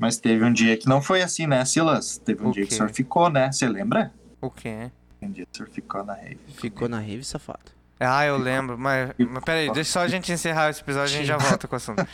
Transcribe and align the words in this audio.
Mas 0.00 0.16
teve 0.16 0.42
um 0.42 0.50
dia 0.52 0.78
que 0.78 0.88
não 0.88 1.02
foi 1.02 1.20
assim, 1.20 1.46
né, 1.46 1.62
Silas? 1.66 2.16
Teve 2.16 2.42
um 2.42 2.48
O 2.48 2.52
dia 2.52 2.62
que 2.62 2.68
o 2.68 2.70
quê? 2.70 2.74
senhor 2.76 2.90
ficou, 2.90 3.28
né? 3.28 3.52
Você 3.52 3.68
lembra? 3.68 4.10
O 4.40 4.50
quê? 4.50 4.90
Um 5.20 5.30
dia 5.30 5.44
que 5.44 5.52
o 5.52 5.56
senhor 5.58 5.68
ficou 5.70 6.02
na 6.02 6.14
rave. 6.14 6.38
Ficou 6.56 6.88
na 6.88 6.98
rave, 6.98 7.22
safado. 7.22 7.60
Ah, 8.00 8.24
eu 8.24 8.38
lembro, 8.38 8.78
mas, 8.78 9.12
mas 9.18 9.44
peraí, 9.44 9.70
deixa 9.70 9.92
só 9.92 10.00
a 10.00 10.08
gente 10.08 10.32
encerrar 10.32 10.70
esse 10.70 10.80
episódio 10.80 11.12
e 11.12 11.16
a 11.16 11.18
gente 11.18 11.26
já 11.26 11.36
volta 11.38 11.68
com 11.68 11.74
o 11.74 11.76
assunto. 11.76 12.02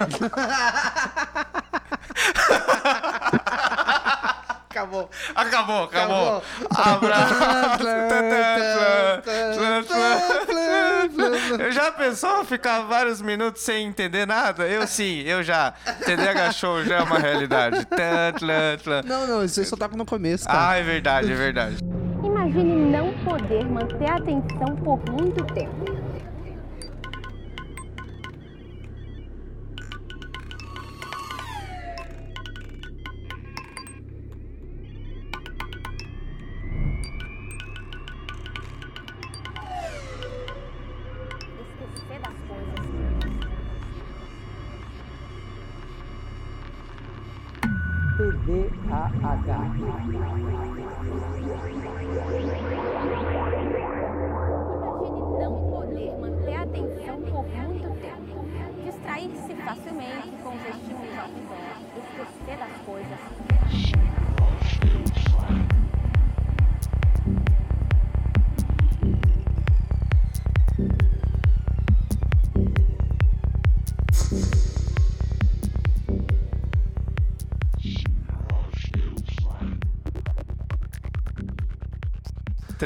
Acabou. 4.77 5.09
Acabou, 5.35 5.85
acabou. 5.85 6.43
Abraço. 6.71 7.35
Eu 11.59 11.73
já 11.73 11.91
pensou 11.91 12.45
ficar 12.45 12.83
vários 12.83 13.23
minutos 13.23 13.63
sem 13.63 13.87
entender 13.87 14.27
nada? 14.27 14.67
Eu 14.67 14.87
sim, 14.87 15.23
eu 15.23 15.43
já. 15.43 15.73
TDH 16.05 16.53
Show 16.53 16.85
já 16.85 16.99
é 16.99 17.03
uma 17.03 17.19
realidade. 17.19 17.87
Não, 19.07 19.27
não, 19.27 19.45
isso 19.45 19.61
aí 19.61 19.67
só 19.67 19.77
tá 19.77 19.89
no 19.89 20.05
começo, 20.05 20.47
cara. 20.47 20.71
Ah, 20.71 20.77
é 20.77 20.83
verdade, 20.83 21.33
é 21.33 21.35
verdade. 21.35 21.77
Imagine 22.23 22.91
não 22.91 23.13
poder 23.25 23.65
manter 23.65 24.11
a 24.11 24.17
atenção 24.17 24.77
por 24.85 24.99
muito 25.11 25.45
tempo. 25.55 25.96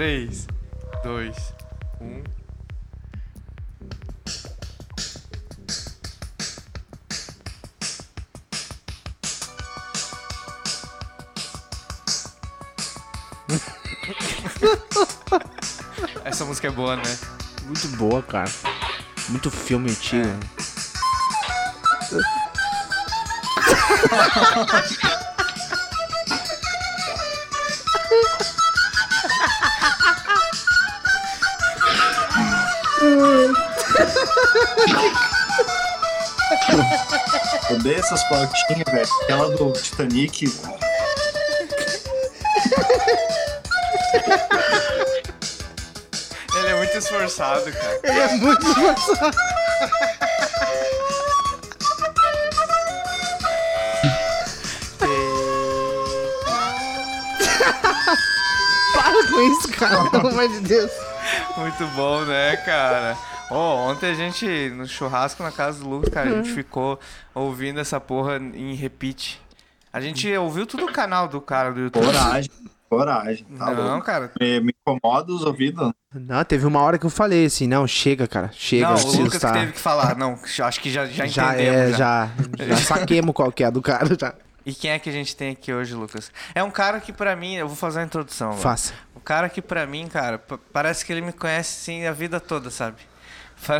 3, 0.00 0.46
2, 1.04 1.36
1. 2.00 2.24
Essa 16.24 16.46
música 16.46 16.68
é 16.68 16.70
boa, 16.70 16.96
né? 16.96 17.02
Muito 17.66 17.86
boa, 17.98 18.22
cara. 18.22 18.50
Muito 19.28 19.50
filme 19.50 19.90
antigo. 19.90 20.26
É. 25.14 25.20
Odeio 37.70 37.98
essas 37.98 38.22
pautinhas, 38.24 38.84
velho. 38.92 39.08
Aquela 39.22 39.48
do 39.56 39.72
Titanic. 39.72 40.52
Ele 46.54 46.68
é 46.68 46.74
muito 46.74 46.98
esforçado, 46.98 47.72
cara. 47.72 48.00
Ele 48.02 48.20
é 48.20 48.28
muito 48.34 48.66
engraçado. 48.66 49.36
Para 58.94 59.26
com 59.28 59.40
isso, 59.40 59.68
cara. 59.68 60.10
Pelo 60.10 60.28
amor 60.28 60.48
de 60.48 60.60
Deus. 60.60 61.09
Muito 61.60 61.86
bom, 61.94 62.22
né, 62.24 62.56
cara? 62.58 63.16
Ô, 63.50 63.54
ontem 63.90 64.10
a 64.10 64.14
gente, 64.14 64.46
no 64.70 64.86
churrasco 64.86 65.42
na 65.42 65.52
casa 65.52 65.80
do 65.82 65.88
Lucas, 65.88 66.08
cara, 66.12 66.30
a 66.30 66.32
gente 66.42 66.52
ficou 66.52 66.98
ouvindo 67.34 67.78
essa 67.80 68.00
porra 68.00 68.36
em 68.36 68.74
repeat. 68.74 69.40
A 69.92 70.00
gente 70.00 70.32
ouviu 70.36 70.66
tudo 70.66 70.86
o 70.86 70.92
canal 70.92 71.28
do 71.28 71.40
cara 71.40 71.72
do 71.72 71.80
YouTube. 71.80 72.04
Coragem. 72.06 72.50
Coragem. 72.88 73.44
Tá 73.58 73.70
Não, 73.72 73.90
louco. 73.92 74.06
cara. 74.06 74.32
Me, 74.40 74.60
me 74.60 74.72
incomoda 74.80 75.32
os 75.32 75.42
ouvidos. 75.44 75.92
Não, 76.14 76.44
teve 76.44 76.66
uma 76.66 76.80
hora 76.80 76.98
que 76.98 77.06
eu 77.06 77.10
falei 77.10 77.44
assim, 77.44 77.66
não, 77.66 77.86
chega, 77.86 78.26
cara. 78.26 78.50
Chega, 78.52 78.88
não, 78.88 78.96
eu 78.98 79.06
o 79.06 79.22
Lucas 79.22 79.40
teve 79.40 79.72
que 79.72 79.78
falar. 79.78 80.16
Não, 80.16 80.38
acho 80.60 80.80
que 80.80 80.90
já, 80.90 81.06
já, 81.06 81.26
já 81.26 81.54
entendemos. 81.54 81.76
é, 81.76 81.92
já. 81.92 82.30
já, 82.58 82.64
já 82.66 82.76
saquemos 82.76 83.34
qual 83.34 83.52
que 83.52 83.62
é 83.62 83.70
do 83.70 83.82
cara, 83.82 84.08
já. 84.18 84.34
E 84.64 84.74
quem 84.74 84.90
é 84.90 84.98
que 84.98 85.08
a 85.08 85.12
gente 85.12 85.34
tem 85.34 85.50
aqui 85.52 85.72
hoje, 85.72 85.94
Lucas? 85.94 86.30
É 86.54 86.62
um 86.62 86.70
cara 86.70 87.00
que 87.00 87.12
pra 87.12 87.34
mim, 87.34 87.54
eu 87.56 87.66
vou 87.66 87.76
fazer 87.76 88.00
a 88.00 88.04
introdução. 88.04 88.48
agora. 88.48 88.62
Faça. 88.62 88.92
O 89.14 89.20
cara 89.20 89.48
que 89.48 89.62
pra 89.62 89.86
mim, 89.86 90.06
cara, 90.08 90.38
pa- 90.38 90.58
parece 90.72 91.04
que 91.04 91.12
ele 91.12 91.20
me 91.22 91.32
conhece 91.32 91.78
assim 91.80 92.06
a 92.06 92.12
vida 92.12 92.38
toda, 92.40 92.70
sabe? 92.70 92.96
Pa- 93.66 93.78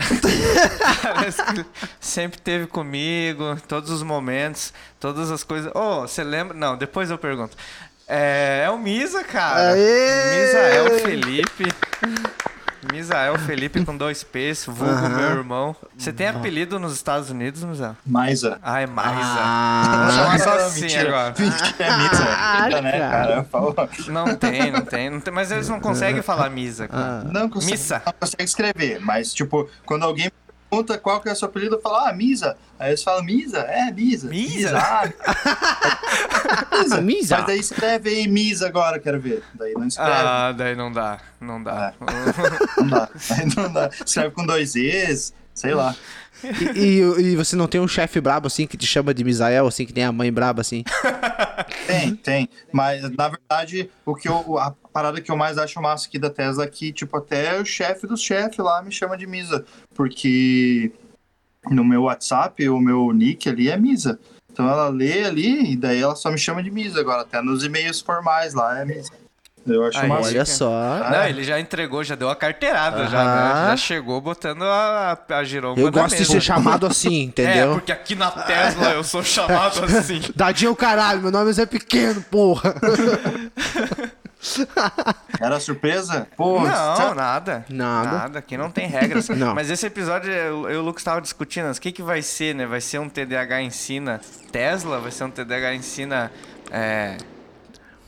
parece 1.02 1.42
que 1.42 1.64
sempre 1.98 2.38
teve 2.38 2.66
comigo, 2.66 3.56
todos 3.66 3.90
os 3.90 4.02
momentos, 4.02 4.74
todas 4.98 5.30
as 5.30 5.42
coisas. 5.42 5.72
Ô, 5.74 6.02
você 6.02 6.22
lembra? 6.22 6.54
Não, 6.56 6.76
depois 6.76 7.10
eu 7.10 7.16
pergunto. 7.18 7.56
É, 8.06 8.64
é 8.66 8.70
o 8.70 8.76
Misa, 8.78 9.22
cara. 9.24 9.70
Aê! 9.72 10.46
Misael 10.46 10.98
Felipe. 11.00 11.64
Misael 12.92 13.38
Felipe 13.38 13.84
com 13.84 13.96
dois 13.96 14.24
P's, 14.24 14.64
vulgo 14.66 15.08
meu 15.08 15.30
irmão. 15.30 15.76
Você 15.96 16.12
tem 16.12 16.28
apelido 16.28 16.78
nos 16.78 16.94
Estados 16.94 17.28
Unidos, 17.30 17.62
Misael? 17.62 17.96
Maisa. 18.06 18.58
Ah, 18.62 18.80
é 18.80 18.86
Maisa. 18.86 19.20
Ah, 19.22 20.02
Vou 20.06 20.16
chamar 20.16 20.38
só 20.40 20.50
Não, 20.56 20.66
assim 20.66 20.80
mentira. 20.82 21.08
agora. 21.08 21.34
É 21.38 21.96
missa. 21.98 22.24
Ah, 22.38 22.80
né, 22.82 22.98
cara. 22.98 23.46
Não 24.08 24.36
tem, 24.36 24.70
não 24.72 24.80
tem, 24.82 25.10
não 25.10 25.20
tem. 25.20 25.32
Mas 25.34 25.50
eles 25.50 25.68
não 25.68 25.78
conseguem 25.80 26.22
falar 26.22 26.48
Misa, 26.50 26.88
cara. 26.88 27.24
Não 27.24 27.48
consegue, 27.48 27.72
Missa. 27.72 28.02
não 28.06 28.12
consegue 28.20 28.44
escrever, 28.44 29.00
mas, 29.00 29.32
tipo, 29.34 29.68
quando 29.84 30.04
alguém 30.04 30.30
pergunta 30.70 30.96
qual 30.96 31.20
que 31.20 31.28
é 31.28 31.32
o 31.32 31.36
seu 31.36 31.48
apelido, 31.48 31.74
eu 31.74 31.80
falo, 31.80 31.96
ah, 31.96 32.12
Misa. 32.12 32.56
Aí 32.78 32.90
eles 32.90 33.02
falam, 33.02 33.24
Misa? 33.24 33.58
É, 33.58 33.90
Misa. 33.90 34.28
Misa? 34.28 34.72
Misa. 36.78 37.02
Misa. 37.02 37.36
Mas 37.38 37.46
daí 37.46 37.58
escreve 37.58 38.10
aí 38.10 38.28
Misa 38.28 38.68
agora, 38.68 39.00
quero 39.00 39.20
ver. 39.20 39.42
Daí 39.54 39.74
não 39.74 39.86
escreve. 39.86 40.10
Ah, 40.12 40.52
daí 40.52 40.76
não 40.76 40.92
dá, 40.92 41.18
não 41.40 41.62
dá. 41.62 41.92
Não 42.78 42.88
dá. 42.88 43.08
Aí 43.30 43.46
não 43.56 43.72
dá. 43.72 43.90
Escreve 44.04 44.30
com 44.30 44.46
dois 44.46 44.74
E's, 44.76 45.34
sei 45.60 45.74
lá. 45.74 45.94
E, 46.74 47.00
e- 47.00 47.20
e 47.32 47.36
você 47.36 47.54
não 47.54 47.66
tem 47.68 47.80
um 47.80 47.86
chefe 47.88 48.18
brabo 48.20 48.46
assim 48.46 48.66
que 48.66 48.76
te 48.76 48.86
chama 48.86 49.12
de 49.12 49.22
Misael, 49.22 49.66
assim, 49.66 49.84
que 49.84 49.92
tem 49.92 50.04
a 50.04 50.10
mãe 50.12 50.32
braba 50.32 50.62
assim? 50.62 50.82
Tem, 51.86 52.14
tem. 52.14 52.48
Mas, 52.72 53.02
na 53.16 53.28
verdade, 53.28 53.90
o 54.06 54.14
que 54.14 54.28
eu, 54.28 54.58
a 54.58 54.70
parada 54.92 55.20
que 55.20 55.30
eu 55.30 55.36
mais 55.36 55.58
acho 55.58 55.80
massa 55.82 56.06
aqui 56.06 56.18
da 56.18 56.30
Tesla 56.30 56.64
é 56.64 56.66
que, 56.68 56.92
tipo, 56.92 57.16
até 57.16 57.60
o 57.60 57.64
chefe 57.64 58.06
dos 58.06 58.20
chefes 58.22 58.58
lá 58.58 58.80
me 58.82 58.90
chama 58.92 59.16
de 59.16 59.26
Misa. 59.26 59.64
Porque 59.94 60.92
no 61.70 61.84
meu 61.84 62.02
WhatsApp, 62.02 62.68
o 62.68 62.78
meu 62.80 63.12
nick 63.12 63.48
ali 63.48 63.68
é 63.68 63.76
Misa. 63.76 64.18
Então 64.52 64.68
ela 64.68 64.88
lê 64.88 65.24
ali 65.24 65.72
e 65.72 65.76
daí 65.76 66.00
ela 66.00 66.14
só 66.16 66.30
me 66.30 66.38
chama 66.38 66.62
de 66.62 66.70
Misa 66.70 67.00
agora. 67.00 67.22
Até 67.22 67.40
nos 67.42 67.62
e-mails 67.64 68.00
formais 68.00 68.54
lá 68.54 68.80
é 68.80 68.84
Misa. 68.84 69.10
Eu 69.72 69.84
acho 69.86 69.98
Aí, 69.98 70.08
massa. 70.08 70.28
Olha 70.28 70.44
só. 70.44 71.10
Não, 71.10 71.24
ele 71.26 71.44
já 71.44 71.58
entregou, 71.60 72.02
já 72.04 72.14
deu 72.14 72.28
a 72.28 72.36
carteirada, 72.36 73.06
já, 73.06 73.24
né? 73.24 73.66
Já 73.70 73.76
chegou 73.76 74.20
botando 74.20 74.62
a, 74.64 75.18
a 75.28 75.44
giromba 75.44 75.80
Eu 75.80 75.90
gosto 75.92 76.16
de 76.16 76.24
ser 76.24 76.40
chamado 76.40 76.86
assim, 76.88 77.20
É, 77.20 77.22
entendeu? 77.24 77.72
porque 77.74 77.92
aqui 77.92 78.14
na 78.14 78.30
Tesla 78.30 78.90
eu 78.90 79.04
sou 79.04 79.22
chamado 79.22 79.84
assim. 79.86 80.20
Dadinho, 80.34 80.74
caralho, 80.76 81.20
meu 81.22 81.30
nome 81.30 81.50
é 81.50 81.52
Zé 81.52 81.66
Pequeno, 81.66 82.20
porra. 82.30 82.74
Era 85.38 85.60
surpresa? 85.60 86.26
Pô, 86.36 86.60
Não, 86.60 86.96
sabe- 86.96 87.14
nada. 87.16 87.64
Nada. 87.68 88.10
Nada, 88.10 88.38
aqui 88.38 88.56
não 88.56 88.70
tem 88.70 88.86
regras. 88.86 89.28
Não. 89.28 89.54
Mas 89.54 89.70
esse 89.70 89.86
episódio, 89.86 90.32
eu 90.32 90.68
eu 90.70 90.76
e 90.76 90.76
o 90.78 90.82
Lucas 90.82 91.00
estavam 91.02 91.20
discutindo, 91.20 91.70
o 91.70 91.80
que, 91.80 91.92
que 91.92 92.02
vai 92.02 92.22
ser, 92.22 92.54
né? 92.54 92.66
Vai 92.66 92.80
ser 92.80 92.98
um 92.98 93.08
TDAH 93.08 93.62
ensina 93.62 94.20
Tesla? 94.50 94.98
Vai 94.98 95.10
ser 95.10 95.24
um 95.24 95.30
TDAH 95.30 95.74
ensina 95.74 96.32
é, 96.70 97.16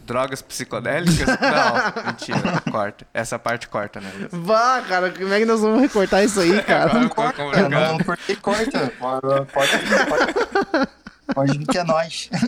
drogas 0.05 0.43
psicodélicas? 0.43 1.27
Não, 1.41 2.05
mentira, 2.07 2.63
corta. 2.71 3.07
Essa 3.13 3.39
parte 3.39 3.69
corta, 3.69 4.01
né? 4.01 4.11
Vá, 4.31 4.83
cara, 4.83 5.11
como 5.11 5.33
é 5.33 5.39
que 5.39 5.45
nós 5.47 5.61
vamos 5.61 5.81
recortar 5.81 6.25
isso 6.25 6.41
aí, 6.41 6.61
cara? 6.65 6.91
Agora 6.91 7.03
ficou 7.09 7.33
Corta, 7.33 7.69
não, 7.69 7.99
porque 7.99 8.37
corta. 8.37 8.93
Pode, 8.99 9.47
pode, 9.53 9.71
pode. 10.09 10.89
Pode 11.35 11.59
vir 11.59 11.67
que 11.67 11.79
é 11.79 11.85
nós. 11.85 12.31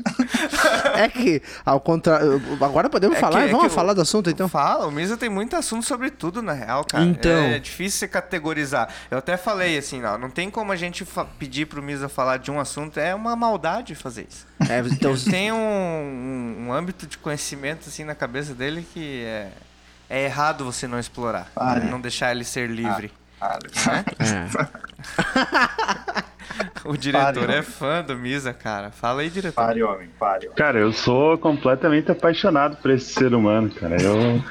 É 0.96 1.08
que, 1.08 1.42
ao 1.64 1.80
contrário. 1.80 2.40
Agora 2.60 2.88
podemos 2.88 3.16
É 3.16 3.20
falar? 3.20 3.42
que- 3.42 3.48
é 3.48 3.52
Vamos 3.52 3.68
que 3.68 3.74
falar 3.74 3.92
o- 3.92 3.94
do 3.96 4.00
assunto 4.02 4.30
então? 4.30 4.48
Fala, 4.48 4.86
o 4.86 4.90
Misa 4.90 5.16
tem 5.16 5.28
muito 5.28 5.56
assunto 5.56 5.84
sobre 5.84 6.10
tudo, 6.10 6.40
na 6.42 6.52
real, 6.52 6.84
cara. 6.84 7.04
Então. 7.04 7.30
É, 7.30 7.58
difícil 7.58 7.98
você 8.00 8.08
categorizar. 8.08 8.88
Eu 9.10 9.18
até 9.18 9.36
falei 9.36 9.76
assim, 9.76 10.00
não, 10.00 10.16
não 10.18 10.30
tem 10.30 10.50
como 10.50 10.72
a 10.72 10.76
gente 10.76 11.06
pedir 11.38 11.66
pro 11.66 11.82
Misa 11.82 12.08
falar 12.08 12.38
de 12.38 12.50
um 12.50 12.60
assunto, 12.60 12.98
é 13.00 13.14
uma 13.14 13.34
maldade 13.36 13.94
fazer 13.94 14.26
isso. 14.30 14.46
É, 14.70 14.78
então, 14.80 15.14
tem 15.16 15.52
um, 15.52 15.56
um, 15.56 16.66
um 16.68 16.72
âmbito 16.72 17.06
de 17.06 17.18
conhecimento 17.18 17.88
assim 17.88 18.02
na 18.02 18.14
cabeça 18.14 18.54
dele 18.54 18.86
que 18.94 19.22
é, 19.24 19.48
é 20.08 20.24
errado 20.24 20.64
você 20.64 20.86
não 20.88 20.98
explorar, 20.98 21.48
Ah, 21.54 21.76
é. 21.76 21.80
não 21.80 22.00
deixar 22.00 22.30
ele 22.30 22.44
ser 22.44 22.70
livre. 22.70 23.12
Cara, 23.38 23.58
é. 24.20 26.23
O 26.84 26.96
diretor 26.96 27.46
Pare, 27.46 27.58
é 27.58 27.62
fã 27.62 28.02
do 28.02 28.14
Misa, 28.16 28.52
cara. 28.52 28.90
Fala 28.90 29.22
aí, 29.22 29.30
diretor. 29.30 29.54
Pare, 29.54 29.82
homem, 29.82 30.08
pare. 30.18 30.46
homem. 30.46 30.56
Cara, 30.56 30.78
eu 30.78 30.92
sou 30.92 31.38
completamente 31.38 32.10
apaixonado 32.12 32.76
por 32.76 32.90
esse 32.90 33.12
ser 33.14 33.32
humano, 33.34 33.70
cara. 33.70 33.96
Eu, 34.02 34.42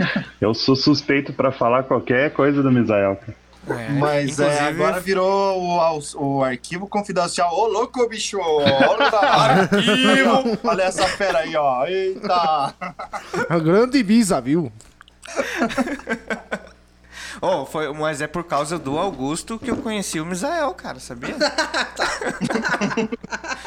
eu 0.42 0.54
sou 0.54 0.76
suspeito 0.76 1.32
pra 1.34 1.52
falar 1.52 1.84
qualquer 1.84 2.32
coisa 2.34 2.62
do 2.64 2.72
Misael, 2.72 3.16
cara. 3.18 3.44
É, 3.66 3.90
Mas 3.94 4.40
é, 4.40 4.44
inclusive- 4.44 4.68
agora 4.68 5.00
virou 5.00 5.58
o, 5.62 6.00
o 6.16 6.44
arquivo 6.44 6.86
confidencial. 6.88 7.54
Ô, 7.54 7.68
louco, 7.68 8.10
bicho! 8.10 8.38
Olha, 8.42 9.06
arquivo! 9.72 10.58
Olha 10.66 10.84
essa 10.84 11.08
fera 11.08 11.40
aí, 11.40 11.56
ó. 11.56 11.86
Eita! 11.86 12.74
A 13.50 13.60
grande 13.60 14.04
visa, 14.04 14.42
viu? 14.42 14.70
Oh, 17.46 17.66
foi, 17.66 17.92
mas 17.94 18.22
é 18.22 18.28
por 18.28 18.46
causa 18.46 18.80
do 18.80 18.98
Augusto 18.98 19.60
que 19.60 19.70
eu 19.70 19.76
conheci 19.76 20.18
o 20.20 20.26
Misael, 20.26 20.74
cara, 20.74 20.98
sabia? 21.02 21.36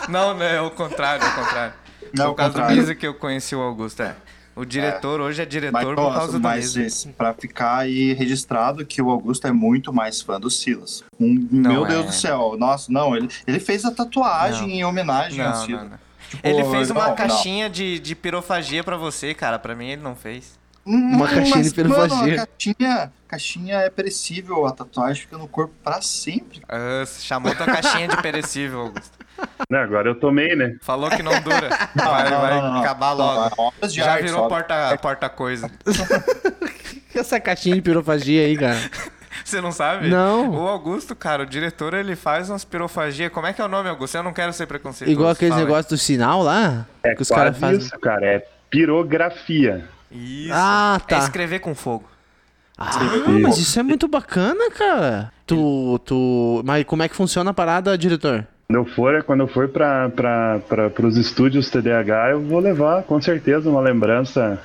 não, 0.09 0.35
não, 0.35 0.45
é 0.47 0.61
o 0.61 0.71
contrário, 0.71 1.25
é 1.25 1.29
o 1.29 1.35
contrário. 1.35 1.75
Não, 2.15 2.17
Foi 2.17 2.25
é 2.25 2.29
o 2.29 2.31
por 2.31 2.37
causa 2.37 2.53
do 2.53 2.61
contrário. 2.61 2.77
Misa 2.81 2.95
que 2.95 3.07
eu 3.07 3.15
conheci 3.15 3.55
o 3.55 3.61
Augusto, 3.61 4.03
é. 4.03 4.15
O 4.55 4.65
diretor 4.65 5.21
hoje 5.21 5.43
é 5.43 5.45
diretor 5.45 5.73
Mas, 5.75 5.85
por 5.95 6.15
causa 6.15 6.33
do 6.33 6.41
mas 6.41 6.75
Misa. 6.75 6.83
esse- 6.87 7.09
pra 7.09 7.35
ficar 7.35 7.79
aí 7.81 8.15
registrado 8.15 8.87
que 8.87 9.03
o 9.03 9.11
Augusto 9.11 9.47
é 9.47 9.53
muito 9.53 9.93
mais 9.93 10.23
fã 10.23 10.41
do 10.41 10.49
Silas. 10.51 11.05
Um- 11.21 11.47
meu 11.53 11.85
é, 11.85 11.89
Deus 11.89 12.03
do 12.05 12.07
né? 12.07 12.13
céu. 12.13 12.57
Nossa, 12.59 12.91
não, 12.91 13.15
ele, 13.15 13.29
ele 13.47 13.61
fez 13.61 13.85
a 13.85 13.91
tatuagem 13.91 14.69
Não. 14.69 14.75
em 14.75 14.85
homenagem 14.85 15.43
ao 15.45 15.51
Não, 15.51 15.67
Silas. 15.67 15.83
não, 15.83 15.91
não. 15.91 15.99
Tipo, 16.31 16.49
Ele 16.49 16.65
fez 16.65 16.91
uma 16.91 17.03
não, 17.03 17.09
não. 17.11 17.17
caixinha 17.17 17.69
de, 17.69 17.99
de 17.99 18.15
pirofagia 18.17 18.83
pra 18.83 18.97
você, 18.97 19.35
cara. 19.35 19.59
Pra 19.59 19.75
mim 19.77 19.89
ele 19.91 20.03
não 20.03 20.17
fez. 20.17 20.59
Uma 20.87 21.27
caixinha 21.29 21.63
de 21.63 21.71
pirofagia. 21.73 22.17
Mano, 22.17 22.43
a 22.43 22.47
caixinha, 22.47 23.13
caixinha 23.27 23.75
é 23.79 23.91
perecível, 23.91 24.67
a 24.67 24.71
tatuagem 24.71 25.23
fica 25.23 25.37
no 25.37 25.49
corpo 25.49 25.75
pra 25.83 26.01
sempre. 26.01 26.63
Ah, 26.69 27.05
chamou 27.05 27.53
tua 27.55 27.67
caixinha 27.67 28.07
de 28.07 28.17
perecível, 28.23 28.81
Augusto. 28.83 29.19
Agora 29.71 30.09
eu 30.09 30.15
tomei, 30.15 30.55
né? 30.55 30.77
Falou 30.81 31.11
que 31.11 31.23
não 31.23 31.33
dura. 31.43 31.69
Não, 31.95 32.05
vai 32.05 32.31
não, 32.31 32.41
vai 32.41 32.61
não, 32.61 32.81
acabar 32.81 33.17
Não, 33.17 33.25
logo. 33.25 33.75
é 33.83 33.89
Já 33.89 34.13
arte, 34.13 34.23
virou 34.25 34.41
só. 34.41 34.49
porta, 34.49 34.99
porta 35.03 35.29
coisa. 35.29 35.71
Essa 37.15 37.41
caixinha 37.41 37.75
de 37.75 37.83
pirofagia 37.83 38.47
aí, 38.47 38.57
cara. 38.57 38.79
Você 39.45 39.61
não 39.61 39.71
sabe? 39.73 40.09
Não. 40.09 40.51
O 40.51 40.67
Augusto, 40.69 41.15
cara, 41.15 41.43
o 41.43 41.47
diretor, 41.47 41.95
ele 41.95 42.17
faz 42.17 42.49
umas 42.49 42.65
pirofagia. 42.65 43.29
Como 43.31 43.47
é 43.47 43.53
que 43.53 43.61
é 43.61 43.65
o 43.65 43.69
nome, 43.69 43.89
Augusto? 43.89 44.17
Eu 44.17 44.23
não 44.23 44.33
quero 44.33 44.53
ser 44.53 44.67
preconceituoso. 44.67 45.13
Igual 45.13 45.31
aqueles 45.31 45.57
negócios 45.57 45.87
do 45.87 45.99
sinal 45.99 46.43
lá. 46.43 46.87
É 47.03 47.15
que 47.15 47.23
os 47.23 47.29
caras 47.29 47.57
fazem. 47.59 47.79
isso, 47.79 47.99
cara. 48.01 48.25
É 48.27 48.47
pirografia. 48.71 49.85
Isso. 50.11 50.53
Ah, 50.53 51.01
tá. 51.07 51.17
É 51.17 51.19
escrever 51.21 51.61
com 51.61 51.75
fogo. 51.75 52.05
Ah, 52.79 52.91
mas 53.41 53.57
isso 53.57 53.79
é 53.81 53.83
muito 53.83 54.07
bacana, 54.07 54.71
cara. 54.71 55.33
Tu, 55.47 55.99
tu. 56.05 56.63
Mas 56.65 56.85
como 56.85 57.03
é 57.03 57.09
que 57.09 57.17
funciona 57.17 57.51
a 57.51 57.55
parada, 57.55 57.97
diretor? 57.97 58.47
Quando 58.69 58.77
eu 58.77 58.85
for, 58.85 59.23
quando 59.23 59.41
eu 59.41 59.49
for 59.49 59.69
para 59.69 60.93
os 61.03 61.17
estúdios 61.17 61.71
TDAH, 61.71 62.31
eu 62.33 62.41
vou 62.43 62.59
levar 62.59 63.05
com 63.05 63.21
certeza 63.21 63.71
uma 63.71 63.81
lembrança, 63.81 64.61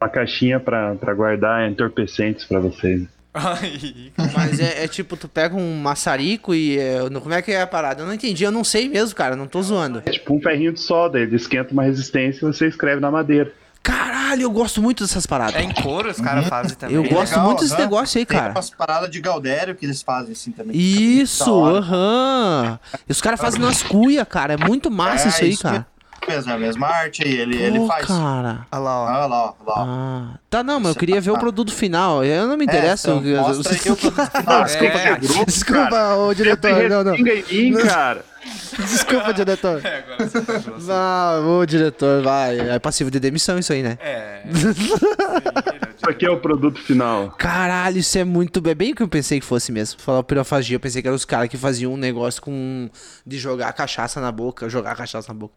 uma 0.00 0.08
caixinha 0.08 0.60
para 0.60 1.14
guardar 1.14 1.68
entorpecentes 1.68 2.44
para 2.44 2.60
vocês. 2.60 3.06
Mas 4.34 4.60
é, 4.60 4.84
é 4.84 4.88
tipo, 4.88 5.14
tu 5.16 5.28
pega 5.28 5.54
um 5.54 5.76
maçarico 5.76 6.54
e. 6.54 6.78
é, 6.78 7.00
como 7.20 7.34
é 7.34 7.42
que 7.42 7.52
é 7.52 7.60
a 7.60 7.66
parada? 7.66 8.00
Eu 8.00 8.06
não 8.06 8.14
entendi, 8.14 8.44
eu 8.44 8.52
não 8.52 8.64
sei 8.64 8.88
mesmo, 8.88 9.14
cara. 9.14 9.36
Não 9.36 9.46
tô 9.46 9.60
zoando. 9.60 10.02
É 10.06 10.10
tipo 10.10 10.34
um 10.34 10.40
ferrinho 10.40 10.72
de 10.72 10.80
solda, 10.80 11.20
ele 11.20 11.36
esquenta 11.36 11.72
uma 11.72 11.82
resistência 11.82 12.38
e 12.38 12.52
você 12.52 12.66
escreve 12.66 13.00
na 13.00 13.10
madeira. 13.10 13.52
Caralho, 13.86 14.42
eu 14.42 14.50
gosto 14.50 14.82
muito 14.82 15.04
dessas 15.04 15.26
paradas. 15.26 15.54
é 15.54 15.62
em 15.62 15.72
couro 15.72 16.10
os 16.10 16.20
caras 16.20 16.48
fazem 16.48 16.76
também. 16.76 16.96
Eu 16.96 17.02
né? 17.04 17.08
gosto 17.08 17.38
muito 17.38 17.60
desse 17.60 17.74
aham. 17.74 17.82
negócio 17.84 18.18
aí, 18.18 18.26
Tem 18.26 18.36
cara. 18.36 18.50
umas 18.50 18.68
paradas 18.70 19.08
de 19.10 19.20
Galdério 19.20 19.76
que 19.76 19.86
eles 19.86 20.02
fazem 20.02 20.32
assim 20.32 20.50
também. 20.50 20.76
Isso, 20.76 21.64
aham. 21.64 22.78
E 23.08 23.12
os 23.12 23.20
caras 23.20 23.40
fazem 23.40 23.60
nas 23.60 23.82
cuias, 23.84 24.26
cara. 24.28 24.54
É 24.54 24.56
muito 24.56 24.90
massa 24.90 25.26
É, 25.26 25.28
isso 25.28 25.44
aí, 25.44 25.50
isso 25.50 25.62
cara. 25.62 25.86
Mesmo, 26.28 26.50
é 26.50 26.54
a 26.54 26.58
mesma 26.58 26.86
arte 26.88 27.22
aí, 27.24 27.32
ele, 27.34 27.56
ele 27.56 27.86
faz. 27.86 28.06
cara. 28.06 28.66
Olha 28.72 28.80
lá, 28.80 29.00
ó. 29.00 29.04
Olha 29.06 29.26
lá, 29.26 29.54
ó. 29.66 29.74
Ah. 29.78 30.38
Tá, 30.50 30.62
não, 30.62 30.78
mas 30.80 30.90
eu 30.94 30.98
queria 30.98 31.20
ver 31.20 31.30
o 31.30 31.38
produto 31.38 31.72
final. 31.72 32.24
Eu 32.24 32.46
não 32.46 32.56
me 32.56 32.64
interessa. 32.64 33.10
É, 33.10 33.14
então, 33.14 33.42
mostra 33.42 33.72
aí 33.72 33.90
o 33.92 33.96
produto 33.96 34.30
final. 34.30 34.64
desculpa, 34.64 34.98
É. 34.98 35.16
grupo, 35.18 35.46
Desculpa, 35.46 36.14
ô 36.16 36.34
diretor. 36.34 36.88
Não, 36.88 37.04
não. 37.04 37.12
mim, 37.18 37.72
cara. 37.86 38.24
Desculpa, 38.78 39.34
diretor. 39.34 39.84
É, 39.84 39.98
agora 39.98 40.28
você 40.28 40.40
tá 40.40 40.58
grosso. 40.58 40.86
Ah, 40.92 41.40
ô 41.44 41.66
diretor, 41.66 42.22
vai. 42.22 42.56
É 42.60 42.78
passivo 42.78 43.10
de 43.10 43.18
demissão 43.18 43.58
isso 43.58 43.72
aí, 43.72 43.82
né? 43.82 43.98
É. 44.00 44.42
Isso 45.96 46.10
aqui 46.10 46.26
é 46.26 46.30
o 46.30 46.38
produto 46.38 46.78
final. 46.80 47.30
Caralho, 47.38 47.98
isso 47.98 48.16
é 48.18 48.22
muito 48.22 48.60
bem. 48.60 48.74
Bem 48.74 48.92
o 48.92 48.94
que 48.94 49.02
eu 49.02 49.08
pensei 49.08 49.40
que 49.40 49.46
fosse 49.46 49.72
mesmo. 49.72 49.98
Falar 50.00 50.22
pirofagia, 50.22 50.76
eu 50.76 50.80
pensei 50.80 51.00
que 51.02 51.08
eram 51.08 51.16
os 51.16 51.24
caras 51.24 51.48
que 51.48 51.56
faziam 51.56 51.92
um 51.92 51.96
negócio 51.96 52.40
com. 52.40 52.88
de 53.26 53.38
jogar 53.38 53.72
cachaça 53.72 54.20
na 54.20 54.30
boca. 54.30 54.68
Jogar 54.68 54.94
cachaça 54.94 55.32
na 55.32 55.38
boca. 55.38 55.54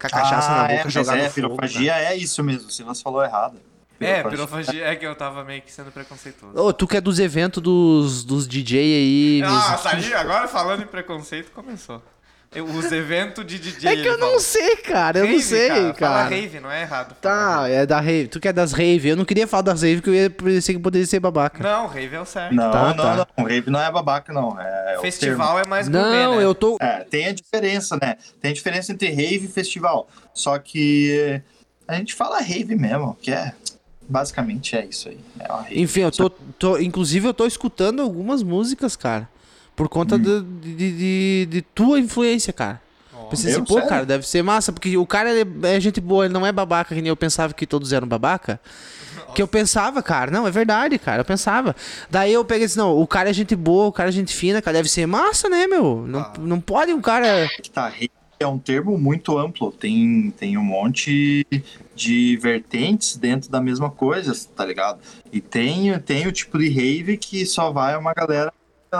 Com 0.00 0.06
a 0.06 0.10
cachaça 0.10 0.48
na 0.50 0.62
Ah, 0.62 0.72
é, 0.72 0.76
boca, 0.84 0.88
é, 0.88 1.02
no 1.02 1.04
fogo. 1.04 1.30
pirofagia 1.34 1.94
é 1.98 2.16
isso 2.16 2.42
mesmo, 2.44 2.68
o 2.68 2.70
Silas 2.70 3.00
falou 3.02 3.22
errado. 3.24 3.58
É, 4.00 4.22
pirofagia 4.22 4.84
é 4.86 4.94
que 4.94 5.04
eu 5.04 5.14
tava 5.16 5.42
meio 5.42 5.60
que 5.60 5.72
sendo 5.72 5.90
preconceituoso. 5.90 6.56
Ô, 6.56 6.72
tu 6.72 6.86
que 6.86 6.96
é 6.96 7.00
dos 7.00 7.18
eventos 7.18 7.60
dos, 7.60 8.24
dos 8.24 8.46
DJ 8.46 8.78
aí. 8.78 9.42
Ah, 9.44 9.76
saiu, 9.76 10.16
agora 10.16 10.46
falando 10.46 10.84
em 10.84 10.86
preconceito, 10.86 11.50
começou. 11.50 12.00
Os 12.76 12.90
eventos 12.90 13.44
de 13.46 13.58
DJ. 13.58 13.90
É 13.90 13.96
que 14.02 14.08
eu 14.08 14.16
não 14.16 14.26
falou. 14.28 14.40
sei, 14.40 14.76
cara. 14.76 15.18
Eu 15.18 15.24
não 15.24 15.32
Rave, 15.32 15.42
sei, 15.42 15.68
cara. 15.68 15.94
Fala 15.94 16.22
rave, 16.24 16.60
não 16.60 16.70
é 16.70 16.80
errado. 16.82 17.14
Tá, 17.20 17.54
falar 17.54 17.68
é 17.68 17.84
da 17.86 18.00
rave. 18.00 18.28
Tu 18.28 18.40
que 18.40 18.48
é 18.48 18.52
das 18.52 18.72
rave. 18.72 19.08
Eu 19.10 19.16
não 19.16 19.24
queria 19.26 19.46
falar 19.46 19.62
das 19.62 19.82
rave 19.82 19.96
porque 19.96 20.10
eu 20.10 20.14
ia 20.14 20.30
pensei 20.30 20.74
que 20.74 20.80
poderia 20.80 21.06
ser 21.06 21.20
babaca. 21.20 21.58
rave. 21.62 21.68
Não, 21.68 21.86
rave 21.86 22.16
é 22.16 22.20
o 22.20 22.24
certo. 22.24 22.54
Não, 22.54 22.70
Tá, 22.70 22.94
não, 22.94 22.94
tá. 22.96 23.26
não. 23.36 23.44
Rave 23.44 23.70
não 23.70 23.80
é 23.80 23.92
babaca, 23.92 24.32
não. 24.32 24.58
É, 24.58 24.94
é 24.94 24.98
Festival 25.00 25.58
é 25.60 25.66
mais 25.66 25.88
Não, 25.88 26.00
gourmet, 26.00 26.36
né? 26.38 26.44
eu 26.44 26.54
tô. 26.54 26.78
É, 26.80 27.04
tem 27.04 27.26
a 27.26 27.32
diferença, 27.32 27.98
né? 28.00 28.16
Tem 28.40 28.50
a 28.50 28.54
diferença 28.54 28.92
entre 28.92 29.08
rave 29.10 29.44
e 29.44 29.48
festival. 29.48 30.08
Só 30.32 30.58
que 30.58 31.42
a 31.86 31.94
gente 31.96 32.14
fala 32.14 32.40
rave 32.40 32.74
mesmo, 32.74 33.16
que 33.20 33.30
é. 33.30 33.52
Basicamente 34.10 34.74
é 34.74 34.86
isso 34.86 35.10
aí. 35.10 35.20
É 35.38 35.52
uma 35.52 35.62
rave. 35.62 35.80
Enfim, 35.82 36.00
eu 36.00 36.10
tô, 36.10 36.30
tô- 36.30 36.78
Inclusive, 36.78 37.28
eu 37.28 37.34
tô 37.34 37.46
escutando 37.46 38.00
algumas 38.00 38.42
músicas, 38.42 38.96
cara. 38.96 39.28
Por 39.78 39.88
conta 39.88 40.16
Hum. 40.16 40.18
de, 40.18 40.42
de, 40.74 40.92
de- 40.92 41.46
de 41.50 41.62
tua 41.62 41.98
influência, 41.98 42.52
cara. 42.52 42.82
Pensei 43.30 43.52
assim, 43.52 43.62
pô, 43.64 43.74
Sério? 43.74 43.88
cara, 43.88 44.06
deve 44.06 44.26
ser 44.26 44.42
massa, 44.42 44.72
porque 44.72 44.96
o 44.96 45.06
cara 45.06 45.30
ele 45.30 45.48
é 45.64 45.78
gente 45.78 46.00
boa, 46.00 46.24
ele 46.24 46.32
não 46.34 46.46
é 46.46 46.50
babaca, 46.52 46.94
que 46.94 47.00
nem 47.02 47.08
eu 47.10 47.16
pensava 47.16 47.52
que 47.54 47.66
todos 47.66 47.92
eram 47.92 48.06
babaca. 48.06 48.60
Que 49.34 49.42
eu 49.42 49.46
pensava, 49.46 50.02
cara, 50.02 50.30
não, 50.30 50.46
é 50.48 50.50
verdade, 50.50 50.98
cara, 50.98 51.20
eu 51.20 51.24
pensava. 51.24 51.76
Daí 52.10 52.32
eu 52.32 52.42
peguei 52.44 52.64
assim, 52.64 52.78
não, 52.78 52.98
o 52.98 53.06
cara 53.06 53.28
é 53.28 53.32
gente 53.32 53.54
boa, 53.54 53.86
o 53.88 53.92
cara 53.92 54.08
é 54.08 54.12
gente 54.12 54.34
fina, 54.34 54.62
cara, 54.62 54.78
deve 54.78 54.88
ser 54.88 55.06
massa, 55.06 55.50
né, 55.50 55.66
meu? 55.66 56.04
Não, 56.08 56.20
Ah. 56.20 56.32
não 56.38 56.58
pode 56.58 56.92
um 56.94 57.00
cara. 57.02 57.46
tá, 57.72 57.92
é 58.40 58.46
um 58.46 58.58
termo 58.58 58.96
muito 58.96 59.36
amplo, 59.36 59.70
tem, 59.70 60.32
tem 60.38 60.56
um 60.56 60.64
monte 60.64 61.46
de 61.94 62.36
vertentes 62.38 63.16
dentro 63.16 63.50
da 63.50 63.60
mesma 63.60 63.90
coisa, 63.90 64.32
tá 64.56 64.64
ligado? 64.64 64.98
E 65.30 65.40
tem, 65.42 65.96
tem 66.00 66.26
o 66.26 66.32
tipo 66.32 66.58
de 66.58 66.68
rave 66.70 67.18
que 67.18 67.44
só 67.44 67.70
vai 67.70 67.96
uma 67.98 68.14
galera 68.14 68.50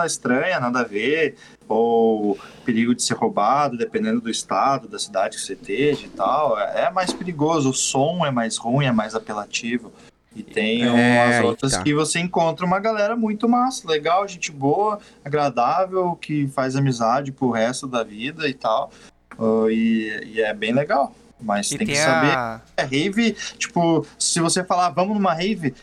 estranha, 0.04 0.60
nada 0.60 0.80
a 0.80 0.84
ver, 0.84 1.36
ou 1.68 2.38
perigo 2.64 2.94
de 2.94 3.02
ser 3.02 3.14
roubado, 3.14 3.76
dependendo 3.76 4.20
do 4.20 4.30
estado, 4.30 4.88
da 4.88 4.98
cidade 4.98 5.36
que 5.36 5.42
você 5.42 5.54
esteja 5.54 6.06
e 6.06 6.10
tal. 6.10 6.58
É 6.58 6.88
é 6.88 6.90
mais 6.90 7.12
perigoso, 7.12 7.70
o 7.70 7.74
som 7.74 8.24
é 8.24 8.30
mais 8.30 8.56
ruim, 8.56 8.86
é 8.86 8.92
mais 8.92 9.14
apelativo. 9.14 9.92
E 10.34 10.42
tem 10.42 10.84
É, 10.84 10.90
umas 10.90 11.44
outras 11.44 11.72
tá. 11.72 11.82
que 11.82 11.92
você 11.94 12.20
encontra 12.20 12.64
uma 12.64 12.78
galera 12.78 13.16
muito 13.16 13.48
massa, 13.48 13.88
legal, 13.88 14.26
gente 14.28 14.52
boa, 14.52 15.00
agradável, 15.24 16.16
que 16.16 16.46
faz 16.48 16.76
amizade 16.76 17.32
pro 17.32 17.50
resto 17.50 17.86
da 17.86 18.04
vida 18.04 18.48
e 18.48 18.54
tal. 18.54 18.90
Uh, 19.38 19.70
e, 19.70 20.34
e 20.34 20.40
é 20.40 20.52
bem 20.54 20.72
legal. 20.72 21.12
Mas 21.40 21.70
E 21.70 21.78
tem 21.78 21.86
tem 21.86 21.94
que 21.94 22.02
saber. 22.02 22.30
a... 22.36 22.60
É 22.76 22.82
rave, 22.82 23.32
tipo, 23.58 24.06
se 24.18 24.40
você 24.40 24.64
falar 24.64 24.90
vamos 24.90 25.14
numa 25.16 25.32
rave, 25.32 25.74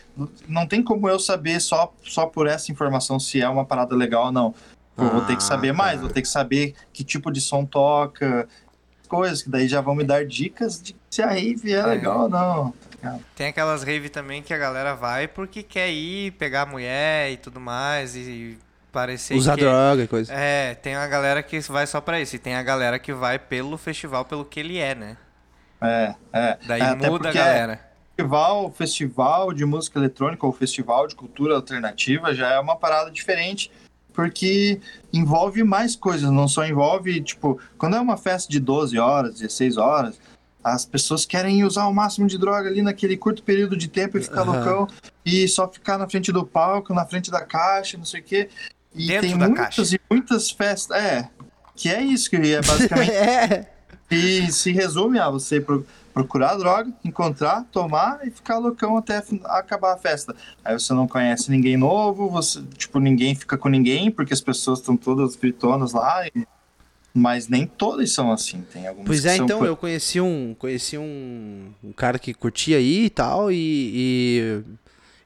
não 0.48 0.68
tem 0.68 0.84
como 0.84 1.08
eu 1.08 1.18
saber 1.20 1.60
só, 1.62 1.94
só 2.04 2.26
por 2.26 2.48
essa 2.48 2.72
informação 2.72 3.20
se 3.20 3.42
é 3.42 3.48
uma 3.48 3.66
parada 3.66 3.96
legal 3.96 4.26
ou 4.26 4.32
não. 4.32 4.54
Eu 4.98 5.10
vou 5.10 5.22
ter 5.22 5.36
que 5.36 5.44
Ah, 5.44 5.48
saber 5.48 5.74
mais, 5.74 6.00
vou 6.00 6.10
ter 6.10 6.22
que 6.22 6.28
saber 6.28 6.74
que 6.94 7.04
tipo 7.04 7.30
de 7.32 7.42
som 7.42 7.66
toca, 7.66 8.48
coisas 9.10 9.42
que 9.42 9.50
daí 9.50 9.68
já 9.68 9.82
vão 9.82 9.94
me 9.96 10.04
dar 10.04 10.26
dicas 10.26 10.82
de 10.82 10.96
se 11.10 11.22
a 11.22 11.28
rave 11.28 11.74
é, 11.74 11.86
legal 11.86 12.22
ou 12.24 12.30
não. 12.30 12.74
Tem 13.36 13.48
aquelas 13.48 13.84
rave 13.84 14.10
também 14.10 14.42
que 14.42 14.54
a 14.54 14.58
galera 14.58 14.96
vai 14.96 15.28
porque 15.28 15.62
quer 15.64 15.90
ir 15.90 16.32
pegar 16.32 16.64
a 16.64 16.66
mulher 16.66 17.32
e 17.32 17.38
tudo 17.38 17.60
mais 17.60 18.16
e 18.16 18.58
parecer 18.92 19.36
Usar 19.36 19.56
que... 19.56 19.62
droga 19.62 20.04
e 20.04 20.08
coisa. 20.08 20.34
É, 20.34 20.74
tem 20.76 20.96
uma 20.96 21.08
galera 21.08 21.44
que 21.44 21.60
vai 21.60 21.86
só 21.86 22.00
pra 22.02 22.20
isso. 22.20 22.36
E 22.36 22.40
tem 22.40 22.56
a 22.56 22.64
galera 22.64 22.98
que 22.98 23.14
vai 23.14 23.38
pelo 23.38 23.78
festival, 23.78 24.24
pelo 24.26 24.46
que 24.46 24.60
ele 24.60 24.78
é, 24.80 24.96
né? 24.96 25.18
É, 25.82 26.16
é. 26.34 26.58
Daí 26.66 26.82
É, 26.82 26.86
até 26.86 27.10
muda 27.10 27.30
a 27.30 27.34
galera. 27.34 27.80
Festival, 28.16 28.72
festival 28.72 29.54
de 29.54 29.66
música 29.66 30.00
eletrônica 30.00 30.46
ou 30.46 30.54
festival 30.54 31.08
de 31.08 31.16
cultura 31.16 31.56
alternativa 31.56 32.34
já 32.34 32.54
é 32.54 32.60
uma 32.60 32.78
parada 32.78 33.12
diferente, 33.12 33.70
porque 34.14 34.80
envolve 35.12 35.64
mais 35.66 35.98
coisas, 35.98 36.32
não 36.32 36.48
só 36.48 36.66
envolve, 36.66 37.22
tipo, 37.22 37.60
quando 37.78 37.98
é 37.98 38.00
uma 38.00 38.16
festa 38.16 38.50
de 38.50 38.60
12 38.60 38.98
horas, 38.98 39.36
16 39.36 39.76
horas, 39.76 40.18
as 40.64 40.86
pessoas 40.86 41.26
querem 41.26 41.64
usar 41.66 41.86
o 41.88 41.94
máximo 41.94 42.26
de 42.26 42.38
droga 42.38 42.70
ali 42.70 42.82
naquele 42.82 43.18
curto 43.18 43.44
período 43.44 43.76
de 43.76 43.88
tempo 43.90 44.18
e 44.18 44.24
ficar 44.24 44.42
Aham. 44.42 44.54
loucão 44.54 44.88
e 45.26 45.48
só 45.48 45.68
ficar 45.70 45.98
na 45.98 46.08
frente 46.10 46.32
do 46.32 46.46
palco, 46.46 46.94
na 46.94 47.06
frente 47.06 47.30
da 47.30 47.42
caixa, 47.42 47.98
não 47.98 48.06
sei 48.06 48.22
o 48.22 48.24
quê. 48.24 48.50
E 48.96 49.08
Dentro 49.08 49.28
tem 49.28 49.36
muitas 49.38 49.76
caixa. 49.76 49.96
e 49.96 50.00
muitas 50.10 50.50
festas, 50.50 50.98
é, 50.98 51.30
que 51.76 51.90
é 51.90 52.02
isso 52.02 52.30
que 52.30 52.38
é 52.38 52.62
basicamente 52.62 53.12
É. 53.14 53.75
e 54.10 54.52
se 54.52 54.72
resume 54.72 55.20
a 55.20 55.30
você 55.30 55.60
pro- 55.60 55.86
procurar 56.14 56.56
droga, 56.56 56.92
encontrar, 57.04 57.66
tomar 57.72 58.20
e 58.26 58.32
ficar 58.32 58.58
loucão 58.58 58.96
até 58.98 59.22
acabar 59.46 59.94
a 59.94 59.98
festa. 59.98 60.36
Aí 60.64 60.74
você 60.78 60.94
não 60.94 61.08
conhece 61.08 61.52
ninguém 61.52 61.76
novo, 61.76 62.30
você, 62.30 62.62
tipo, 62.78 63.00
ninguém 63.00 63.36
fica 63.36 63.58
com 63.58 63.68
ninguém, 63.68 64.10
porque 64.12 64.34
as 64.34 64.42
pessoas 64.42 64.80
estão 64.80 64.96
todas 64.96 65.36
fritonas 65.36 65.92
lá. 65.94 66.28
e- 66.28 66.46
Mas 67.18 67.48
nem 67.48 67.66
todas 67.66 68.12
são 68.12 68.30
assim, 68.32 68.62
tem 68.74 68.88
algumas 68.88 69.08
Pois 69.08 69.26
é, 69.26 69.38
então 69.38 69.60
por- 69.60 69.68
eu 69.68 69.78
conheci 69.78 70.20
um, 70.20 70.54
conheci 70.60 70.98
um, 70.98 71.72
um 71.82 71.94
cara 71.94 72.20
que 72.20 72.34
curtia 72.34 72.76
aí 72.78 73.06
e 73.06 73.10
tal, 73.10 73.50
e, 73.50 73.56
e 73.58 74.64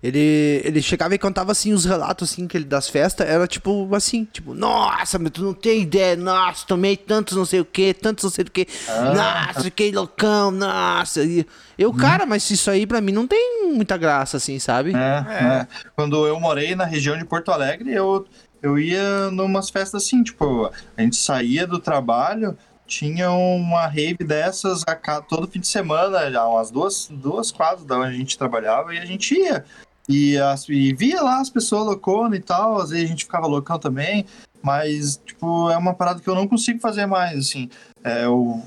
ele, 0.02 0.62
ele 0.64 0.82
chegava 0.82 1.14
e 1.14 1.18
contava 1.18 1.52
assim 1.52 1.74
os 1.74 1.84
relatos 1.84 2.32
assim 2.32 2.48
que 2.48 2.56
ele 2.56 2.64
das 2.66 2.88
festas, 2.88 3.28
era 3.28 3.46
tipo 3.48 3.94
assim, 3.94 4.24
tipo, 4.24 4.54
nossa, 4.54 5.20
mas 5.20 5.32
tu 5.32 5.44
não 5.44 5.54
tem 5.54 5.82
ideia, 5.82 6.16
nossa, 6.16 6.66
tomei 6.66 6.96
tantos 6.96 7.36
não 7.36 7.44
sei 7.46 7.60
o 7.60 7.66
que, 7.66 7.94
tantos 7.94 8.24
não 8.24 8.32
sei 8.32 8.46
o 8.46 8.50
que, 8.52 8.66
nossa, 9.14 9.64
fiquei 9.64 9.92
loucão, 9.92 10.52
nossa. 10.52 11.24
E 11.24 11.46
eu, 11.78 11.94
cara, 11.94 12.26
mas 12.26 12.50
isso 12.50 12.72
aí 12.72 12.88
pra 12.88 13.02
mim 13.02 13.12
não 13.12 13.28
tem 13.28 13.72
muita 13.74 13.98
graça 13.98 14.38
assim, 14.38 14.58
sabe? 14.60 14.94
É, 14.96 14.98
É. 14.98 15.44
é. 15.62 15.68
Quando 15.96 16.26
eu 16.26 16.40
morei 16.40 16.76
na 16.76 16.86
região 16.86 17.18
de 17.18 17.26
Porto 17.26 17.52
Alegre, 17.52 17.92
eu, 17.94 18.26
eu 18.62 18.80
ia 18.80 19.30
numas 19.32 19.70
festas 19.70 20.04
assim, 20.04 20.24
tipo, 20.24 20.72
a 20.98 21.02
gente 21.02 21.18
saía 21.18 21.68
do 21.68 21.78
trabalho, 21.80 22.58
tinha 22.88 23.30
uma 23.32 23.86
rave 23.86 24.18
dessas 24.26 24.82
a 24.88 24.96
ca- 24.96 25.22
todo 25.22 25.48
fim 25.48 25.60
de 25.60 25.68
semana, 25.68 26.32
já 26.32 26.48
umas 26.48 26.72
duas, 26.72 27.08
duas 27.12 27.52
quadras 27.52 27.86
da 27.86 27.98
onde 28.00 28.16
a 28.16 28.18
gente 28.18 28.38
trabalhava, 28.38 28.96
e 28.96 28.98
a 28.98 29.06
gente 29.06 29.36
ia. 29.36 29.64
E, 30.10 30.38
as- 30.40 30.68
e 30.68 30.92
via 30.94 31.22
lá 31.22 31.40
as 31.40 31.52
pessoas 31.52 31.86
louconas 31.86 32.40
e 32.40 32.42
tal, 32.42 32.82
às 32.82 32.90
vezes 32.90 33.06
a 33.06 33.08
gente 33.08 33.26
ficava 33.26 33.46
loucão 33.46 33.78
também, 33.78 34.26
mas, 34.64 35.18
tipo, 35.24 35.70
é 35.70 35.78
uma 35.78 35.94
parada 35.94 36.20
que 36.20 36.28
eu 36.28 36.34
não 36.34 36.48
consigo 36.48 36.80
fazer 36.80 37.06
mais, 37.06 37.38
assim. 37.38 37.70
É, 38.04 38.28
o, 38.28 38.60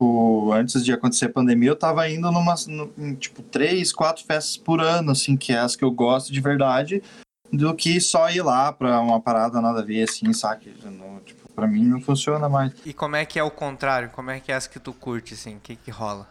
o- 0.00 0.50
antes 0.52 0.82
de 0.82 0.92
acontecer 0.92 1.26
a 1.26 1.32
pandemia, 1.32 1.68
eu 1.68 1.76
tava 1.76 2.08
indo 2.08 2.32
numas, 2.32 2.66
no- 2.66 2.90
em, 2.96 3.14
tipo, 3.14 3.42
três, 3.42 3.92
quatro 3.92 4.24
festas 4.24 4.56
por 4.56 4.80
ano, 4.80 5.10
assim, 5.12 5.36
que 5.36 5.52
é 5.52 5.58
as 5.58 5.76
que 5.76 5.84
eu 5.84 5.90
gosto 5.90 6.32
de 6.32 6.40
verdade, 6.40 7.02
do 7.52 7.74
que 7.74 8.00
só 8.00 8.30
ir 8.30 8.42
lá 8.42 8.72
pra 8.72 8.98
uma 9.00 9.20
parada 9.20 9.60
nada 9.60 9.80
a 9.80 9.84
ver, 9.84 10.02
assim, 10.08 10.32
sabe? 10.32 10.74
Tipo, 11.26 11.52
pra 11.54 11.66
mim 11.66 11.84
não 11.84 12.00
funciona 12.00 12.48
mais. 12.48 12.72
E 12.86 12.92
como 12.94 13.16
é 13.16 13.24
que 13.26 13.38
é 13.38 13.42
o 13.42 13.50
contrário? 13.50 14.08
Como 14.10 14.30
é 14.30 14.40
que 14.40 14.50
é 14.50 14.54
as 14.54 14.66
que 14.66 14.80
tu 14.80 14.92
curte, 14.94 15.34
assim? 15.34 15.56
O 15.56 15.60
que 15.60 15.76
que 15.76 15.90
rola? 15.90 16.26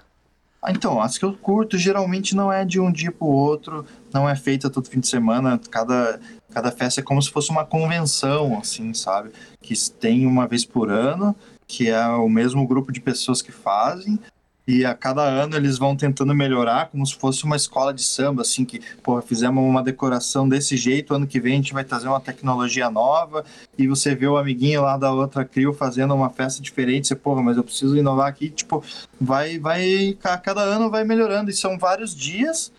Ah, 0.68 0.72
então, 0.72 1.00
as 1.00 1.16
que 1.16 1.24
eu 1.24 1.32
curto 1.32 1.78
geralmente 1.78 2.36
não 2.36 2.52
é 2.52 2.66
de 2.66 2.80
um 2.80 2.92
dia 2.92 3.12
pro 3.12 3.28
outro, 3.28 3.86
não 4.12 4.28
é 4.28 4.36
feita 4.36 4.68
todo 4.68 4.90
fim 4.90 5.00
de 5.00 5.08
semana, 5.08 5.62
cada, 5.70 6.20
cada 6.52 6.72
festa 6.72 7.02
é 7.02 7.04
como 7.04 7.22
se 7.22 7.30
fosse 7.30 7.52
uma 7.52 7.64
convenção, 7.64 8.58
assim, 8.58 8.92
sabe? 8.92 9.30
Que 9.62 9.76
tem 9.92 10.26
uma 10.26 10.48
vez 10.48 10.66
por 10.66 10.90
ano, 10.90 11.36
que 11.68 11.88
é 11.92 12.08
o 12.08 12.28
mesmo 12.28 12.66
grupo 12.68 12.92
de 12.92 13.00
pessoas 13.00 13.44
que 13.44 13.52
fazem, 13.52 14.20
e 14.68 14.84
a 14.84 14.96
cada 14.96 15.22
ano 15.22 15.56
eles 15.56 15.78
vão 15.78 15.96
tentando 15.96 16.34
melhorar, 16.34 16.88
como 16.88 17.06
se 17.06 17.16
fosse 17.16 17.44
uma 17.44 17.56
escola 17.56 17.94
de 17.94 18.02
samba, 18.02 18.42
assim, 18.42 18.66
que, 18.66 18.82
pô, 19.04 19.22
fizemos 19.22 19.64
uma 19.64 19.84
decoração 19.84 20.50
desse 20.50 20.76
jeito, 20.76 21.14
ano 21.14 21.28
que 21.28 21.40
vem 21.40 21.54
a 21.54 21.56
gente 21.58 21.74
vai 21.74 21.84
trazer 21.84 22.08
uma 22.08 22.20
tecnologia 22.20 22.90
nova, 22.90 23.46
e 23.78 23.88
você 23.88 24.16
vê 24.16 24.28
o 24.28 24.38
amiguinho 24.38 24.82
lá 24.82 24.98
da 24.98 25.12
outra 25.12 25.46
CRIO 25.46 25.74
fazendo 25.74 26.16
uma 26.16 26.30
festa 26.30 26.62
diferente, 26.62 27.08
você, 27.08 27.16
porra, 27.16 27.44
mas 27.44 27.58
eu 27.58 27.64
preciso 27.64 27.96
inovar 27.96 28.28
aqui, 28.28 28.50
tipo, 28.50 28.84
vai, 29.22 29.60
vai, 29.60 30.18
a 30.24 30.38
cada 30.38 30.62
ano 30.62 30.90
vai 30.90 31.04
melhorando, 31.04 31.52
e 31.52 31.54
são 31.54 31.78
vários 31.78 32.16
dias, 32.16 32.72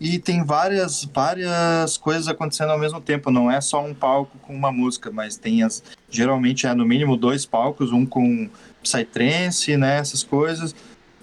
e 0.00 0.18
tem 0.18 0.44
várias, 0.44 1.04
várias 1.04 1.96
coisas 1.96 2.26
acontecendo 2.26 2.70
ao 2.70 2.78
mesmo 2.78 3.00
tempo, 3.00 3.30
não 3.30 3.48
é 3.48 3.60
só 3.60 3.84
um 3.84 3.94
palco 3.94 4.36
com 4.38 4.52
uma 4.52 4.72
música, 4.72 5.12
mas 5.12 5.36
tem 5.36 5.62
as, 5.62 5.80
geralmente 6.10 6.66
é 6.66 6.74
no 6.74 6.84
mínimo 6.84 7.16
dois 7.16 7.46
palcos, 7.46 7.92
um 7.92 8.04
com 8.04 8.50
psytrance, 8.82 9.76
né, 9.76 9.98
essas 9.98 10.24
coisas, 10.24 10.74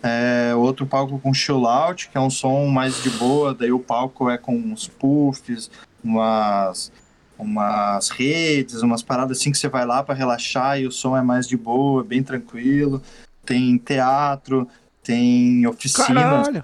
é, 0.03 0.53
outro 0.55 0.85
palco 0.85 1.19
com 1.19 1.33
chill 1.33 1.65
out, 1.67 2.09
que 2.09 2.17
é 2.17 2.21
um 2.21 2.29
som 2.29 2.65
mais 2.67 3.01
de 3.03 3.09
boa, 3.11 3.53
daí 3.53 3.71
o 3.71 3.79
palco 3.79 4.29
é 4.29 4.37
com 4.37 4.55
uns 4.55 4.87
puffs, 4.87 5.69
umas, 6.03 6.91
umas 7.37 8.09
redes, 8.09 8.81
umas 8.81 9.01
paradas 9.01 9.37
assim 9.37 9.51
que 9.51 9.57
você 9.57 9.67
vai 9.67 9.85
lá 9.85 10.03
para 10.03 10.15
relaxar 10.15 10.79
e 10.79 10.87
o 10.87 10.91
som 10.91 11.15
é 11.17 11.21
mais 11.21 11.47
de 11.47 11.57
boa, 11.57 12.03
bem 12.03 12.23
tranquilo. 12.23 13.01
Tem 13.45 13.77
teatro, 13.77 14.67
tem 15.03 15.65
oficinas. 15.67 16.05
Caralho. 16.15 16.63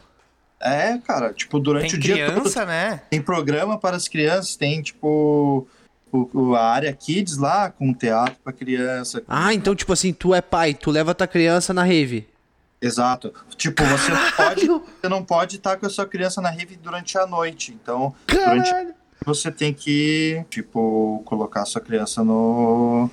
É, 0.61 0.97
cara, 0.99 1.33
tipo, 1.33 1.59
durante 1.59 1.91
Tem 1.91 1.99
o 1.99 2.01
dia 2.01 2.25
todo 2.27 2.41
criança, 2.41 2.65
né? 2.65 3.01
tem 3.09 3.21
programa 3.21 3.77
para 3.77 3.95
as 3.97 4.07
crianças, 4.07 4.55
tem 4.55 4.81
tipo 4.81 5.67
o, 6.11 6.29
o- 6.33 6.55
a 6.55 6.63
área 6.71 6.93
kids 6.93 7.37
lá 7.37 7.69
com 7.69 7.93
teatro 7.93 8.35
para 8.43 8.53
criança. 8.53 9.21
Ah, 9.27 9.53
então 9.53 9.75
tipo 9.75 9.91
assim, 9.93 10.13
tu 10.13 10.33
é 10.33 10.41
pai, 10.41 10.73
tu 10.73 10.89
leva 10.89 11.13
tua 11.13 11.27
criança 11.27 11.73
na 11.73 11.83
rave. 11.83 12.27
Exato. 12.81 13.33
Tipo, 13.57 13.83
você 13.85 14.11
não 14.11 14.31
pode, 14.31 14.67
você 14.67 15.09
não 15.09 15.23
pode 15.23 15.55
estar 15.57 15.77
com 15.77 15.85
a 15.85 15.89
sua 15.89 16.05
criança 16.05 16.41
na 16.41 16.49
rave 16.49 16.75
durante 16.75 17.17
a 17.17 17.25
noite. 17.25 17.71
Então, 17.81 18.13
durante 18.27 18.69
Caralho. 18.69 18.93
você 19.25 19.51
tem 19.51 19.73
que, 19.73 20.43
tipo, 20.49 21.21
colocar 21.25 21.61
a 21.63 21.65
sua 21.65 21.81
criança 21.81 22.23
no 22.23 23.09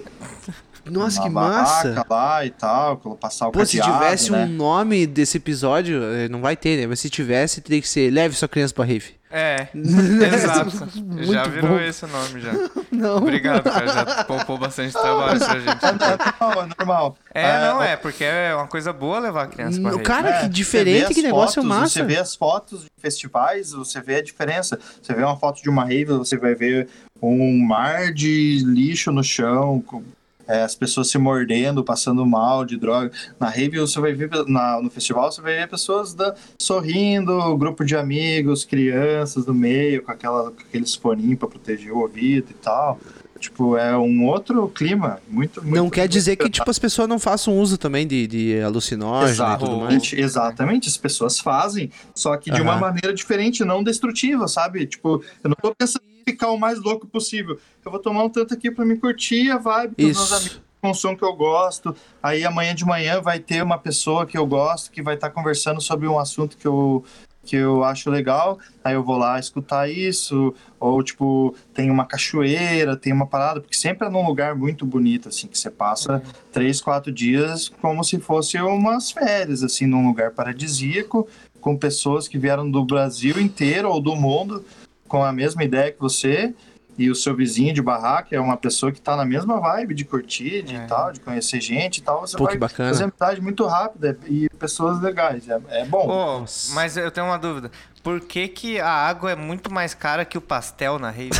Nossa, 0.84 1.18
na 1.20 1.22
que 1.26 1.30
massa. 1.30 2.06
lá 2.10 2.44
e 2.44 2.50
tal, 2.50 2.96
passar 3.20 3.48
o 3.48 3.52
Pô, 3.52 3.64
se 3.64 3.78
cadeado, 3.78 3.98
tivesse 4.04 4.32
né? 4.32 4.44
um 4.44 4.48
nome 4.48 5.06
desse 5.06 5.36
episódio, 5.38 6.02
eh, 6.02 6.28
não 6.28 6.40
vai 6.40 6.56
ter, 6.56 6.76
né? 6.80 6.86
Mas 6.86 7.00
se 7.00 7.08
tivesse, 7.08 7.60
teria 7.60 7.80
que 7.80 7.88
ser 7.88 8.10
Leve 8.12 8.34
sua 8.34 8.48
criança 8.48 8.74
pra 8.74 8.84
rave. 8.84 9.14
É, 9.34 9.68
exato. 9.74 10.70
Muito 11.00 11.32
já 11.32 11.44
virou 11.44 11.70
bom. 11.72 11.80
esse 11.80 12.04
o 12.04 12.08
nome 12.08 12.40
já. 12.40 12.52
Não. 12.92 13.16
Obrigado, 13.16 13.62
cara. 13.64 13.86
Já 13.88 14.24
poupou 14.24 14.58
bastante 14.58 14.92
trabalho 14.92 15.38
pra 15.38 15.58
gente. 15.58 15.84
É 15.84 15.92
normal, 15.92 16.62
é 16.64 16.68
normal. 16.78 17.16
É, 17.34 17.60
não, 17.60 17.78
o- 17.78 17.82
é, 17.82 17.96
porque 17.96 18.22
é 18.24 18.54
uma 18.54 18.66
coisa 18.66 18.92
boa 18.92 19.18
levar 19.18 19.44
a 19.44 19.46
criança 19.46 19.80
pra 19.80 19.90
No- 19.90 19.96
rede. 19.96 20.06
cara, 20.06 20.28
É, 20.28 20.40
que 20.42 20.48
diferente, 20.50 21.14
que 21.14 21.20
as 21.20 21.24
negócio 21.26 21.62
fotos, 21.62 21.68
massa. 21.78 21.88
Você 21.94 22.02
vê 22.02 22.18
as 22.18 22.34
fotos 22.36 22.82
de 22.82 22.90
festivais, 23.00 23.72
você 23.72 24.00
vê 24.02 24.16
a 24.16 24.22
diferença. 24.22 24.78
Você 25.00 25.14
vê 25.14 25.22
uma 25.24 25.36
foto 25.38 25.62
de 25.62 25.70
uma 25.70 25.84
rave, 25.84 26.04
você 26.12 26.36
vai 26.36 26.54
ver 26.54 26.88
um 27.20 27.58
mar 27.66 28.12
de 28.12 28.62
lixo 28.66 29.10
no 29.10 29.24
chão, 29.24 29.82
com, 29.86 30.02
é, 30.46 30.62
as 30.62 30.74
pessoas 30.74 31.08
se 31.08 31.18
mordendo, 31.18 31.82
passando 31.84 32.24
mal 32.26 32.64
de 32.64 32.76
droga. 32.76 33.10
Na 33.38 33.48
rave, 33.48 33.78
você 33.78 34.00
vai 34.00 34.12
ver, 34.12 34.30
na- 34.46 34.80
no 34.82 34.90
festival, 34.90 35.30
você 35.30 35.40
vai 35.40 35.54
ver 35.54 35.68
pessoas 35.68 36.14
da- 36.14 36.34
sorrindo, 36.60 37.56
grupo 37.56 37.84
de 37.84 37.96
amigos, 37.96 38.64
crianças 38.64 39.46
no 39.46 39.54
meio, 39.54 40.02
com, 40.02 40.10
aquela, 40.12 40.50
com 40.50 40.60
aqueles 40.60 40.94
foninhos 40.94 41.38
pra 41.38 41.48
proteger 41.48 41.92
o 41.92 41.98
ouvido 41.98 42.48
e 42.50 42.54
tal. 42.54 42.98
Tipo, 43.38 43.76
é 43.76 43.96
um 43.98 44.24
outro 44.26 44.68
clima, 44.68 45.18
muito, 45.28 45.60
muito 45.64 45.74
Não 45.74 45.90
quer 45.90 46.06
dizer 46.06 46.36
que, 46.36 46.48
tipo, 46.48 46.70
as 46.70 46.78
pessoas 46.78 47.08
não 47.08 47.18
façam 47.18 47.58
uso 47.58 47.76
também 47.76 48.06
de, 48.06 48.24
de 48.28 48.60
alucinógeno 48.60 49.32
e 49.54 49.58
tudo 49.58 49.70
mais. 49.78 49.82
Exatamente, 49.94 50.20
exatamente. 50.20 50.88
As 50.88 50.96
pessoas 50.96 51.40
fazem, 51.40 51.90
só 52.14 52.36
que 52.36 52.52
de 52.52 52.60
uma 52.62 52.72
Aham. 52.74 52.80
maneira 52.80 53.12
diferente, 53.12 53.64
não 53.64 53.82
destrutiva, 53.82 54.46
sabe? 54.46 54.86
Tipo, 54.86 55.24
eu 55.42 55.50
não 55.50 55.56
tô 55.60 55.74
pensando 55.74 56.04
ficar 56.22 56.50
o 56.50 56.58
mais 56.58 56.80
louco 56.80 57.06
possível. 57.06 57.58
Eu 57.84 57.90
vou 57.90 58.00
tomar 58.00 58.24
um 58.24 58.30
tanto 58.30 58.54
aqui 58.54 58.70
pra 58.70 58.84
me 58.84 58.96
curtir 58.96 59.50
a 59.50 59.58
vibe 59.58 59.94
dos 59.96 60.16
meus 60.16 60.32
amigos 60.32 60.72
com 60.82 60.90
um 60.90 60.94
som 60.94 61.16
que 61.16 61.24
eu 61.24 61.32
gosto. 61.32 61.94
Aí 62.20 62.44
amanhã 62.44 62.74
de 62.74 62.84
manhã 62.84 63.20
vai 63.20 63.38
ter 63.38 63.62
uma 63.62 63.78
pessoa 63.78 64.26
que 64.26 64.36
eu 64.36 64.44
gosto 64.44 64.90
que 64.90 65.00
vai 65.00 65.14
estar 65.14 65.30
conversando 65.30 65.80
sobre 65.80 66.08
um 66.08 66.18
assunto 66.18 66.56
que 66.56 66.66
eu 66.66 67.04
que 67.44 67.56
eu 67.56 67.82
acho 67.82 68.08
legal, 68.08 68.58
aí 68.84 68.94
eu 68.94 69.02
vou 69.02 69.16
lá 69.16 69.36
escutar 69.36 69.90
isso, 69.90 70.54
ou 70.78 71.02
tipo, 71.02 71.54
tem 71.74 71.90
uma 71.90 72.06
cachoeira, 72.06 72.96
tem 72.96 73.12
uma 73.12 73.26
parada, 73.26 73.60
porque 73.60 73.76
sempre 73.76 74.06
é 74.06 74.10
num 74.10 74.24
lugar 74.24 74.54
muito 74.54 74.86
bonito, 74.86 75.28
assim, 75.28 75.48
que 75.48 75.58
você 75.58 75.68
passa 75.68 76.22
três, 76.52 76.80
quatro 76.80 77.10
dias 77.10 77.68
como 77.68 78.04
se 78.04 78.20
fosse 78.20 78.60
umas 78.60 79.10
férias, 79.10 79.64
assim, 79.64 79.86
num 79.86 80.06
lugar 80.06 80.30
paradisíaco, 80.30 81.26
com 81.60 81.76
pessoas 81.76 82.28
que 82.28 82.38
vieram 82.38 82.70
do 82.70 82.84
Brasil 82.84 83.40
inteiro 83.40 83.90
ou 83.90 84.00
do 84.00 84.14
mundo 84.14 84.64
com 85.12 85.22
a 85.22 85.30
mesma 85.30 85.62
ideia 85.62 85.92
que 85.92 86.00
você, 86.00 86.54
e 86.96 87.10
o 87.10 87.14
seu 87.14 87.36
vizinho 87.36 87.74
de 87.74 87.82
barraca 87.82 88.34
é 88.34 88.40
uma 88.40 88.56
pessoa 88.56 88.90
que 88.90 88.98
tá 88.98 89.14
na 89.14 89.26
mesma 89.26 89.60
vibe 89.60 89.94
de 89.94 90.06
curtir, 90.06 90.62
de 90.62 90.74
É. 90.74 90.86
tal, 90.86 91.12
de 91.12 91.20
conhecer 91.20 91.60
gente 91.60 91.98
e 91.98 92.00
tal, 92.00 92.22
você 92.22 92.34
Pô, 92.34 92.44
vai 92.46 92.56
bacana. 92.56 92.88
fazer 92.88 93.04
amizade 93.04 93.42
muito 93.42 93.66
rápida 93.66 94.18
e 94.26 94.48
pessoas 94.58 95.02
legais, 95.02 95.46
é, 95.50 95.60
é 95.68 95.84
bom. 95.84 96.06
Nossa. 96.06 96.74
mas 96.74 96.96
eu 96.96 97.10
tenho 97.10 97.26
uma 97.26 97.38
dúvida. 97.38 97.70
Por 98.02 98.20
que, 98.22 98.48
que 98.48 98.80
a 98.80 98.88
água 98.88 99.30
é 99.32 99.36
muito 99.36 99.70
mais 99.70 99.92
cara 99.92 100.24
que 100.24 100.38
o 100.38 100.40
pastel 100.40 100.98
na 100.98 101.10
rave? 101.10 101.28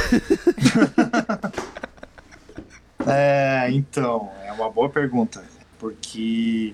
É, 3.05 3.69
então, 3.73 4.31
é 4.45 4.53
uma 4.53 4.71
boa 4.71 4.89
pergunta. 4.89 5.43
Porque 5.77 6.73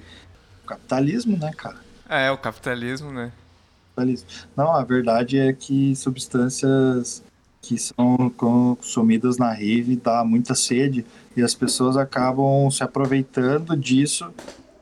o 0.62 0.66
capitalismo, 0.66 1.38
né, 1.38 1.50
cara? 1.56 1.78
É, 2.06 2.30
o 2.30 2.36
capitalismo, 2.36 3.10
né? 3.10 3.32
Capitalismo. 3.98 4.28
Não, 4.56 4.70
a 4.74 4.84
verdade 4.84 5.38
é 5.38 5.52
que 5.52 5.94
substâncias 5.96 7.22
que 7.60 7.76
são 7.76 8.30
consumidas 8.36 9.36
na 9.36 9.52
rave 9.52 9.96
dá 9.96 10.24
muita 10.24 10.54
sede 10.54 11.04
e 11.36 11.42
as 11.42 11.54
pessoas 11.54 11.96
acabam 11.96 12.70
se 12.70 12.82
aproveitando 12.82 13.76
disso 13.76 14.32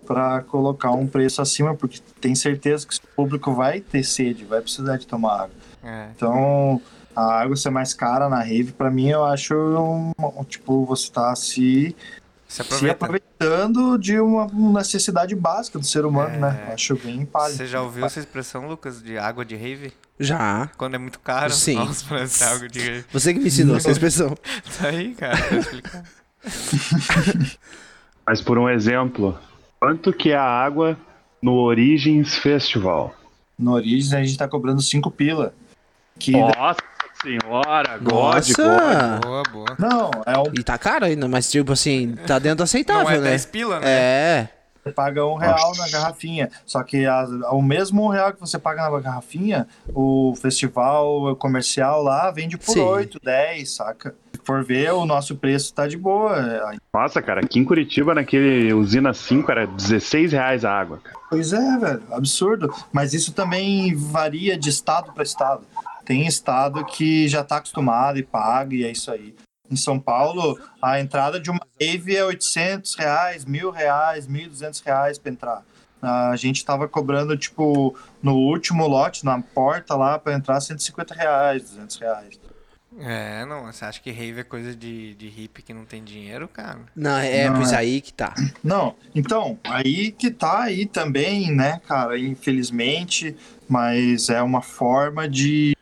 para 0.06 0.42
colocar 0.42 0.92
um 0.92 1.06
preço 1.06 1.42
acima, 1.42 1.74
porque 1.74 1.98
tem 2.20 2.34
certeza 2.34 2.86
que 2.86 2.96
o 2.96 3.00
público 3.16 3.52
vai 3.52 3.80
ter 3.80 4.04
sede, 4.04 4.44
vai 4.44 4.60
precisar 4.60 4.98
de 4.98 5.06
tomar 5.06 5.34
água. 5.34 5.50
É. 5.82 6.08
Então, 6.14 6.80
a 7.14 7.40
água 7.40 7.56
ser 7.56 7.70
mais 7.70 7.92
cara 7.92 8.28
na 8.28 8.40
rave, 8.40 8.70
para 8.72 8.90
mim, 8.90 9.08
eu 9.08 9.24
acho 9.24 9.54
um, 9.56 10.12
um- 10.20 10.44
tipo, 10.44 10.84
você 10.84 11.10
tá 11.10 11.34
se, 11.34 11.96
Se 12.48 12.56
se 12.56 12.62
aproveita. 12.62 12.94
aproveitando 13.04 13.98
de 13.98 14.20
uma 14.20 14.46
necessidade 14.78 15.34
básica 15.34 15.78
do 15.78 15.84
ser 15.86 16.04
humano, 16.06 16.34
É. 16.34 16.38
né? 16.38 16.70
Acho 16.72 16.94
bem 16.96 17.24
pálido. 17.26 17.56
Você 17.58 17.66
já 17.66 17.82
ouviu 17.82 18.04
essa 18.06 18.20
expressão, 18.20 18.68
Lucas, 18.68 19.02
de 19.02 19.18
água 19.18 19.44
de 19.44 19.56
rave? 19.56 19.92
Já. 20.18 20.70
Quando 20.78 20.94
é 20.94 20.98
muito 20.98 21.18
caro? 21.20 21.52
Sim. 21.52 21.74
Nossa, 21.74 22.04
parece 22.08 22.44
água 22.44 22.68
de 22.68 22.78
rave. 22.80 23.04
Você 23.12 23.34
que 23.34 23.40
me 23.40 23.46
ensinou 23.48 23.76
essa 23.76 23.90
expressão. 23.90 24.34
Tá 24.80 24.88
aí, 24.88 25.14
cara, 25.14 25.36
pra 25.36 25.56
explicar. 25.58 26.04
Mas 28.26 28.40
por 28.40 28.58
um 28.58 28.68
exemplo, 28.68 29.38
quanto 29.80 30.12
que 30.12 30.30
é 30.30 30.36
a 30.36 30.42
água 30.44 30.96
no 31.42 31.52
Origins 31.54 32.34
Festival? 32.36 33.14
No 33.58 33.72
Origins, 33.72 34.12
a 34.12 34.22
gente 34.22 34.36
tá 34.36 34.46
cobrando 34.48 34.82
5 34.82 35.10
pila. 35.10 35.54
Que 36.18 36.32
Nossa 36.32 36.76
senhora, 37.22 37.98
God, 37.98 38.12
God. 38.12 38.12
Nossa! 38.12 39.20
Boa, 39.22 39.42
boa. 39.52 39.76
Não, 39.78 40.10
é 40.26 40.38
um 40.38 40.44
E 40.58 40.62
tá 40.62 40.76
caro 40.78 41.04
ainda, 41.04 41.26
mas 41.28 41.50
tipo 41.50 41.72
assim, 41.72 42.14
tá 42.26 42.38
dentro 42.38 42.58
do 42.58 42.62
aceitável, 42.64 43.04
Não 43.04 43.10
é 43.10 43.18
né? 43.18 43.30
10 43.30 43.46
pila, 43.46 43.80
né? 43.80 43.86
É. 43.90 44.48
Você 44.84 44.92
paga 44.92 45.26
um 45.26 45.34
real 45.34 45.72
na 45.76 45.88
garrafinha. 45.88 46.48
Só 46.64 46.80
que 46.84 47.04
as- 47.06 47.28
o 47.50 47.60
mesmo 47.60 48.04
um 48.04 48.08
real 48.08 48.32
que 48.32 48.38
você 48.40 48.56
paga 48.56 48.88
na 48.88 49.00
garrafinha, 49.00 49.66
o 49.92 50.32
festival 50.40 51.34
comercial 51.36 52.04
lá 52.04 52.30
vende 52.30 52.56
por 52.56 52.72
Sim. 52.72 52.80
8, 52.82 53.18
10, 53.20 53.68
saca? 53.74 54.14
Se 54.32 54.40
for 54.44 54.62
ver, 54.64 54.92
o 54.92 55.04
nosso 55.04 55.34
preço 55.34 55.74
tá 55.74 55.88
de 55.88 55.96
boa. 55.96 56.72
Nossa, 56.94 57.20
cara, 57.20 57.40
aqui 57.40 57.58
em 57.58 57.64
Curitiba, 57.64 58.14
naquele 58.14 58.72
usina 58.72 59.12
5, 59.12 59.50
era 59.50 59.66
16 59.66 60.30
reais 60.30 60.64
a 60.64 60.70
água, 60.72 61.00
cara. 61.02 61.16
Pois 61.28 61.52
é, 61.52 61.78
velho, 61.78 62.02
absurdo. 62.12 62.72
Mas 62.92 63.12
isso 63.12 63.32
também 63.32 63.92
varia 63.96 64.56
de 64.56 64.68
estado 64.70 65.12
para 65.12 65.24
estado. 65.24 65.62
Tem 66.06 66.24
estado 66.24 66.84
que 66.84 67.26
já 67.26 67.42
tá 67.42 67.56
acostumado 67.56 68.16
e 68.16 68.22
paga, 68.22 68.74
e 68.74 68.84
é 68.84 68.90
isso 68.92 69.10
aí. 69.10 69.34
Em 69.68 69.74
São 69.74 69.98
Paulo, 69.98 70.56
a 70.80 71.00
entrada 71.00 71.40
de 71.40 71.50
uma 71.50 71.60
rave 71.80 72.16
é 72.16 72.24
800 72.24 72.94
reais, 72.94 73.44
mil 73.44 73.72
reais, 73.72 74.28
1.200 74.28 74.82
reais 74.84 75.18
pra 75.18 75.32
entrar. 75.32 75.62
A 76.00 76.36
gente 76.36 76.64
tava 76.64 76.86
cobrando, 76.86 77.36
tipo, 77.36 77.96
no 78.22 78.36
último 78.36 78.86
lote, 78.86 79.24
na 79.24 79.42
porta 79.42 79.96
lá, 79.96 80.16
pra 80.16 80.34
entrar, 80.34 80.60
150 80.60 81.12
reais, 81.12 81.62
200 81.70 81.96
reais. 81.96 82.40
É, 82.98 83.44
não, 83.44 83.64
você 83.64 83.84
acha 83.84 84.00
que 84.00 84.10
rave 84.10 84.40
é 84.40 84.44
coisa 84.44 84.74
de, 84.74 85.14
de 85.16 85.28
hippie 85.28 85.62
que 85.62 85.74
não 85.74 85.84
tem 85.84 86.02
dinheiro, 86.02 86.48
cara? 86.48 86.80
Não, 86.94 87.18
é, 87.18 87.48
Não, 87.48 87.56
pois 87.56 87.72
é. 87.72 87.76
aí 87.76 88.00
que 88.00 88.12
tá. 88.12 88.32
Não, 88.62 88.94
então, 89.14 89.58
aí 89.64 90.12
que 90.12 90.30
tá 90.30 90.62
aí 90.62 90.86
também, 90.86 91.52
né, 91.52 91.80
cara, 91.86 92.18
infelizmente, 92.18 93.36
mas 93.68 94.30
é 94.30 94.40
uma 94.40 94.62
forma 94.62 95.28
de 95.28 95.75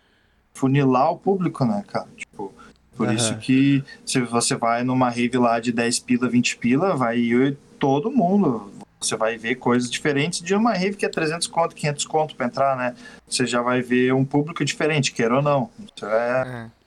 funilar 0.55 1.11
o 1.11 1.19
público, 1.19 1.65
né, 1.65 1.85
cara? 1.87 2.09
Tipo, 2.17 2.55
por 2.97 3.09
Aham. 3.09 3.17
isso 3.17 3.37
que 3.39 3.85
se 4.07 4.21
você 4.21 4.55
vai 4.55 4.85
numa 4.85 5.11
rave 5.11 5.37
lá 5.37 5.59
de 5.61 5.73
10 5.73 5.99
pila, 6.01 6.29
20 6.29 6.57
pila, 6.57 6.97
vai 6.97 7.19
ir 7.19 7.59
todo 7.79 8.11
mundo. 8.11 8.73
Você 9.01 9.17
vai 9.17 9.37
ver 9.37 9.57
coisas 9.57 9.91
diferentes 9.91 10.41
de 10.41 10.55
uma 10.55 10.73
rave 10.73 10.97
que 10.97 11.05
é 11.05 11.09
300 11.09 11.47
conto, 11.49 11.75
500 11.75 12.07
conto 12.07 12.35
pra 12.37 12.47
entrar, 12.47 12.77
né? 12.77 12.95
Você 13.29 13.45
já 13.45 13.61
vai 13.61 13.83
ver 13.83 14.15
um 14.15 14.25
público 14.25 14.65
diferente, 14.65 15.13
quer 15.13 15.31
ou 15.31 15.43
não. 15.43 15.71
Isso 15.95 16.07
é... 16.07 16.71
É. 16.71 16.85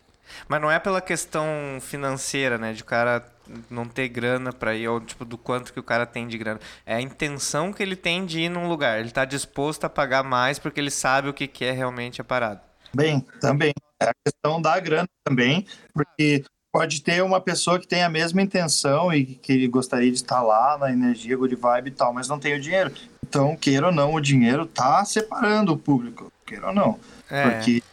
Mas 0.47 0.61
não 0.61 0.71
é 0.71 0.79
pela 0.79 1.01
questão 1.01 1.45
financeira, 1.79 2.57
né? 2.57 2.73
De 2.73 2.81
o 2.81 2.85
cara 2.85 3.25
não 3.69 3.85
ter 3.85 4.07
grana 4.07 4.51
pra 4.51 4.75
ir, 4.75 4.87
ou 4.87 4.99
tipo, 4.99 5.23
do 5.23 5.37
quanto 5.37 5.71
que 5.71 5.79
o 5.79 5.83
cara 5.83 6.05
tem 6.05 6.27
de 6.27 6.37
grana. 6.37 6.59
É 6.85 6.95
a 6.95 7.01
intenção 7.01 7.71
que 7.71 7.81
ele 7.81 7.95
tem 7.95 8.25
de 8.25 8.41
ir 8.41 8.49
num 8.49 8.67
lugar. 8.67 8.99
Ele 8.99 9.11
tá 9.11 9.25
disposto 9.25 9.85
a 9.85 9.89
pagar 9.89 10.23
mais 10.23 10.59
porque 10.59 10.79
ele 10.79 10.91
sabe 10.91 11.29
o 11.29 11.33
que, 11.33 11.47
que 11.47 11.65
é 11.65 11.71
realmente 11.71 12.19
a 12.19 12.23
parada. 12.23 12.61
Bem, 12.97 13.23
também. 13.39 13.71
É 14.01 14.09
a 14.09 14.13
questão 14.25 14.59
da 14.59 14.79
grana 14.79 15.07
também, 15.23 15.67
porque 15.93 16.43
pode 16.71 17.03
ter 17.03 17.23
uma 17.23 17.39
pessoa 17.39 17.79
que 17.79 17.87
tem 17.87 18.03
a 18.03 18.09
mesma 18.09 18.41
intenção 18.41 19.13
e 19.13 19.23
que 19.23 19.67
gostaria 19.67 20.09
de 20.09 20.17
estar 20.17 20.41
lá 20.41 20.79
na 20.79 20.91
energia, 20.91 21.37
good 21.37 21.55
vibe 21.55 21.89
e 21.89 21.91
tal, 21.91 22.11
mas 22.11 22.27
não 22.27 22.39
tem 22.39 22.55
o 22.55 22.59
dinheiro. 22.59 22.91
Então, 23.23 23.55
queira 23.55 23.87
ou 23.87 23.91
não, 23.91 24.15
o 24.15 24.19
dinheiro 24.19 24.65
tá 24.65 25.05
separando 25.05 25.73
o 25.73 25.77
público, 25.77 26.31
queira 26.43 26.69
ou 26.69 26.73
não. 26.73 26.99
É. 27.29 27.51
Porque 27.51 27.83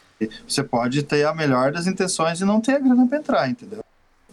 você 0.47 0.63
pode 0.63 1.03
ter 1.03 1.23
a 1.23 1.35
melhor 1.35 1.71
das 1.71 1.85
intenções 1.85 2.41
e 2.41 2.45
não 2.45 2.59
ter 2.59 2.77
a 2.77 2.79
grana 2.79 3.07
pra 3.07 3.17
entrar, 3.19 3.47
entendeu? 3.47 3.85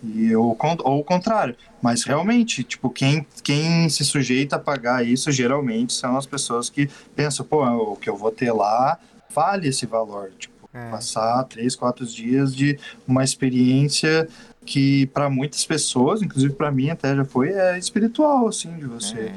E, 0.03 0.35
ou, 0.35 0.57
ou 0.85 1.01
o 1.01 1.05
contrário. 1.05 1.55
Mas 1.83 2.03
realmente, 2.03 2.65
tipo, 2.65 2.89
quem, 2.89 3.27
quem 3.43 3.91
se 3.91 4.07
sujeita 4.07 4.57
a 4.57 4.59
pagar 4.59 5.07
isso 5.07 5.31
geralmente 5.31 5.93
são 5.93 6.17
as 6.17 6.25
pessoas 6.25 6.71
que 6.71 6.89
pensam, 7.15 7.45
pô, 7.45 7.63
o 7.63 7.97
que 7.97 8.09
eu 8.09 8.17
vou 8.17 8.31
ter 8.31 8.53
lá 8.53 8.99
vale 9.35 9.69
esse 9.69 9.87
valor. 9.87 10.31
Tipo, 10.39 10.52
É. 10.75 10.89
passar 10.91 11.45
três, 11.45 11.77
quatro 11.77 12.07
dias 12.07 12.55
de 12.55 12.79
uma 13.07 13.23
experiência 13.23 14.27
que 14.65 15.07
para 15.09 15.29
muitas 15.29 15.67
pessoas, 15.67 16.23
inclusive 16.23 16.55
para 16.55 16.71
mim 16.71 16.89
até 16.91 17.15
já 17.15 17.25
foi, 17.25 17.51
é 17.51 17.77
espiritual, 17.79 18.49
assim, 18.49 18.75
de 18.79 18.87
você 18.87 19.33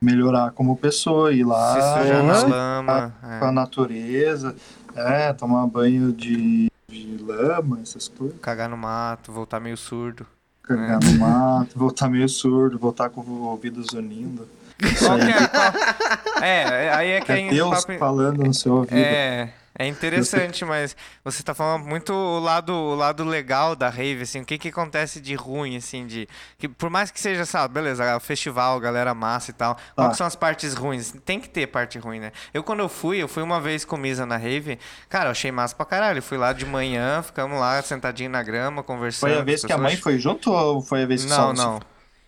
melhorar 0.00 0.50
como 0.50 0.76
pessoa, 0.76 1.32
ir 1.32 1.44
lá 1.44 1.74
Se 1.74 2.02
sujar 2.02 2.22
na 2.24 2.34
se 2.34 2.46
lama. 2.46 3.14
com 3.38 3.44
a 3.44 3.48
é. 3.48 3.50
natureza, 3.52 4.56
é, 4.96 5.32
tomar 5.32 5.66
banho 5.68 6.12
de, 6.12 6.68
de 6.88 7.16
lama, 7.22 7.78
essas 7.82 8.08
coisas, 8.08 8.36
Cagar 8.40 8.68
no 8.68 8.76
mato, 8.76 9.30
voltar 9.30 9.60
meio 9.60 9.76
surdo. 9.76 10.26
cagar 10.62 10.98
no 11.00 11.12
mato, 11.18 11.78
voltar 11.78 12.08
meio 12.08 12.28
surdo, 12.28 12.78
voltar 12.78 13.08
com 13.10 13.20
o 13.20 13.42
ouvido 13.42 13.80
zunindo. 13.88 14.48
Isso 14.82 15.04
que 15.04 16.42
aí 16.42 16.42
é, 16.42 16.86
é, 16.86 16.94
aí 16.94 17.10
é 17.10 17.20
que 17.20 17.30
é 17.30 17.46
a 17.46 17.50
Deus 17.50 17.84
papo- 17.84 17.98
falando 17.98 18.42
no 18.42 18.52
seu 18.52 18.74
ouvido. 18.78 18.96
É, 18.96 19.52
é 19.82 19.88
interessante, 19.88 20.64
mas 20.64 20.96
você 21.24 21.42
tá 21.42 21.54
falando 21.54 21.84
muito 21.84 22.12
o 22.12 22.38
lado, 22.38 22.72
o 22.72 22.94
lado 22.94 23.24
legal 23.24 23.74
da 23.76 23.88
rave, 23.88 24.22
assim, 24.22 24.40
o 24.40 24.44
que 24.44 24.58
que 24.58 24.68
acontece 24.68 25.20
de 25.20 25.34
ruim, 25.34 25.76
assim, 25.76 26.06
de... 26.06 26.28
Que 26.58 26.68
por 26.68 26.90
mais 26.90 27.10
que 27.10 27.20
seja, 27.20 27.44
sabe, 27.44 27.74
beleza, 27.74 28.16
o 28.16 28.20
festival, 28.20 28.78
galera 28.80 29.14
massa 29.14 29.50
e 29.50 29.54
tal, 29.54 29.76
qual 29.94 30.06
Tá. 30.06 30.10
que 30.12 30.16
são 30.16 30.26
as 30.26 30.36
partes 30.36 30.74
ruins? 30.74 31.12
Tem 31.24 31.38
que 31.40 31.48
ter 31.48 31.66
parte 31.66 31.98
ruim, 31.98 32.20
né? 32.20 32.32
Eu, 32.52 32.62
quando 32.62 32.80
eu 32.80 32.88
fui, 32.88 33.18
eu 33.22 33.28
fui 33.28 33.42
uma 33.42 33.60
vez 33.60 33.84
com 33.84 33.96
Misa 33.96 34.24
na 34.26 34.36
rave, 34.36 34.78
cara, 35.08 35.26
eu 35.26 35.30
achei 35.32 35.50
massa 35.52 35.74
pra 35.74 35.84
caralho, 35.86 36.22
fui 36.22 36.38
lá 36.38 36.52
de 36.52 36.64
manhã, 36.66 37.22
ficamos 37.22 37.58
lá 37.58 37.80
sentadinho 37.82 38.30
na 38.30 38.42
grama, 38.42 38.82
conversando. 38.82 39.30
Foi 39.30 39.38
a 39.40 39.44
vez 39.44 39.64
que 39.64 39.72
a 39.72 39.78
mãe 39.78 39.96
foi 39.96 40.18
junto 40.18 40.50
ou 40.52 40.80
foi 40.80 41.02
a 41.02 41.06
vez 41.06 41.24
que 41.24 41.30
Não, 41.30 41.36
só 41.36 41.46
você 41.54 41.62
não, 41.62 41.80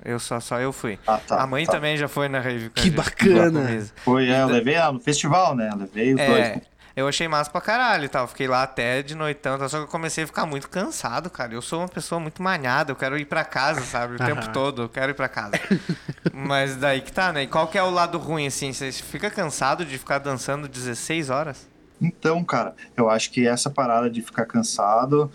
eu 0.04 0.18
só, 0.18 0.38
só 0.40 0.60
eu 0.60 0.72
fui. 0.72 0.98
Ah, 1.06 1.18
tá, 1.26 1.40
a 1.40 1.46
mãe 1.46 1.64
tá. 1.64 1.72
também 1.72 1.96
já 1.96 2.08
foi 2.08 2.28
na 2.28 2.40
rave. 2.40 2.68
Que 2.70 2.90
bacana. 2.90 3.86
Foi, 4.04 4.28
é, 4.28 4.42
eu 4.42 4.46
levei 4.48 4.74
ela 4.74 4.92
no 4.92 5.00
festival, 5.00 5.54
né? 5.54 5.70
Eu 5.72 5.78
levei 5.78 6.14
os 6.14 6.20
É, 6.20 6.26
dois. 6.26 6.62
Eu 6.96 7.08
achei 7.08 7.26
massa 7.26 7.50
pra 7.50 7.60
caralho 7.60 8.04
e 8.04 8.08
tal. 8.08 8.26
Fiquei 8.26 8.46
lá 8.46 8.62
até 8.62 9.02
de 9.02 9.14
noitão, 9.14 9.58
só 9.68 9.78
que 9.78 9.84
eu 9.84 9.88
comecei 9.88 10.24
a 10.24 10.26
ficar 10.26 10.46
muito 10.46 10.68
cansado, 10.68 11.28
cara. 11.28 11.52
Eu 11.52 11.62
sou 11.62 11.80
uma 11.80 11.88
pessoa 11.88 12.20
muito 12.20 12.42
manhada, 12.42 12.92
eu 12.92 12.96
quero 12.96 13.18
ir 13.18 13.24
pra 13.24 13.44
casa, 13.44 13.80
sabe? 13.80 14.14
O 14.14 14.18
tempo 14.18 14.48
todo, 14.50 14.82
eu 14.82 14.88
quero 14.88 15.10
ir 15.10 15.14
pra 15.14 15.28
casa. 15.28 15.54
Mas 16.32 16.76
daí 16.76 17.00
que 17.00 17.12
tá, 17.12 17.32
né? 17.32 17.42
E 17.42 17.46
qual 17.46 17.66
que 17.66 17.76
é 17.76 17.82
o 17.82 17.90
lado 17.90 18.18
ruim, 18.18 18.46
assim? 18.46 18.72
Você 18.72 18.92
fica 18.92 19.30
cansado 19.30 19.84
de 19.84 19.98
ficar 19.98 20.18
dançando 20.18 20.68
16 20.68 21.30
horas? 21.30 21.68
Então, 22.00 22.44
cara, 22.44 22.74
eu 22.96 23.08
acho 23.08 23.30
que 23.30 23.46
essa 23.46 23.70
parada 23.70 24.10
de 24.10 24.20
ficar 24.20 24.44
cansado 24.46 25.30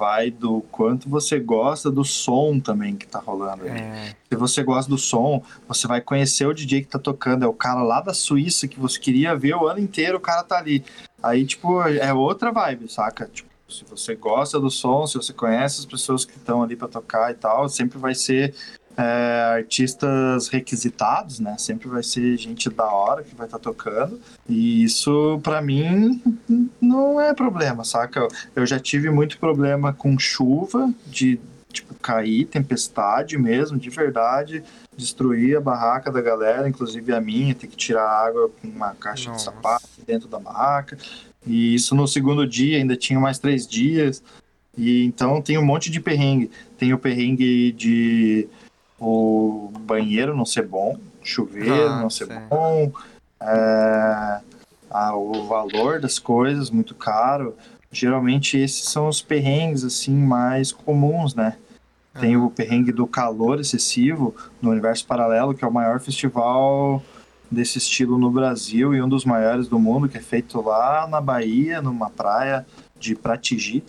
vai 0.00 0.30
do 0.30 0.62
quanto 0.72 1.10
você 1.10 1.38
gosta 1.38 1.90
do 1.90 2.02
som 2.02 2.58
também 2.58 2.96
que 2.96 3.06
tá 3.06 3.18
rolando. 3.18 3.64
ali. 3.64 3.78
É. 3.78 4.16
Se 4.30 4.34
você 4.34 4.62
gosta 4.62 4.90
do 4.90 4.96
som, 4.96 5.42
você 5.68 5.86
vai 5.86 6.00
conhecer 6.00 6.46
o 6.46 6.54
DJ 6.54 6.80
que 6.80 6.88
tá 6.88 6.98
tocando. 6.98 7.44
É 7.44 7.46
o 7.46 7.52
cara 7.52 7.82
lá 7.82 8.00
da 8.00 8.14
Suíça 8.14 8.66
que 8.66 8.80
você 8.80 8.98
queria 8.98 9.36
ver 9.36 9.54
o 9.54 9.68
ano 9.68 9.78
inteiro, 9.78 10.16
o 10.16 10.20
cara 10.20 10.42
tá 10.42 10.56
ali. 10.56 10.82
Aí, 11.22 11.44
tipo, 11.44 11.82
é 11.82 12.14
outra 12.14 12.50
vibe, 12.50 12.90
saca? 12.90 13.28
Tipo, 13.30 13.50
se 13.68 13.84
você 13.84 14.16
gosta 14.16 14.58
do 14.58 14.70
som, 14.70 15.06
se 15.06 15.18
você 15.18 15.34
conhece 15.34 15.80
as 15.80 15.86
pessoas 15.86 16.24
que 16.24 16.32
estão 16.32 16.62
ali 16.62 16.74
pra 16.76 16.88
tocar 16.88 17.30
e 17.30 17.34
tal, 17.34 17.68
sempre 17.68 17.98
vai 17.98 18.14
ser 18.14 18.54
é, 19.00 19.54
artistas 19.56 20.48
requisitados, 20.48 21.40
né? 21.40 21.56
Sempre 21.58 21.88
vai 21.88 22.02
ser 22.02 22.36
gente 22.36 22.68
da 22.68 22.84
hora 22.84 23.22
que 23.22 23.34
vai 23.34 23.46
estar 23.46 23.58
tocando. 23.58 24.20
E 24.46 24.84
isso, 24.84 25.40
pra 25.42 25.62
mim, 25.62 26.20
não 26.80 27.18
é 27.20 27.32
problema, 27.32 27.82
saca? 27.82 28.28
Eu 28.54 28.66
já 28.66 28.78
tive 28.78 29.08
muito 29.10 29.38
problema 29.38 29.92
com 29.92 30.18
chuva, 30.18 30.92
de 31.06 31.40
tipo 31.72 31.94
cair, 31.94 32.46
tempestade 32.46 33.38
mesmo, 33.38 33.78
de 33.78 33.88
verdade, 33.88 34.62
destruir 34.96 35.56
a 35.56 35.60
barraca 35.60 36.10
da 36.10 36.20
galera, 36.20 36.68
inclusive 36.68 37.12
a 37.14 37.20
minha, 37.20 37.54
ter 37.54 37.68
que 37.68 37.76
tirar 37.76 38.06
água 38.06 38.50
com 38.60 38.68
uma 38.68 38.92
caixa 38.94 39.30
Nossa. 39.30 39.50
de 39.50 39.56
sapato 39.56 39.88
dentro 40.06 40.28
da 40.28 40.38
barraca. 40.38 40.98
E 41.46 41.74
isso 41.74 41.94
no 41.94 42.06
segundo 42.06 42.46
dia, 42.46 42.76
ainda 42.76 42.96
tinha 42.96 43.18
mais 43.18 43.38
três 43.38 43.66
dias. 43.66 44.22
E 44.76 45.04
então 45.04 45.40
tem 45.40 45.56
um 45.56 45.64
monte 45.64 45.90
de 45.90 46.00
perrengue. 46.00 46.50
Tem 46.76 46.92
o 46.92 46.98
perrengue 46.98 47.72
de 47.72 48.48
o 49.00 49.72
banheiro 49.80 50.36
não 50.36 50.44
ser 50.44 50.66
bom, 50.66 50.98
chuveiro 51.22 51.88
Ah, 51.88 52.00
não 52.00 52.10
ser 52.10 52.26
bom, 52.26 52.92
é, 53.40 54.40
ah, 54.90 55.16
o 55.16 55.46
valor 55.46 56.00
das 56.00 56.18
coisas 56.18 56.70
muito 56.70 56.94
caro. 56.94 57.56
Geralmente 57.90 58.58
esses 58.58 58.84
são 58.84 59.08
os 59.08 59.20
perrengues 59.22 59.82
assim 59.82 60.14
mais 60.14 60.70
comuns, 60.70 61.34
né? 61.34 61.56
Tem 62.20 62.36
o 62.36 62.50
perrengue 62.50 62.92
do 62.92 63.06
calor 63.06 63.60
excessivo 63.60 64.34
no 64.60 64.70
Universo 64.70 65.06
Paralelo, 65.06 65.54
que 65.54 65.64
é 65.64 65.68
o 65.68 65.72
maior 65.72 66.00
festival 66.00 67.02
desse 67.50 67.78
estilo 67.78 68.18
no 68.18 68.30
Brasil 68.30 68.94
e 68.94 69.02
um 69.02 69.08
dos 69.08 69.24
maiores 69.24 69.68
do 69.68 69.78
mundo, 69.78 70.08
que 70.08 70.18
é 70.18 70.20
feito 70.20 70.60
lá 70.60 71.06
na 71.08 71.20
Bahia, 71.20 71.80
numa 71.80 72.10
praia 72.10 72.66
de 72.98 73.14
Pratigi. 73.14 73.82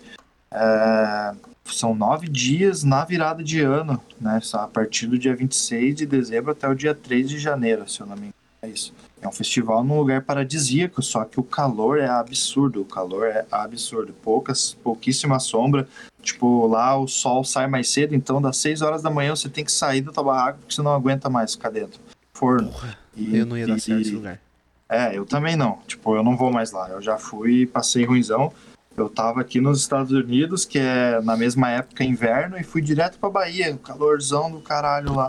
É, 0.50 1.34
são 1.64 1.94
nove 1.94 2.28
dias 2.28 2.82
na 2.82 3.04
virada 3.04 3.42
de 3.42 3.60
ano, 3.60 4.00
né? 4.20 4.40
A 4.54 4.66
partir 4.66 5.06
do 5.06 5.18
dia 5.18 5.34
26 5.34 5.94
de 5.96 6.06
dezembro 6.06 6.50
até 6.52 6.68
o 6.68 6.74
dia 6.74 6.94
3 6.94 7.28
de 7.28 7.38
janeiro, 7.38 7.88
se 7.88 8.00
eu 8.00 8.06
não 8.06 8.14
me 8.14 8.22
engano. 8.22 8.34
É 8.62 8.68
isso. 8.68 8.94
É 9.20 9.26
um 9.26 9.32
festival 9.32 9.82
num 9.82 9.98
lugar 9.98 10.22
paradisíaco, 10.22 11.02
só 11.02 11.24
que 11.24 11.40
o 11.40 11.42
calor 11.42 11.98
é 11.98 12.08
absurdo. 12.08 12.80
O 12.82 12.84
calor 12.84 13.26
é 13.26 13.44
absurdo. 13.50 14.12
Poucas, 14.22 14.74
pouquíssima 14.84 15.40
sombra. 15.40 15.88
Tipo, 16.20 16.66
lá 16.68 16.96
o 16.96 17.08
sol 17.08 17.42
sai 17.42 17.66
mais 17.66 17.88
cedo, 17.90 18.14
então 18.14 18.40
das 18.40 18.56
6 18.58 18.80
horas 18.82 19.02
da 19.02 19.10
manhã 19.10 19.34
você 19.34 19.48
tem 19.48 19.64
que 19.64 19.72
sair 19.72 20.00
da 20.00 20.12
tua 20.12 20.22
barraca 20.22 20.58
porque 20.60 20.74
você 20.74 20.82
não 20.82 20.94
aguenta 20.94 21.28
mais 21.28 21.54
ficar 21.54 21.70
dentro. 21.70 21.98
Forno. 22.32 22.72
E- 23.16 23.36
Eu 23.36 23.46
não 23.46 23.58
ia 23.58 23.66
dar 23.66 23.76
e- 23.76 23.80
certo 23.80 24.00
esse 24.02 24.10
lugar. 24.12 24.40
é, 24.88 25.16
eu 25.18 25.26
também 25.26 25.56
não. 25.56 25.78
Tipo, 25.88 26.14
eu 26.14 26.22
não 26.22 26.36
vou 26.36 26.52
mais 26.52 26.70
lá. 26.70 26.88
Eu 26.88 27.02
já 27.02 27.18
fui 27.18 27.66
passei 27.66 28.04
ruimzão. 28.04 28.52
Eu 28.96 29.08
tava 29.08 29.40
aqui 29.40 29.60
nos 29.60 29.80
Estados 29.80 30.12
Unidos, 30.12 30.64
que 30.64 30.78
é 30.78 31.20
na 31.22 31.36
mesma 31.36 31.70
época 31.70 32.04
inverno, 32.04 32.58
e 32.58 32.62
fui 32.62 32.82
direto 32.82 33.18
pra 33.18 33.30
Bahia, 33.30 33.78
calorzão 33.82 34.50
do 34.50 34.60
caralho 34.60 35.14
lá. 35.14 35.28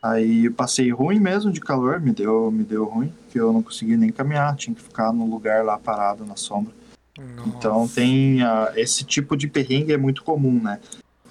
Aí 0.00 0.44
eu 0.44 0.52
passei 0.52 0.90
ruim 0.90 1.18
mesmo 1.18 1.50
de 1.50 1.60
calor, 1.60 2.00
me 2.00 2.12
deu, 2.12 2.50
me 2.52 2.62
deu 2.62 2.84
ruim, 2.84 3.12
que 3.30 3.38
eu 3.38 3.52
não 3.52 3.62
consegui 3.62 3.96
nem 3.96 4.10
caminhar, 4.10 4.54
tinha 4.54 4.74
que 4.74 4.82
ficar 4.82 5.12
no 5.12 5.28
lugar 5.28 5.64
lá 5.64 5.76
parado 5.76 6.24
na 6.24 6.36
sombra. 6.36 6.72
Então 7.46 7.88
tem 7.88 8.42
ah, 8.42 8.72
esse 8.76 9.04
tipo 9.04 9.36
de 9.36 9.48
perrengue 9.48 9.92
é 9.92 9.96
muito 9.96 10.22
comum, 10.22 10.62
né? 10.62 10.78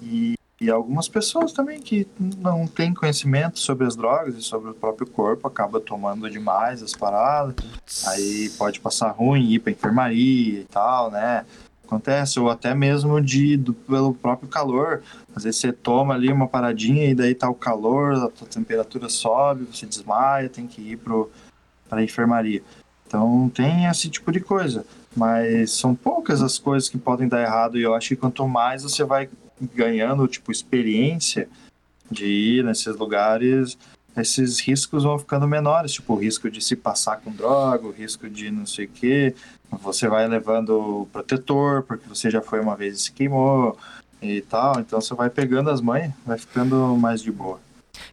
E, 0.02 0.34
e 0.60 0.70
algumas 0.70 1.08
pessoas 1.08 1.52
também 1.52 1.80
que 1.80 2.06
não 2.18 2.66
têm 2.66 2.92
conhecimento 2.92 3.58
sobre 3.60 3.86
as 3.86 3.94
drogas 3.94 4.34
e 4.36 4.42
sobre 4.42 4.70
o 4.70 4.74
próprio 4.74 5.06
corpo 5.06 5.46
acaba 5.46 5.80
tomando 5.80 6.28
demais 6.28 6.82
as 6.82 6.92
paradas. 6.92 7.54
Aí 8.06 8.50
pode 8.58 8.80
passar 8.80 9.10
ruim, 9.10 9.50
ir 9.52 9.60
pra 9.60 9.70
enfermaria 9.72 10.60
e 10.60 10.64
tal, 10.64 11.10
né? 11.10 11.44
Acontece, 11.86 12.38
ou 12.40 12.50
até 12.50 12.74
mesmo 12.74 13.20
de, 13.20 13.56
do- 13.56 13.72
pelo 13.72 14.12
próprio 14.12 14.48
calor. 14.48 15.02
Às 15.34 15.44
vezes 15.44 15.60
você 15.60 15.72
toma 15.72 16.14
ali 16.14 16.30
uma 16.30 16.48
paradinha 16.48 17.06
e 17.08 17.14
daí 17.14 17.34
tá 17.34 17.48
o 17.48 17.54
calor, 17.54 18.14
a 18.14 18.46
temperatura 18.46 19.08
sobe, 19.08 19.64
você 19.72 19.86
desmaia, 19.86 20.48
tem 20.48 20.66
que 20.66 20.82
ir 20.82 20.96
pro, 20.98 21.30
pra 21.88 22.02
enfermaria. 22.02 22.62
Então 23.06 23.48
tem 23.54 23.86
esse 23.86 24.10
tipo 24.10 24.30
de 24.32 24.40
coisa. 24.40 24.84
Mas 25.16 25.70
são 25.70 25.94
poucas 25.94 26.42
as 26.42 26.58
coisas 26.58 26.88
que 26.88 26.98
podem 26.98 27.26
dar 27.26 27.40
errado 27.40 27.78
e 27.78 27.82
eu 27.82 27.94
acho 27.94 28.08
que 28.08 28.16
quanto 28.16 28.46
mais 28.46 28.82
você 28.82 29.02
vai 29.04 29.28
ganhando, 29.74 30.26
tipo, 30.28 30.50
experiência 30.52 31.48
de 32.10 32.26
ir 32.26 32.64
nesses 32.64 32.96
lugares, 32.96 33.76
esses 34.16 34.58
riscos 34.60 35.04
vão 35.04 35.18
ficando 35.18 35.46
menores, 35.46 35.92
tipo, 35.92 36.14
o 36.14 36.16
risco 36.16 36.50
de 36.50 36.60
se 36.62 36.74
passar 36.74 37.18
com 37.18 37.30
droga, 37.30 37.86
o 37.86 37.90
risco 37.92 38.28
de 38.28 38.50
não 38.50 38.66
sei 38.66 38.86
o 38.86 38.88
quê. 38.88 39.34
Você 39.82 40.08
vai 40.08 40.26
levando 40.26 41.06
protetor, 41.12 41.82
porque 41.82 42.08
você 42.08 42.30
já 42.30 42.40
foi 42.40 42.60
uma 42.60 42.74
vez 42.74 42.96
e 42.96 43.02
se 43.02 43.12
queimou 43.12 43.78
e 44.22 44.40
tal. 44.40 44.80
Então 44.80 45.00
você 45.00 45.14
vai 45.14 45.28
pegando 45.30 45.70
as 45.70 45.80
manhas, 45.80 46.12
vai 46.26 46.38
ficando 46.38 46.96
mais 46.96 47.22
de 47.22 47.30
boa. 47.30 47.60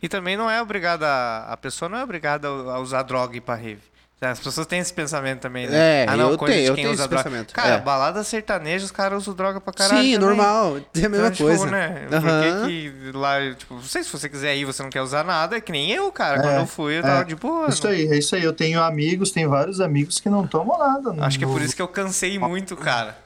E 0.01 0.09
também 0.09 0.35
não 0.35 0.49
é 0.49 0.61
obrigada. 0.61 1.07
a- 1.07 1.57
pessoa 1.57 1.87
não 1.89 1.97
é 1.97 2.03
obrigada 2.03 2.47
a 2.47 2.79
usar 2.79 3.03
droga 3.03 3.39
pra 3.41 3.55
rave. 3.55 3.81
As 4.21 4.39
pessoas 4.39 4.65
têm 4.65 4.79
esse 4.79 4.93
pensamento 4.93 5.41
também, 5.41 5.67
né? 5.67 6.03
É, 6.03 6.05
ah, 6.09 6.15
não, 6.15 6.31
eu 6.31 6.37
coisa 6.37 6.53
tenho- 6.53 6.63
de 6.65 6.69
eu 6.71 6.75
quem 6.75 6.83
tenho 6.85 6.93
usa 6.93 7.03
esse 7.03 7.09
droga. 7.09 7.23
pensamento, 7.25 7.53
Cara, 7.53 7.75
é. 7.75 7.81
balada 7.81 8.23
sertaneja, 8.23 8.85
os 8.85 8.89
caras 8.91 9.21
usam 9.23 9.35
droga 9.35 9.59
pra 9.61 9.73
caralho. 9.73 10.01
Sim, 10.01 10.13
também. 10.13 10.27
normal. 10.27 10.77
É 10.95 11.05
a 11.05 11.09
mesma 11.09 11.17
Então, 11.27 11.31
tipo, 11.31 11.43
coisa. 11.49 11.65
né? 11.67 12.07
Aham. 12.11 12.21
Por 12.21 12.67
que 12.69 12.91
que 12.91 13.11
lá, 13.17 13.53
tipo, 13.53 13.73
não 13.75 13.81
sei 13.83 14.03
se 14.03 14.09
você 14.11 14.29
quiser 14.29 14.55
ir, 14.55 14.63
você 14.65 14.81
não 14.81 14.89
quer 14.89 15.01
usar 15.01 15.23
nada, 15.25 15.57
é 15.57 15.61
que 15.61 15.71
nem 15.71 15.91
eu, 15.91 16.09
cara. 16.13 16.39
É, 16.39 16.41
Quando 16.41 16.55
eu 16.61 16.65
fui, 16.65 16.95
eu 16.95 16.99
é. 16.99 17.01
tava 17.03 17.25
de 17.25 17.35
boa. 17.35 17.67
Isso 17.67 17.83
não- 17.83 17.91
aí, 17.91 18.07
é 18.07 18.17
isso 18.17 18.35
aí. 18.35 18.43
Eu 18.43 18.53
tenho 18.53 18.81
amigos, 18.81 19.31
tenho 19.31 19.49
vários 19.49 19.79
amigos 19.81 20.19
que 20.19 20.29
não 20.29 20.47
tomam 20.47 20.77
nada. 20.79 21.13
Acho 21.23 21.37
que 21.37 21.43
é 21.43 21.47
por 21.47 21.61
isso 21.61 21.75
que 21.75 21.81
eu 21.81 21.87
cansei 21.87 22.39
muito, 22.39 22.75
cara. 22.77 23.17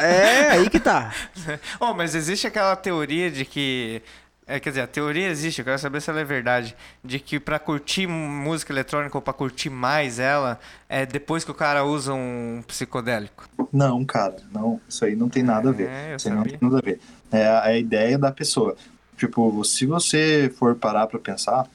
É, 0.00 0.50
aí 0.50 0.68
que 0.70 0.80
tá. 0.80 1.12
Oh, 1.80 1.92
mas 1.94 2.14
existe 2.14 2.46
aquela 2.46 2.74
teoria 2.74 3.30
de 3.30 3.44
que. 3.44 4.02
É, 4.48 4.60
quer 4.60 4.70
dizer, 4.70 4.82
a 4.82 4.86
teoria 4.86 5.28
existe, 5.28 5.58
eu 5.58 5.64
quero 5.64 5.78
saber 5.78 6.00
se 6.00 6.08
ela 6.08 6.20
é 6.20 6.24
verdade. 6.24 6.76
De 7.02 7.18
que 7.18 7.40
pra 7.40 7.58
curtir 7.58 8.06
música 8.06 8.72
eletrônica 8.72 9.18
ou 9.18 9.20
pra 9.20 9.32
curtir 9.32 9.70
mais 9.70 10.20
ela, 10.20 10.60
é 10.88 11.04
depois 11.04 11.44
que 11.44 11.50
o 11.50 11.54
cara 11.54 11.84
usa 11.84 12.14
um 12.14 12.62
psicodélico. 12.64 13.48
Não, 13.72 14.04
cara, 14.04 14.36
não. 14.52 14.80
Isso 14.88 15.04
aí 15.04 15.16
não 15.16 15.28
tem 15.28 15.42
nada 15.42 15.70
a 15.70 15.72
ver. 15.72 15.88
É, 15.88 16.14
isso 16.14 16.28
aí 16.28 16.34
não 16.34 16.44
tem 16.44 16.58
nada 16.60 16.78
a 16.78 16.80
ver. 16.80 17.00
É 17.32 17.44
a, 17.44 17.64
a 17.64 17.76
ideia 17.76 18.16
da 18.16 18.30
pessoa. 18.30 18.76
Tipo, 19.16 19.64
se 19.64 19.84
você 19.84 20.52
for 20.56 20.76
parar 20.76 21.08
pra 21.08 21.18
pensar, 21.18 21.66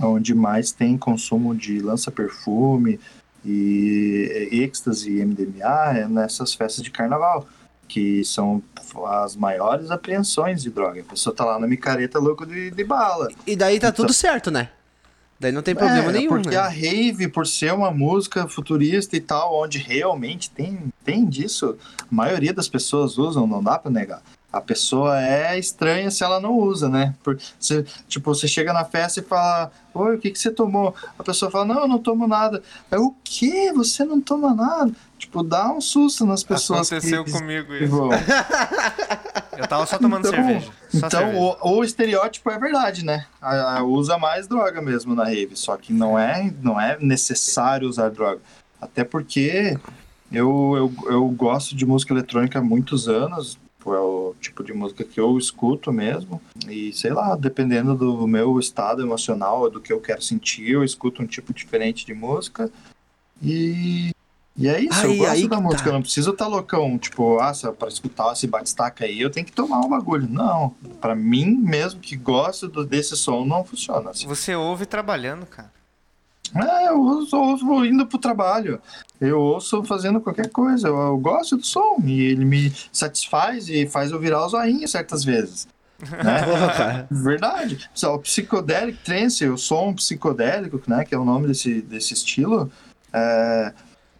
onde 0.00 0.34
mais 0.34 0.70
tem 0.70 0.96
consumo 0.96 1.52
de 1.52 1.80
lança-perfume 1.80 3.00
e 3.44 4.48
êxtase 4.52 5.10
e 5.10 5.24
MDMA 5.24 5.98
é 5.98 6.06
nessas 6.06 6.54
festas 6.54 6.84
de 6.84 6.92
carnaval, 6.92 7.48
que 7.88 8.22
são 8.24 8.62
as 9.06 9.34
maiores 9.34 9.90
apreensões 9.90 10.62
de 10.62 10.70
droga. 10.70 11.00
A 11.00 11.04
pessoa 11.04 11.34
tá 11.34 11.44
lá 11.44 11.58
na 11.58 11.66
micareta 11.66 12.18
louco 12.18 12.44
de, 12.46 12.70
de 12.70 12.84
bala. 12.84 13.28
E 13.46 13.56
daí 13.56 13.80
tá 13.80 13.88
Então- 13.88 14.04
tudo 14.04 14.12
certo, 14.12 14.50
né? 14.50 14.70
Daí 15.40 15.52
não 15.52 15.62
tem 15.62 15.72
problema 15.74 16.08
É, 16.10 16.12
nenhum, 16.12 16.28
Porque 16.30 16.50
né? 16.50 16.56
a 16.56 16.66
rave, 16.68 17.28
por 17.28 17.46
ser 17.46 17.72
uma 17.72 17.92
música 17.92 18.48
futurista 18.48 19.16
e 19.16 19.20
tal, 19.20 19.54
onde 19.62 19.78
realmente 19.78 20.50
tem, 20.50 20.92
tem 21.04 21.24
disso, 21.24 21.76
a 22.00 22.04
maioria 22.10 22.52
das 22.52 22.68
pessoas 22.68 23.18
usam, 23.18 23.46
não 23.46 23.62
dá 23.62 23.78
pra 23.78 23.88
negar. 23.88 24.20
A 24.52 24.60
pessoa 24.60 25.20
é 25.22 25.56
estranha 25.56 26.10
se 26.10 26.24
ela 26.24 26.40
não 26.40 26.54
usa, 26.58 26.88
né? 26.88 27.14
Você, 27.60 27.84
tipo, 28.08 28.34
você 28.34 28.48
chega 28.48 28.72
na 28.72 28.84
festa 28.84 29.20
e 29.20 29.22
fala, 29.22 29.70
oi, 29.94 30.16
o 30.16 30.18
que, 30.18 30.30
que 30.30 30.38
você 30.38 30.50
tomou? 30.50 30.92
A 31.18 31.22
pessoa 31.22 31.50
fala, 31.52 31.66
não, 31.66 31.82
eu 31.82 31.86
não 31.88 31.98
tomo 31.98 32.26
nada. 32.26 32.60
É 32.90 32.98
o 32.98 33.14
quê? 33.22 33.70
Você 33.76 34.04
não 34.04 34.20
toma 34.20 34.52
nada? 34.54 34.90
Tipo, 35.28 35.42
dá 35.42 35.70
um 35.70 35.78
susto 35.78 36.24
nas 36.24 36.42
pessoas 36.42 36.90
Aconteceu 36.90 37.22
que, 37.22 37.30
comigo 37.32 37.74
isso. 37.74 37.88
vão. 37.94 38.08
Eu 39.58 39.66
tava 39.68 39.84
só 39.84 39.98
tomando 39.98 40.26
Então- 40.26 40.30
cerveja. 40.42 40.70
Só 40.88 41.06
Então, 41.06 41.10
cerveja. 41.20 41.38
o, 41.62 41.76
o 41.76 41.84
estereótipo 41.84 42.50
é 42.50 42.58
verdade, 42.58 43.04
né? 43.04 43.26
A- 43.38 43.76
a- 43.78 43.82
usa 43.82 44.16
mais 44.16 44.46
droga 44.48 44.80
mesmo 44.80 45.14
na 45.14 45.24
rave, 45.24 45.54
só 45.54 45.76
que 45.76 45.92
não 45.92 46.18
é, 46.18 46.50
não 46.62 46.80
é 46.80 46.96
necessário 46.98 47.86
usar 47.86 48.08
droga. 48.08 48.40
Até 48.80 49.04
porque 49.04 49.76
eu, 50.32 50.74
eu, 51.04 51.12
eu 51.12 51.28
gosto 51.28 51.76
de 51.76 51.84
música 51.84 52.14
eletrônica 52.14 52.58
há 52.58 52.62
muitos 52.62 53.06
anos, 53.06 53.58
é 53.86 53.90
o 53.90 54.34
tipo 54.40 54.64
de 54.64 54.72
música 54.72 55.04
que 55.04 55.20
eu 55.20 55.36
escuto 55.36 55.92
mesmo. 55.92 56.40
E 56.66 56.90
sei 56.94 57.10
lá, 57.12 57.36
dependendo 57.36 57.94
do 57.94 58.26
meu 58.26 58.58
estado 58.58 59.02
emocional, 59.02 59.68
do 59.68 59.78
que 59.80 59.92
eu 59.92 60.00
quero 60.00 60.22
sentir, 60.22 60.70
eu 60.70 60.82
escuto 60.84 61.22
um 61.22 61.26
tipo 61.26 61.52
diferente 61.52 62.06
de 62.06 62.14
música. 62.14 62.70
E. 63.42 64.10
E 64.60 64.66
é 64.68 64.80
isso, 64.80 65.00
Aí- 65.06 65.12
eu 65.12 65.18
gosto 65.18 65.30
aí 65.32 65.48
da 65.48 65.60
música, 65.60 65.84
tá. 65.84 65.88
eu 65.90 65.92
não 65.94 66.02
preciso 66.02 66.32
estar 66.32 66.48
loucão, 66.48 66.98
tipo, 66.98 67.38
ah, 67.38 67.52
pra 67.78 67.86
escutar 67.86 68.32
esse 68.32 68.44
batistaca 68.48 69.04
aí, 69.04 69.20
eu 69.20 69.30
tenho 69.30 69.46
que 69.46 69.52
tomar 69.52 69.78
um 69.78 69.88
bagulho. 69.88 70.28
Não, 70.28 70.74
pra 71.00 71.14
mim 71.14 71.46
mesmo 71.56 72.00
que 72.00 72.16
gosto 72.16 72.66
do- 72.66 72.84
desse 72.84 73.16
som, 73.16 73.44
não 73.44 73.64
funciona. 73.64 74.10
assim. 74.10 74.26
Você 74.26 74.56
ouve 74.56 74.84
trabalhando, 74.84 75.46
cara. 75.46 75.70
É, 76.56 76.88
eu 76.88 76.98
ouço, 77.00 77.36
ouço 77.36 77.84
indo 77.84 78.04
pro 78.06 78.18
trabalho, 78.18 78.80
eu 79.20 79.38
ouço 79.38 79.84
fazendo 79.84 80.18
qualquer 80.20 80.50
coisa, 80.50 80.88
eu, 80.88 80.96
eu 80.98 81.18
gosto 81.18 81.56
do 81.58 81.64
som, 81.64 81.96
e 82.04 82.20
ele 82.22 82.44
me 82.44 82.72
satisfaz 82.90 83.68
e 83.68 83.86
faz 83.86 84.10
eu 84.10 84.18
virar 84.18 84.44
o 84.44 84.48
zoinho 84.48 84.88
certas 84.88 85.22
vezes. 85.24 85.68
Né? 86.00 87.06
Verdade. 87.10 87.88
O 88.04 88.18
psicodélico 88.18 88.98
trance, 89.04 89.46
o 89.46 89.58
som 89.58 89.92
psicodélico, 89.94 90.80
né, 90.88 91.04
que 91.04 91.14
é 91.14 91.18
o 91.18 91.24
nome 91.24 91.46
desse, 91.48 91.80
desse 91.82 92.14
estilo, 92.14 92.72
é, 93.12 93.72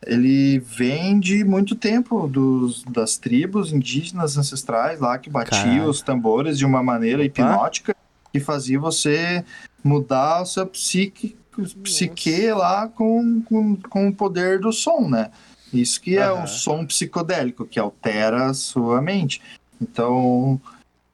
ele 0.09 0.59
vem 0.59 1.21
de 1.21 1.45
muito 1.45 1.75
tempo 1.77 2.27
dos, 2.27 2.83
das 2.85 3.19
tribos 3.19 3.73
indígenas 3.75 4.39
ancestrais 4.39 4.99
lá 4.99 5.19
que 5.19 5.29
batiam 5.29 5.87
os 5.87 6.01
tambores 6.01 6.57
de 6.57 6.65
uma 6.65 6.83
maneira 6.83 7.23
hipnótica 7.23 7.95
que 8.33 8.41
fazia 8.41 8.81
você 8.81 9.45
mudar 9.85 10.43
o 10.43 10.47
seu 10.47 10.67
psique, 10.67 11.37
psique 11.83 12.51
lá 12.53 12.89
com, 12.89 13.43
com, 13.43 13.77
com 13.77 14.09
o 14.09 14.15
poder 14.15 14.59
do 14.59 14.73
som, 14.73 15.07
né? 15.09 15.31
Isso 15.73 16.01
que 16.01 16.17
é 16.17 16.33
o 16.33 16.47
som 16.47 16.87
psicodélico, 16.87 17.67
que 17.67 17.79
altera 17.79 18.47
a 18.47 18.55
sua 18.55 19.03
mente. 19.03 19.43
Então, 19.81 20.59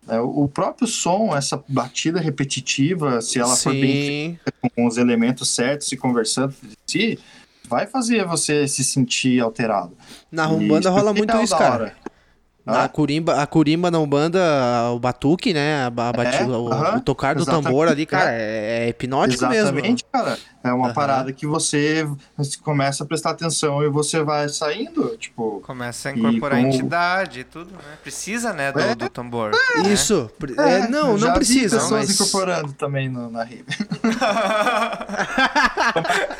é, 0.06 0.20
o 0.20 0.46
próprio 0.46 0.86
som, 0.86 1.36
essa 1.36 1.62
batida 1.66 2.20
repetitiva, 2.20 3.20
se 3.20 3.40
ela 3.40 3.56
for 3.56 3.72
bem 3.72 4.38
Sim. 4.44 4.70
com 4.76 4.86
os 4.86 4.96
elementos 4.96 5.48
certos 5.48 5.90
e 5.90 5.96
conversando 5.96 6.54
entre 6.62 6.78
si, 6.86 7.18
vai 7.74 7.86
fazer 7.86 8.24
você 8.24 8.66
se 8.68 8.82
sentir 8.84 9.40
alterado. 9.40 9.96
Na 10.30 10.44
E 10.44 10.46
é 10.86 10.90
rola 10.90 11.12
muito 11.12 11.28
legal 11.30 11.42
isso, 11.44 11.56
cara. 11.58 11.74
hora. 11.84 12.04
A 12.66 12.88
curimba, 12.88 13.42
a 13.42 13.46
curimba 13.46 13.90
na 13.90 13.98
Umbanda, 13.98 14.40
o 14.94 14.98
batuque, 14.98 15.52
né? 15.52 15.84
A, 15.84 15.90
ba- 15.90 16.10
bati- 16.14 16.38
É, 16.38 16.46
o, 16.46 16.72
aham, 16.72 16.96
o 16.96 17.00
tocar 17.02 17.34
do 17.34 17.42
exatamente, 17.42 17.64
tambor 17.66 17.88
ali, 17.88 18.02
é. 18.04 18.06
cara, 18.06 18.30
é, 18.32 18.86
é 18.86 18.88
hipnótico 18.88 19.44
Exatamente, 19.44 19.82
mesmo. 19.82 20.08
cara. 20.10 20.38
É 20.64 20.72
uma 20.72 20.86
Aham. 20.86 20.94
parada 20.94 21.30
que 21.30 21.46
você 21.46 22.08
começa 22.62 23.04
a 23.04 23.06
prestar 23.06 23.32
atenção 23.32 23.82
e 23.82 23.90
você 23.90 24.22
vai 24.22 24.48
saindo, 24.48 25.14
tipo. 25.18 25.60
Começa 25.60 26.08
a 26.08 26.12
E 26.12 26.18
incorporar 26.18 26.58
como- 26.58 26.72
entidade 26.72 27.40
e 27.40 27.44
tudo, 27.44 27.70
né? 27.70 27.98
Precisa, 28.02 28.54
né, 28.54 28.72
do, 28.72 28.80
É. 28.80 28.94
do 28.94 29.10
tambor. 29.10 29.50
né? 29.50 29.92
Isso. 29.92 30.30
é, 30.56 30.88
não, 30.88 31.18
não 31.18 31.34
precisa. 31.34 31.76
pessoas 31.80 32.06
Mas... 32.08 32.18
incorporando 32.18 32.72
também 32.72 33.10
no- 33.10 33.28
na 33.30 33.44
rede. 33.44 33.64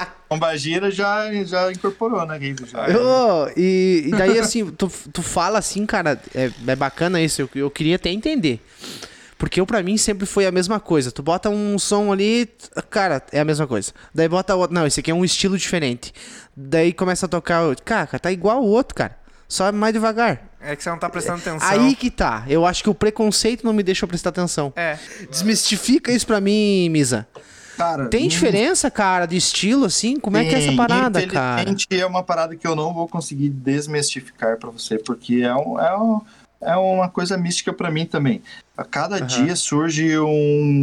Pombagira 0.29 0.91
já, 0.91 1.33
já 1.45 1.71
incorporou 1.71 2.25
na 2.27 2.37
rede. 2.37 2.65
Já. 2.67 2.87
Ô, 2.99 3.49
e, 3.57 4.05
e 4.07 4.11
daí, 4.11 4.39
assim, 4.39 4.71
tu, 4.71 4.91
tu 5.13 5.23
fala 5.23 5.59
assim, 5.59 5.85
cara, 5.87 6.21
é, 6.35 6.51
é 6.67 6.77
bacana 6.77 7.21
isso, 7.21 7.43
eu, 7.43 7.49
eu 7.55 7.71
queria 7.71 7.97
até 7.97 8.11
entender. 8.11 8.61
Porque 9.37 9.61
eu, 9.61 9.67
pra 9.67 9.83
mim, 9.83 9.97
sempre 9.97 10.27
foi 10.27 10.47
a 10.47 10.53
mesma 10.53 10.81
coisa. 10.81 11.13
Tu 11.13 11.23
bota 11.23 11.51
um 11.51 11.79
som 11.79 12.13
ali, 12.13 12.49
cara, 12.89 13.23
é 13.33 13.41
a 13.41 13.45
mesma 13.45 13.67
coisa. 13.67 13.93
Daí 14.15 14.29
bota 14.29 14.55
outro. 14.55 14.75
Não, 14.75 14.87
esse 14.87 15.01
aqui 15.01 15.11
é 15.11 15.15
um 15.15 15.25
estilo 15.25 15.59
diferente. 15.59 16.15
Daí 16.57 16.93
começa 16.93 17.27
a 17.27 17.29
tocar. 17.29 17.75
Cara, 17.85 18.19
tá 18.19 18.33
igual 18.33 18.63
o 18.63 18.67
outro, 18.67 18.95
cara. 18.95 19.19
Só 19.47 19.71
mais 19.71 19.93
devagar. 19.93 20.49
É 20.61 20.75
que 20.75 20.83
você 20.83 20.89
não 20.89 20.99
tá 20.99 21.11
prestando 21.11 21.39
atenção. 21.39 21.69
Aí 21.69 21.95
que 21.95 22.11
tá. 22.11 22.45
Eu 22.49 22.65
acho 22.65 22.83
que 22.83 22.89
o 22.89 22.95
preconceito 22.95 23.65
não 23.65 23.73
me 23.73 23.83
deixa 23.83 24.05
eu 24.05 24.09
prestar 24.09 24.31
atenção. 24.31 24.73
É. 24.75 24.99
Desmistifica 25.31 26.11
isso 26.11 26.27
pra 26.27 26.41
mim, 26.41 26.89
Misa. 26.89 27.27
Cara, 27.77 28.09
Tem 28.09 28.29
diferença, 28.29 28.91
cara, 28.91 29.27
de 29.27 29.37
estilo, 29.37 29.85
assim? 29.85 30.19
Como 30.19 30.37
é 30.37 30.45
que 30.45 30.55
é 30.55 30.59
essa 30.59 30.69
tem. 30.69 30.77
parada, 30.77 31.27
cara? 31.27 31.75
É 31.91 32.07
uma 32.07 32.23
parada 32.23 32.55
que 32.57 32.67
eu 32.67 32.77
não 32.77 32.95
vou 32.95 33.09
conseguir 33.09 33.49
desmistificar 33.49 34.59
pra 34.59 34.71
você, 34.71 34.99
porque 34.99 35.37
é, 35.43 35.55
um, 35.55 35.81
é, 35.81 35.97
um, 35.99 36.21
é 36.61 36.77
uma 36.77 37.09
coisa 37.09 37.37
mística 37.37 37.73
pra 37.73 37.91
mim 37.91 38.07
também. 38.07 38.43
A 38.77 38.85
cada 38.85 39.21
dia 39.21 39.57
surge 39.57 40.19
um, 40.19 40.83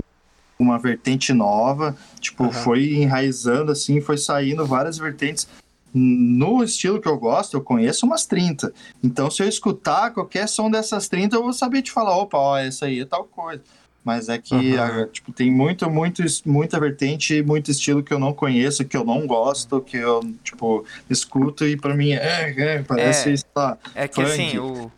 uma 0.60 0.78
vertente 0.78 1.34
nova, 1.34 1.96
tipo, 2.20 2.44
Aham. 2.46 2.52
foi 2.52 2.94
enraizando 2.94 3.72
assim, 3.72 4.02
foi 4.02 4.18
saindo 4.18 4.66
várias 4.66 4.98
vertentes. 4.98 5.48
No 5.94 6.64
estilo 6.64 7.02
que 7.02 7.08
eu 7.08 7.18
gosto, 7.18 7.56
eu 7.58 7.62
conheço 7.62 8.06
umas 8.06 8.26
30. 8.26 8.74
Então, 9.04 9.30
se 9.30 9.44
eu 9.44 9.48
escutar 9.48 10.12
qualquer 10.12 10.48
som 10.48 10.72
dessas 10.72 11.10
30, 11.10 11.36
eu 11.36 11.44
vou 11.44 11.52
saber 11.54 11.82
te 11.82 11.92
falar, 11.92 12.16
opa, 12.18 12.38
ó, 12.38 12.58
essa 12.58 12.86
aí 12.86 13.02
é 13.02 13.06
tal 13.06 13.26
coisa. 13.26 13.62
Mas 14.04 14.30
é 14.30 14.38
que, 14.40 14.76
Aham. 14.78 15.02
ah, 15.04 15.08
tipo, 15.08 15.32
tem 15.32 15.52
muito, 15.52 15.90
muito, 15.90 16.24
muita 16.46 16.80
vertente, 16.80 17.42
muito 17.44 17.70
estilo 17.70 18.02
que 18.02 18.12
eu 18.14 18.20
não 18.20 18.34
conheço, 18.34 18.84
que 18.84 18.98
eu 18.98 19.04
não 19.04 19.28
gosto, 19.28 19.80
que 19.80 19.98
eu, 19.98 20.22
tipo, 20.44 20.86
escuto 21.10 21.66
e 21.66 21.78
pra 21.78 21.94
mim, 21.94 22.12
é, 22.12 22.50
é, 22.58 22.82
parece, 22.84 23.34
É. 23.34 23.38
sei 23.38 23.50
lá, 23.56 23.78
É 23.94 24.08
que 24.08 24.16
Funk. 24.16 24.32
assim, 24.32 24.58
o, 24.58 24.92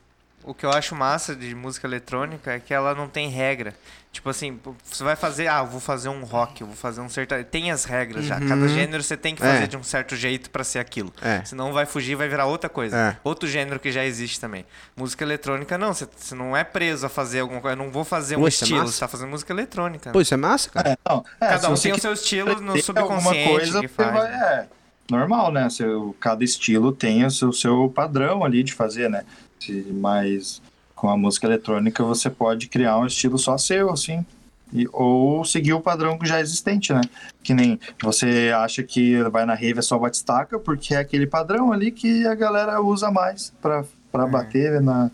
o 0.44 0.54
que 0.54 0.66
eu 0.66 0.72
acho 0.72 0.96
massa 0.96 1.36
de 1.36 1.54
música 1.54 1.86
eletrônica 1.86 2.52
é 2.54 2.60
que 2.60 2.74
ela 2.74 2.96
não 2.96 3.10
tem 3.10 3.28
regra. 3.30 3.76
Tipo 4.14 4.30
assim, 4.30 4.60
você 4.84 5.04
vai 5.04 5.16
fazer, 5.16 5.48
ah, 5.48 5.62
eu 5.62 5.66
vou 5.66 5.80
fazer 5.80 6.08
um 6.08 6.24
rock, 6.24 6.62
eu 6.62 6.68
vou 6.68 6.76
fazer 6.76 7.02
um 7.02 7.10
sertanejo. 7.10 7.48
Tem 7.50 7.72
as 7.72 7.84
regras 7.84 8.24
já. 8.26 8.40
Cada 8.40 8.68
gênero 8.68 9.02
você 9.02 9.18
tem 9.18 9.34
que 9.34 9.42
fazer 9.42 9.64
É. 9.64 9.68
de 9.68 9.76
um 9.76 9.82
certo 9.82 10.16
jeito 10.16 10.52
pra 10.52 10.64
ser 10.64 10.78
aquilo. 10.78 11.12
É. 11.20 11.44
Senão 11.44 11.74
vai 11.74 11.88
fugir, 11.88 12.14
vai 12.16 12.30
virar 12.30 12.46
outra 12.46 12.70
coisa. 12.70 12.96
É. 12.96 13.18
Outro 13.24 13.50
gênero 13.50 13.80
que 13.80 13.92
já 13.92 14.06
existe 14.06 14.40
também. 14.40 14.66
Música 14.96 15.24
eletrônica, 15.26 15.80
não. 15.80 15.96
Você, 15.96 16.08
você 16.16 16.36
não 16.36 16.56
é 16.56 16.64
preso 16.64 17.08
a 17.08 17.10
fazer 17.10 17.40
alguma 17.40 17.60
coisa. 17.60 17.74
Eu 17.76 17.84
não 17.84 17.92
vou 17.92 18.04
fazer 18.06 18.36
um 18.36 18.42
Pô, 18.42 18.46
é 18.46 18.50
estilo. 18.50 18.82
massa. 18.82 18.92
Você 18.92 19.00
tá 19.00 19.08
fazendo 19.08 19.30
música 19.30 19.52
eletrônica. 19.52 20.12
Pô, 20.12 20.22
isso 20.22 20.34
é 20.36 20.38
massa, 20.38 20.70
cara. 20.70 20.92
É, 20.92 20.98
não, 21.10 21.26
é, 21.42 21.48
Cada 21.48 21.70
um 21.72 21.74
tem 21.76 21.92
o 21.94 22.00
seu 22.00 22.14
estilo 22.14 22.62
no 22.62 22.80
subconsciente 22.84 23.50
coisa, 23.50 23.82
que 23.82 23.88
faz. 23.88 24.14
vai- 24.14 24.30
né? 24.32 24.68
é 24.70 25.12
normal, 25.12 25.52
né? 25.52 25.68
Seu, 25.72 26.16
cada 26.20 26.44
estilo 26.44 26.92
tem 26.92 27.26
o 27.26 27.32
seu, 27.32 27.52
seu 27.52 27.90
padrão 27.90 28.46
ali 28.46 28.62
de 28.64 28.74
fazer, 28.74 29.10
né? 29.10 29.24
Se- 29.60 29.88
mas 29.92 30.62
com 31.04 31.10
a 31.10 31.18
música 31.18 31.46
eletrônica 31.48 32.02
você 32.02 32.30
pode 32.30 32.70
criar 32.70 32.98
um 32.98 33.06
estilo 33.06 33.38
só 33.38 33.58
seu, 33.58 33.92
assim. 33.92 34.26
E, 34.72 34.88
ou 34.94 35.44
seguir 35.44 35.74
o 35.74 35.82
padrão 35.82 36.18
que 36.18 36.26
já 36.26 36.38
é 36.38 36.42
existente, 36.42 36.94
né? 36.94 37.02
Que 37.44 37.54
nem 37.54 37.78
você 38.02 38.54
acha 38.56 38.82
que 38.84 39.22
vai 39.24 39.46
na 39.46 39.54
rave 39.54 39.80
é 39.80 39.82
só 39.82 40.00
batistaca, 40.00 40.58
porque 40.58 40.96
é 40.96 41.00
aquele 41.00 41.28
padrão 41.28 41.74
ali 41.74 41.92
que 41.92 42.26
a 42.26 42.34
galera 42.34 42.82
usa 42.82 43.12
mais 43.12 43.52
pra, 43.62 43.84
pra 44.14 44.26
bater 44.26 44.80
na, 44.80 45.12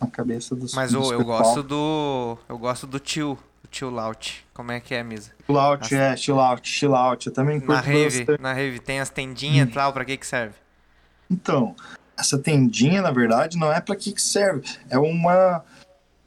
na 0.00 0.06
cabeça 0.06 0.54
dos 0.54 0.74
É. 0.74 0.76
Mas 0.76 0.92
dos 0.92 1.10
eu 1.10 1.18
pessoal. 1.18 1.38
gosto 1.42 1.62
do. 1.64 2.38
Eu 2.48 2.56
gosto 2.56 2.86
do 2.86 3.00
tio. 3.00 3.36
O 3.64 3.66
tio 3.68 3.90
Laut. 3.90 4.46
Como 4.54 4.70
é 4.70 4.78
que 4.78 4.94
é, 4.94 5.02
Misa? 5.02 5.32
Chill 5.44 5.58
out, 5.58 5.94
é, 5.96 6.16
chill 6.16 6.38
out, 6.38 6.68
chill 6.68 6.94
out. 6.94 7.26
Eu 7.26 7.32
também 7.32 7.58
Na 7.58 7.80
rave, 7.80 8.26
na 8.38 8.52
rave 8.52 8.78
tem 8.78 9.00
as 9.00 9.10
tendinhas 9.10 9.68
e 9.68 9.72
tal, 9.74 9.92
pra 9.92 10.04
que 10.04 10.16
que 10.16 10.26
serve? 10.26 10.54
Então, 11.28 11.74
essa 12.16 12.38
tendinha, 12.38 13.02
na 13.02 13.10
verdade, 13.10 13.56
não 13.58 13.72
é 13.72 13.80
para 13.80 13.96
que 13.96 14.12
que 14.12 14.22
serve. 14.22 14.68
É 14.88 14.98
uma. 14.98 15.62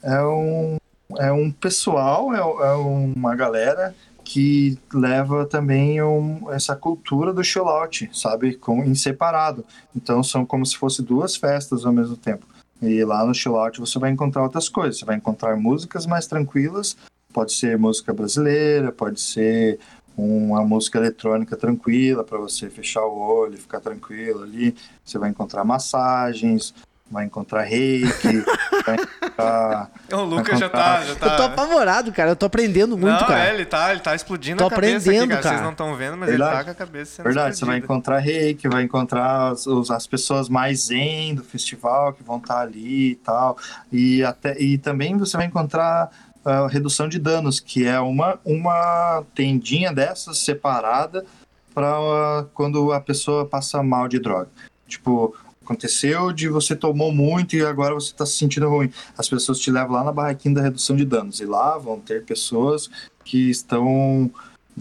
É 0.03 0.21
um, 0.21 0.77
é 1.17 1.31
um 1.31 1.51
pessoal, 1.51 2.33
é, 2.33 2.37
é 2.39 2.73
uma 2.75 3.35
galera 3.35 3.95
que 4.23 4.77
leva 4.93 5.45
também 5.45 6.01
um- 6.01 6.51
essa 6.51 6.75
cultura 6.75 7.31
do 7.31 7.43
chill 7.43 7.67
out, 7.67 8.09
sabe? 8.13 8.55
Com, 8.55 8.83
em 8.83 8.95
separado. 8.95 9.63
Então 9.95 10.23
são 10.23 10.45
como 10.45 10.65
se 10.65 10.75
fossem 10.77 11.05
duas 11.05 11.35
festas 11.35 11.85
ao 11.85 11.93
mesmo 11.93 12.17
tempo. 12.17 12.45
E 12.81 13.03
lá 13.03 13.25
no 13.25 13.33
chill 13.33 13.55
out 13.55 13.79
você 13.79 13.97
vai 13.99 14.11
encontrar 14.11 14.43
outras 14.43 14.67
coisas. 14.67 14.99
Você 14.99 15.05
vai 15.05 15.15
encontrar 15.15 15.55
músicas 15.55 16.05
mais 16.05 16.27
tranquilas. 16.27 16.97
Pode 17.31 17.53
ser 17.53 17.77
música 17.77 18.13
brasileira, 18.13 18.91
pode 18.91 19.19
ser 19.21 19.79
uma 20.17 20.63
música 20.63 20.97
eletrônica 20.97 21.56
tranquila 21.58 22.23
para 22.23 22.38
você 22.38 22.69
fechar 22.69 23.04
o 23.06 23.17
olho 23.17 23.56
e 23.56 23.58
ficar 23.58 23.80
tranquilo 23.80 24.43
ali. 24.43 24.75
Você 25.04 25.17
vai 25.17 25.30
encontrar 25.30 25.63
massagens, 25.63 26.73
vai 27.12 27.25
encontrar 27.25 27.62
reiki, 27.63 28.43
vai 28.86 28.95
encontrar. 28.95 29.91
O 30.13 30.21
Lucas 30.21 30.60
já 30.60 30.69
tá. 30.69 31.01
Já 31.04 31.15
tá... 31.15 31.28
Eu 31.28 31.36
tô 31.38 31.43
apavorado, 31.43 32.12
cara. 32.12 32.30
Eu 32.32 32.36
tô 32.36 32.45
aprendendo 32.45 32.95
muito, 32.97 33.19
não, 33.19 33.28
cara. 33.28 33.49
é, 33.49 33.54
ele 33.54 33.65
tá, 33.65 33.91
ele 33.91 33.99
tá 33.99 34.13
explodindo 34.15 34.60
Tô 34.60 34.67
a 34.67 34.69
cabeça 34.69 34.97
aqui, 34.97 35.17
aprendendo, 35.17 35.30
cara. 35.30 35.41
Vocês 35.41 35.54
cara. 35.56 35.63
não 35.63 35.71
estão 35.71 35.95
vendo, 35.95 36.15
mas 36.17 36.30
ele 36.30 36.38
Verdade. 36.38 36.58
tá 36.60 36.63
com 36.63 36.71
a 36.71 36.75
cabeça 36.75 37.12
sendo 37.15 37.25
Verdade, 37.25 37.58
você 37.58 37.65
vai 37.65 37.78
explodida. 37.80 37.86
encontrar 37.86 38.19
reiki, 38.19 38.67
vai 38.69 38.84
encontrar 38.84 39.51
os- 39.54 39.91
as 39.91 40.08
pessoas 40.08 40.47
mais 40.47 40.86
zen 40.86 41.36
do 41.36 41.43
festival 41.43 42.13
que 42.13 42.23
vão 42.23 42.38
estar 42.38 42.60
ali 42.62 43.12
e 43.12 43.15
tal. 43.15 43.58
E, 43.91 44.23
até, 44.23 44.58
e 44.62 44.78
também 44.78 45.17
você 45.17 45.36
vai 45.36 45.47
encontrar 45.47 46.10
a 46.45 46.67
redução 46.67 47.10
de 47.10 47.17
danos, 47.17 47.60
que 47.60 47.86
é 47.86 47.99
uma, 47.99 48.39
uma 48.45 49.23
tendinha 49.34 49.91
dessas 49.91 50.38
separada 50.38 51.25
para 51.73 52.45
quando 52.53 52.93
a 52.93 53.01
pessoa 53.01 53.45
passa 53.45 53.81
mal 53.81 54.08
de 54.08 54.19
droga. 54.19 54.49
Tipo, 54.88 55.36
aconteceu 55.63 56.31
de 56.31 56.47
você 56.47 56.75
tomou 56.75 57.12
muito 57.12 57.55
e 57.55 57.65
agora 57.65 57.95
você 57.95 58.12
está 58.12 58.25
se 58.25 58.38
sentindo 58.38 58.69
ruim. 58.69 58.91
As 59.17 59.27
pessoas 59.27 59.60
te 59.60 59.71
levam 59.71 59.93
lá 59.93 60.03
na 60.03 60.12
barraquinha 60.12 60.55
da 60.55 60.62
redução 60.62 60.95
de 60.95 61.03
danos. 61.03 61.39
E 61.39 61.45
lá 61.45 61.77
vão 61.77 61.99
ter 61.99 62.23
pessoas 62.23 62.89
que 63.23 63.49
estão 63.49 64.31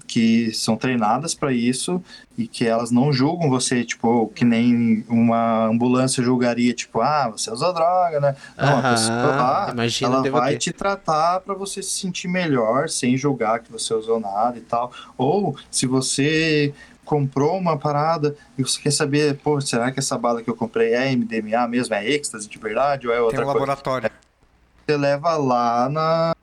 que 0.07 0.53
são 0.53 0.77
treinadas 0.77 1.35
para 1.35 1.53
isso 1.53 2.03
e 2.37 2.49
que 2.49 2.67
elas 2.67 2.91
não 2.91 3.13
julgam 3.13 3.49
você, 3.49 3.85
tipo, 3.85 4.29
que 4.35 4.45
nem 4.45 5.05
uma 5.09 5.67
ambulância 5.67 6.23
julgaria, 6.23 6.75
tipo, 6.75 7.01
ah, 7.01 7.29
você 7.29 7.51
usou 7.51 7.73
droga, 7.73 8.19
né? 8.19 8.37
Não, 8.57 8.79
a 8.79 8.91
pessoa 8.91 9.17
lá, 9.17 9.69
imagina, 9.73 10.17
ela 10.17 10.31
vai 10.31 10.53
ter. 10.55 10.59
te 10.59 10.73
tratar 10.73 11.41
para 11.41 11.55
você 11.55 11.83
se 11.83 11.91
sentir 11.91 12.27
melhor, 12.27 12.89
sem 12.89 13.17
julgar 13.17 13.61
que 13.61 13.71
você 13.71 13.95
usou 13.95 14.19
nada 14.19 14.59
e 14.59 14.63
tal. 14.63 14.93
Ou 15.17 15.57
se 15.71 15.87
você 15.87 16.75
comprou 17.05 17.57
uma 17.57 17.79
parada 17.79 18.35
e 18.59 18.63
você 18.63 18.81
quer 18.81 18.91
saber, 18.91 19.37
pô, 19.37 19.61
será 19.61 19.93
que 19.93 20.01
essa 20.01 20.19
bala 20.19 20.43
que 20.43 20.51
eu 20.51 20.57
comprei 20.57 20.95
é 20.95 21.15
MDMA 21.15 21.69
mesmo, 21.69 21.95
é 21.95 22.09
êxtase 22.09 22.49
de 22.49 22.59
verdade 22.59 23.07
ou 23.07 23.13
é 23.13 23.17
Tem 23.17 23.25
outra 23.25 23.41
um 23.43 23.45
coisa? 23.45 23.59
laboratório. 23.59 24.11
Você 24.87 24.97
leva 24.97 25.37
lá 25.37 25.89
na, 25.89 26.34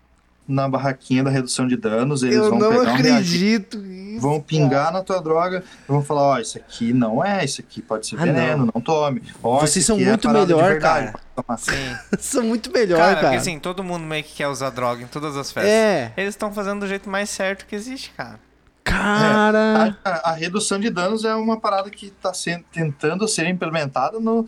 na 0.51 0.67
barraquinha 0.69 1.23
da 1.23 1.29
redução 1.29 1.67
de 1.67 1.75
danos, 1.77 2.21
eles 2.23 2.35
Eu 2.37 2.49
vão 2.49 2.59
não 2.59 2.69
pegar 2.69 2.81
um 2.81 2.95
reagente 2.95 3.11
acredito 3.17 3.77
nisso. 3.79 4.21
vão 4.21 4.39
pingar 4.41 4.91
na 4.91 5.01
tua 5.01 5.19
droga 5.21 5.63
e 5.87 5.91
vão 5.91 6.03
falar, 6.03 6.21
ó, 6.21 6.39
isso 6.39 6.57
aqui 6.57 6.93
não 6.93 7.23
é, 7.23 7.43
isso 7.43 7.61
aqui 7.61 7.81
pode 7.81 8.05
ser 8.07 8.17
Ah, 8.19 8.23
veneno, 8.25 8.69
não, 8.73 8.81
tome. 8.81 9.23
Ó, 9.41 9.59
Vocês 9.61 9.85
são 9.85 9.97
é 9.99 10.05
muito 10.05 10.27
de 10.27 10.33
melhor, 10.33 10.63
verdade, 10.71 10.79
cara. 10.79 11.11
pode 11.11 11.23
tomar. 11.47 11.57
Sim. 11.57 11.95
São 12.19 12.43
muito 12.43 12.71
melhor, 12.71 12.97
cara, 12.99 13.13
cara. 13.15 13.21
porque 13.27 13.37
assim, 13.37 13.57
todo 13.59 13.83
mundo 13.83 14.03
meio 14.05 14.23
que 14.23 14.33
quer 14.35 14.47
usar 14.47 14.69
droga 14.69 15.01
em 15.03 15.07
todas 15.07 15.35
as 15.37 15.51
festas. 15.51 15.71
É. 15.71 16.11
Eles 16.17 16.29
estão 16.33 16.53
fazendo 16.53 16.81
do 16.81 16.87
jeito 16.87 17.09
mais 17.09 17.29
certo 17.29 17.65
que 17.65 17.75
existe, 17.75 18.11
cara. 18.11 18.39
Cara. 18.83 19.97
A, 20.03 20.31
a 20.31 20.33
redução 20.33 20.79
de 20.79 20.89
danos 20.89 21.23
é 21.23 21.33
uma 21.35 21.59
parada 21.59 21.89
que 21.89 22.07
está 22.07 22.31
tentando 22.71 23.27
ser 23.27 23.47
implementada 23.47 24.19
no, 24.19 24.47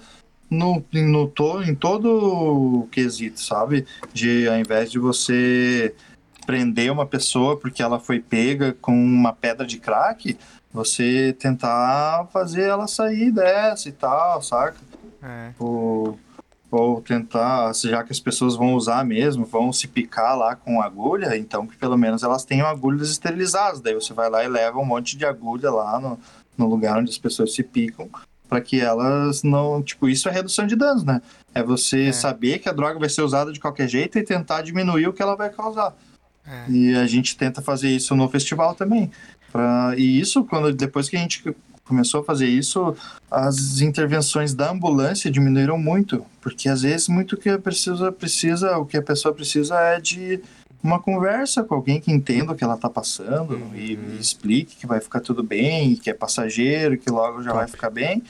no, 0.54 0.84
no 0.94 1.28
to, 1.28 1.64
em 1.64 1.76
todo 1.76 2.84
o 2.84 2.88
quesito, 2.92 3.42
sabe? 3.42 3.86
De 4.14 4.48
ao 4.48 4.56
invés 4.56 4.92
de 4.92 5.00
você 5.00 5.94
prender 6.46 6.92
uma 6.92 7.06
pessoa 7.06 7.58
porque 7.58 7.82
ela 7.82 8.00
foi 8.00 8.20
pega 8.20 8.74
com 8.82 8.94
uma 8.94 9.34
pedra 9.34 9.66
de 9.66 9.80
crack, 9.80 10.38
você 10.72 11.36
tentar 11.40 12.28
fazer 12.32 12.64
ela 12.64 12.88
sair 12.88 13.32
dessa 13.32 13.90
e 13.90 13.92
tal, 13.92 14.42
saca? 14.42 14.78
É. 15.26 15.54
ou, 15.58 16.20
ou 16.70 17.02
tentar, 17.02 17.72
já 17.76 18.04
que 18.04 18.12
as 18.12 18.20
pessoas 18.20 18.58
vão 18.58 18.74
usar 18.74 19.06
mesmo, 19.06 19.46
vão 19.46 19.72
se 19.72 19.88
picar 19.88 20.38
lá 20.38 20.54
com 20.54 20.82
agulha, 20.82 21.38
então 21.38 21.66
que 21.66 21.78
pelo 21.78 21.98
menos 21.98 22.24
elas 22.24 22.44
tenham 22.44 22.68
agulhas 22.68 23.10
esterilizadas. 23.10 23.80
Daí 23.80 23.94
você 23.94 24.14
vai 24.14 24.30
lá 24.30 24.44
e 24.44 24.50
leva 24.50 24.80
um 24.80 24.86
monte 24.86 25.16
de 25.16 25.26
agulha 25.26 25.72
lá 25.72 25.98
no, 25.98 26.20
no 26.58 26.68
lugar 26.68 26.98
onde 26.98 27.10
as 27.10 27.18
pessoas 27.18 27.56
se 27.56 27.64
picam 27.64 28.10
para 28.54 28.62
que 28.62 28.80
elas 28.80 29.42
não, 29.42 29.82
tipo, 29.82 30.08
isso 30.08 30.30
é 30.30 30.32
redução 30.32 30.68
de 30.68 30.76
danos, 30.76 31.04
né? 31.04 31.24
É 31.56 31.64
você 31.64 32.14
saber 32.14 32.60
que 32.60 32.70
a 32.70 32.72
droga 32.72 33.00
vai 33.00 33.10
ser 33.10 33.24
usada 33.24 33.52
de 33.52 33.60
qualquer 33.60 33.88
jeito 33.88 34.20
e 34.20 34.24
tentar 34.24 34.62
diminuir 34.62 35.08
o 35.08 35.14
que 35.14 35.24
ela 35.24 35.36
vai 35.36 35.50
causar. 35.50 35.96
É. 36.46 36.70
E 36.70 36.96
a 36.96 37.08
gente 37.08 37.36
tenta 37.36 37.64
fazer 37.64 37.90
isso 37.90 38.16
no 38.16 38.30
festival 38.30 38.76
também. 38.76 39.10
Pra... 39.52 39.96
E 39.98 40.20
isso, 40.20 40.44
quando 40.44 40.72
depois 40.72 41.10
que 41.10 41.16
a 41.16 41.20
gente 41.20 41.44
começou 41.84 42.22
a 42.22 42.24
fazer 42.24 42.48
isso, 42.48 42.96
as 43.30 43.82
intervenções 43.82 44.54
da 44.54 44.70
ambulância 44.70 45.32
diminuíram 45.32 45.78
muito, 45.80 46.24
porque 46.40 46.70
às 46.70 46.84
vezes 46.84 47.08
muito 47.08 47.36
que 47.36 47.58
precisa 47.58 48.12
precisa, 48.12 48.78
o 48.78 48.86
que 48.86 48.98
a 48.98 49.02
pessoa 49.02 49.34
precisa 49.34 49.80
é 49.80 50.00
de 50.00 50.40
uma 50.84 51.00
conversa 51.00 51.64
com 51.64 51.76
alguém 51.76 52.00
que 52.02 52.12
entenda 52.12 52.52
o 52.52 52.56
que 52.56 52.64
ela 52.64 52.76
tá 52.78 52.90
passando 52.90 53.58
e, 53.74 53.94
e 53.94 54.18
explique 54.20 54.76
que 54.76 54.86
vai 54.86 55.00
ficar 55.00 55.22
tudo 55.22 55.42
bem, 55.42 55.96
que 55.96 56.10
é 56.10 56.14
passageiro, 56.14 56.98
que 56.98 57.10
logo 57.10 57.42
já 57.42 57.54
vai 57.54 57.68
ficar 57.68 57.90
bem. 57.90 58.22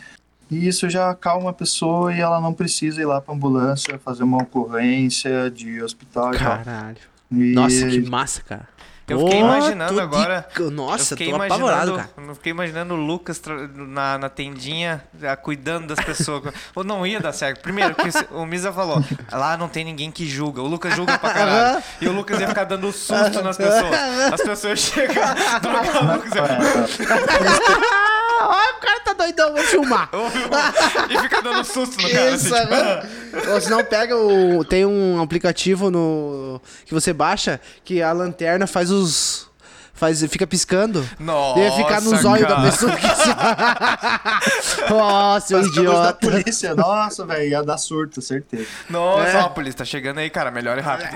E 0.51 0.67
isso 0.67 0.87
já 0.87 1.09
acalma 1.09 1.49
a 1.49 1.53
pessoa 1.53 2.13
e 2.13 2.19
ela 2.19 2.39
não 2.39 2.53
precisa 2.53 3.01
ir 3.01 3.05
lá 3.05 3.19
pra 3.19 3.33
ambulância, 3.33 3.97
fazer 3.97 4.23
uma 4.23 4.37
ocorrência 4.43 5.49
de 5.49 5.81
hospital 5.81 6.31
tal. 6.31 6.39
Caralho. 6.57 6.97
E- 7.31 7.53
Nossa, 7.53 7.87
que 7.89 8.01
massa, 8.07 8.43
cara. 8.43 8.67
Eu 9.07 9.19
fiquei 9.19 9.39
imaginando 9.41 9.89
tô 9.89 9.95
de- 9.95 10.01
agora. 10.01 10.47
Nossa, 10.71 11.01
eu 11.03 11.05
fiquei 11.07 11.29
tô 11.29 11.35
apavorado, 11.35 11.91
imaginando, 11.91 11.97
cara. 12.15 12.27
eu 12.29 12.35
fiquei 12.35 12.51
imaginando 12.51 12.93
o 12.93 12.97
Lucas 12.97 13.41
na, 13.75 14.17
na 14.17 14.29
tendinha, 14.29 15.03
cuidando 15.41 15.93
das 15.93 16.05
pessoas. 16.05 16.53
Ou 16.73 16.83
não 16.85 17.05
ia 17.05 17.19
dar 17.19 17.33
certo. 17.33 17.61
Primeiro, 17.61 17.93
que 17.95 18.09
o 18.31 18.45
Misa 18.45 18.71
falou, 18.71 19.03
lá 19.31 19.57
não 19.57 19.67
tem 19.67 19.83
ninguém 19.83 20.09
que 20.09 20.25
julga. 20.25 20.61
O 20.61 20.67
Lucas 20.67 20.95
julga 20.95 21.17
pra 21.19 21.33
caralho. 21.33 21.83
E 21.99 22.07
o 22.07 22.13
Lucas 22.13 22.39
ia 22.39 22.47
ficar 22.47 22.63
dando 22.63 22.91
susto 22.93 23.41
nas 23.43 23.57
pessoas. 23.57 23.93
As 24.33 24.41
pessoas 24.41 24.79
chegam, 24.79 25.23
drogar 25.61 26.03
o 26.03 26.13
Lucas 26.15 26.31
ia- 26.33 28.03
Ah, 28.43 28.49
olha, 28.49 28.77
o 28.77 28.82
cara 28.82 28.99
tá 29.01 29.13
doidão, 29.13 29.53
vou 29.53 29.63
filmar. 29.63 30.10
e 31.10 31.17
fica 31.19 31.41
dando 31.41 31.63
susto 31.63 32.01
no 32.01 32.10
cara. 32.10 32.34
Assim, 32.34 32.47
Isso, 32.47 32.56
tipo, 32.62 32.73
aham. 32.73 33.01
Ou 33.53 33.62
se 33.62 33.69
não, 33.69 33.84
pega 33.84 34.17
o. 34.17 34.63
Tem 34.65 34.86
um 34.86 35.21
aplicativo 35.21 35.89
no. 35.89 36.62
que 36.86 36.93
você 36.93 37.13
baixa 37.13 37.60
que 37.86 38.01
a 38.01 38.12
lanterna 38.12 38.67
faz 38.67 38.91
os. 38.91 39.51
Faz, 39.95 40.21
fica 40.25 40.45
piscando. 40.47 41.08
Nossa, 41.19 41.60
Deve 41.62 41.75
ficar 41.77 42.01
nos 42.01 42.25
olhos 42.25 42.47
da 42.49 42.60
pessoa 42.62 42.91
que. 42.95 43.06
Nossa, 44.89 45.58
As 45.60 45.65
luz 45.65 45.75
da 45.75 45.82
idiota. 45.82 46.13
polícia, 46.19 46.75
nossa, 46.75 47.25
velho, 47.25 47.49
ia 47.49 47.63
dar 47.63 47.77
surto, 47.77 48.21
certeza. 48.21 48.65
Nossa, 48.89 49.29
É. 49.29 49.38
ó, 49.38 49.45
a 49.45 49.49
polícia 49.49 49.77
tá 49.77 49.86
chegando 49.86 50.17
aí, 50.17 50.29
cara. 50.32 50.49
Melhore 50.51 50.82
rápido. 50.82 51.10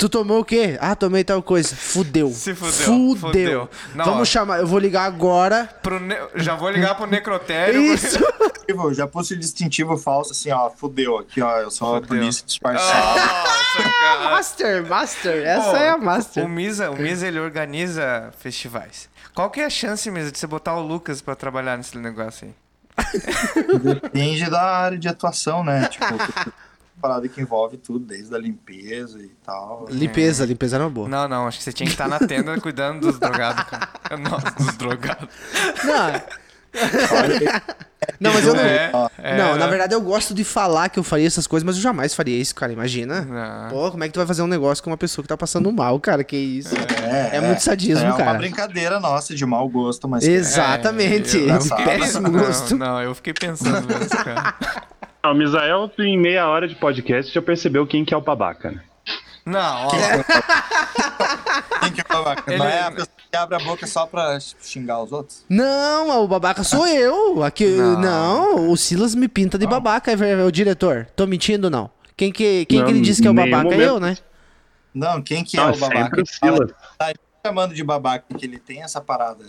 Tu 0.00 0.08
tomou 0.08 0.40
o 0.40 0.44
quê? 0.44 0.78
Ah, 0.80 0.96
tomei 0.96 1.22
tal 1.22 1.42
coisa. 1.42 1.76
Fudeu. 1.76 2.30
Se 2.30 2.54
fudeu, 2.54 2.72
Fudeu. 2.74 3.18
fudeu. 3.18 3.70
Não, 3.94 4.04
Vamos 4.06 4.22
ó. 4.22 4.24
chamar. 4.24 4.58
Eu 4.60 4.66
vou 4.66 4.78
ligar 4.78 5.04
agora. 5.04 5.68
Pro 5.82 6.00
ne- 6.00 6.16
Já 6.36 6.54
vou 6.54 6.70
ligar 6.70 6.94
pro 6.96 7.06
necrotério. 7.06 7.82
Isso. 7.82 8.18
Já 8.94 9.06
pus 9.06 9.30
o 9.30 9.36
distintivo 9.36 9.96
falso 9.98 10.30
assim, 10.32 10.50
ó, 10.52 10.70
fudeu 10.70 11.18
aqui, 11.18 11.42
ó, 11.42 11.58
eu 11.58 11.70
sou 11.72 11.88
a 11.88 11.94
Fudeu. 12.00 12.08
polícia 12.08 12.46
disfarçada. 12.46 13.20
Nossa, 13.20 13.82
cara. 14.00 14.30
Master, 14.30 14.86
Master. 14.88 15.46
Essa 15.46 15.70
Pô, 15.70 15.76
é 15.76 15.88
a 15.90 15.98
Master. 15.98 16.44
O 16.44 16.48
Misa, 16.48 16.90
o 16.90 16.96
Misa, 16.96 17.26
ele 17.26 17.40
organiza 17.40 18.30
festivais. 18.38 19.08
Qual 19.34 19.50
que 19.50 19.60
é 19.60 19.64
a 19.66 19.70
chance, 19.70 20.08
Misa, 20.10 20.30
de 20.32 20.38
você 20.38 20.46
botar 20.46 20.76
o 20.76 20.82
Lucas 20.86 21.20
pra 21.20 21.34
trabalhar 21.34 21.76
nesse 21.76 21.98
negócio 21.98 22.46
aí? 22.46 22.54
Depende 23.82 24.48
da 24.48 24.62
área 24.62 24.98
de 24.98 25.08
atuação, 25.08 25.64
né? 25.64 25.88
Tipo, 25.88 26.06
parada 27.00 27.26
que 27.28 27.40
envolve 27.40 27.76
tudo, 27.76 28.04
desde 28.06 28.34
a 28.34 28.38
limpeza 28.38 29.18
e 29.18 29.30
tal. 29.44 29.86
Limpeza, 29.90 30.44
limpeza 30.44 30.76
era 30.76 30.84
uma 30.84 30.90
boa. 30.90 31.08
Não, 31.08 31.26
não, 31.28 31.46
acho 31.46 31.58
que 31.58 31.64
você 31.64 31.72
tinha 31.72 31.86
que 31.86 31.92
estar 31.92 32.08
na 32.08 32.18
tenda 32.18 32.60
cuidando 32.60 33.00
dos 33.00 33.18
drogados, 33.18 33.64
cara. 33.64 33.88
Nossa, 34.18 34.50
dos 34.52 34.76
drogados. 34.76 35.28
Não. 35.84 36.22
Não, 38.18 38.32
mas 38.32 38.46
eu 38.46 38.54
não. 38.54 38.62
É, 38.62 38.90
é, 39.18 39.36
não, 39.36 39.56
na 39.56 39.66
verdade 39.66 39.94
eu 39.94 40.00
gosto 40.00 40.32
de 40.32 40.44
falar 40.44 40.88
que 40.88 40.98
eu 40.98 41.02
faria 41.02 41.26
essas 41.26 41.46
coisas, 41.46 41.64
mas 41.64 41.76
eu 41.76 41.82
jamais 41.82 42.14
faria 42.14 42.36
isso, 42.40 42.54
cara. 42.54 42.72
Imagina. 42.72 43.22
Não. 43.22 43.68
Pô, 43.70 43.90
como 43.90 44.04
é 44.04 44.06
que 44.06 44.12
tu 44.12 44.18
vai 44.18 44.26
fazer 44.26 44.42
um 44.42 44.46
negócio 44.46 44.82
com 44.82 44.88
uma 44.90 44.96
pessoa 44.96 45.22
que 45.22 45.28
tá 45.28 45.36
passando 45.36 45.70
mal, 45.72 45.98
cara? 46.00 46.22
Que 46.24 46.36
isso? 46.36 46.74
É, 46.76 47.36
É 47.36 47.40
muito 47.40 47.60
sadismo, 47.62 48.04
é 48.04 48.08
uma 48.08 48.16
cara. 48.16 48.38
brincadeira 48.38 49.00
nossa 49.00 49.34
de 49.34 49.44
mau 49.44 49.68
gosto, 49.68 50.08
mas 50.08 50.24
Exatamente. 50.24 51.38
É, 51.50 51.56
eu 51.56 51.60
fiquei 51.60 51.84
péssimo 51.84 52.30
pensando- 52.30 52.38
gosto. 52.46 52.76
Não, 52.76 52.86
não, 52.86 53.02
eu 53.02 53.14
fiquei 53.14 53.32
pensando 53.34 53.80
nisso, 53.98 54.16
cara. 54.24 54.54
Ah, 55.22 55.32
o 55.32 55.34
Misael, 55.34 55.90
em 55.98 56.18
meia 56.18 56.48
hora 56.48 56.66
de 56.66 56.74
podcast, 56.74 57.32
já 57.32 57.42
percebeu 57.42 57.86
quem 57.86 58.04
que 58.04 58.14
é 58.14 58.16
o 58.16 58.20
babaca, 58.20 58.70
né? 58.70 58.80
Não, 59.44 59.86
ó, 59.86 59.90
quem 61.80 61.92
que 61.92 62.00
é 62.00 62.04
o 62.04 62.08
babaca? 62.08 62.50
Ele- 62.50 62.58
Não 62.58 62.66
é 62.66 62.80
a 62.82 62.90
pessoa 62.90 63.08
que 63.30 63.36
abre 63.36 63.56
a 63.56 63.58
boca 63.58 63.86
só 63.86 64.06
pra 64.06 64.38
xingar 64.40 65.02
os 65.02 65.12
outros? 65.12 65.44
Não, 65.48 66.22
o 66.24 66.28
babaca 66.28 66.62
sou 66.64 66.86
eu. 66.86 67.42
Aqui, 67.42 67.66
não. 67.66 68.00
Não. 68.00 68.70
o 68.70 68.76
Silas 68.76 69.14
me 69.14 69.28
pinta 69.28 69.58
de 69.58 69.66
babaca, 69.66 70.10
é 70.12 70.16
ver- 70.16 70.38
o 70.44 70.50
diretor. 70.52 71.06
Tô 71.16 71.26
mentindo 71.26 71.66
ou 71.66 71.70
não? 71.70 71.90
Quem 72.16 72.30
que, 72.32 72.64
quem 72.66 72.78
Não, 72.80 72.86
que 72.86 72.92
ele 72.92 73.00
disse 73.00 73.20
que 73.22 73.28
é 73.28 73.30
o 73.30 73.34
babaca? 73.34 73.56
É 73.56 73.62
momento. 73.64 73.80
eu, 73.82 74.00
né? 74.00 74.16
Não, 74.94 75.22
quem 75.22 75.42
que 75.44 75.56
é 75.58 75.60
Não, 75.60 75.72
o 75.72 75.76
babaca? 75.76 76.22
o 76.22 76.26
Fala- 76.26 76.56
Silas. 76.56 76.70
Tá 76.98 77.12
chamando 77.46 77.74
de 77.74 77.82
babaca, 77.84 78.24
porque 78.28 78.44
ele 78.44 78.58
tem 78.58 78.82
essa 78.82 79.00
parada 79.00 79.44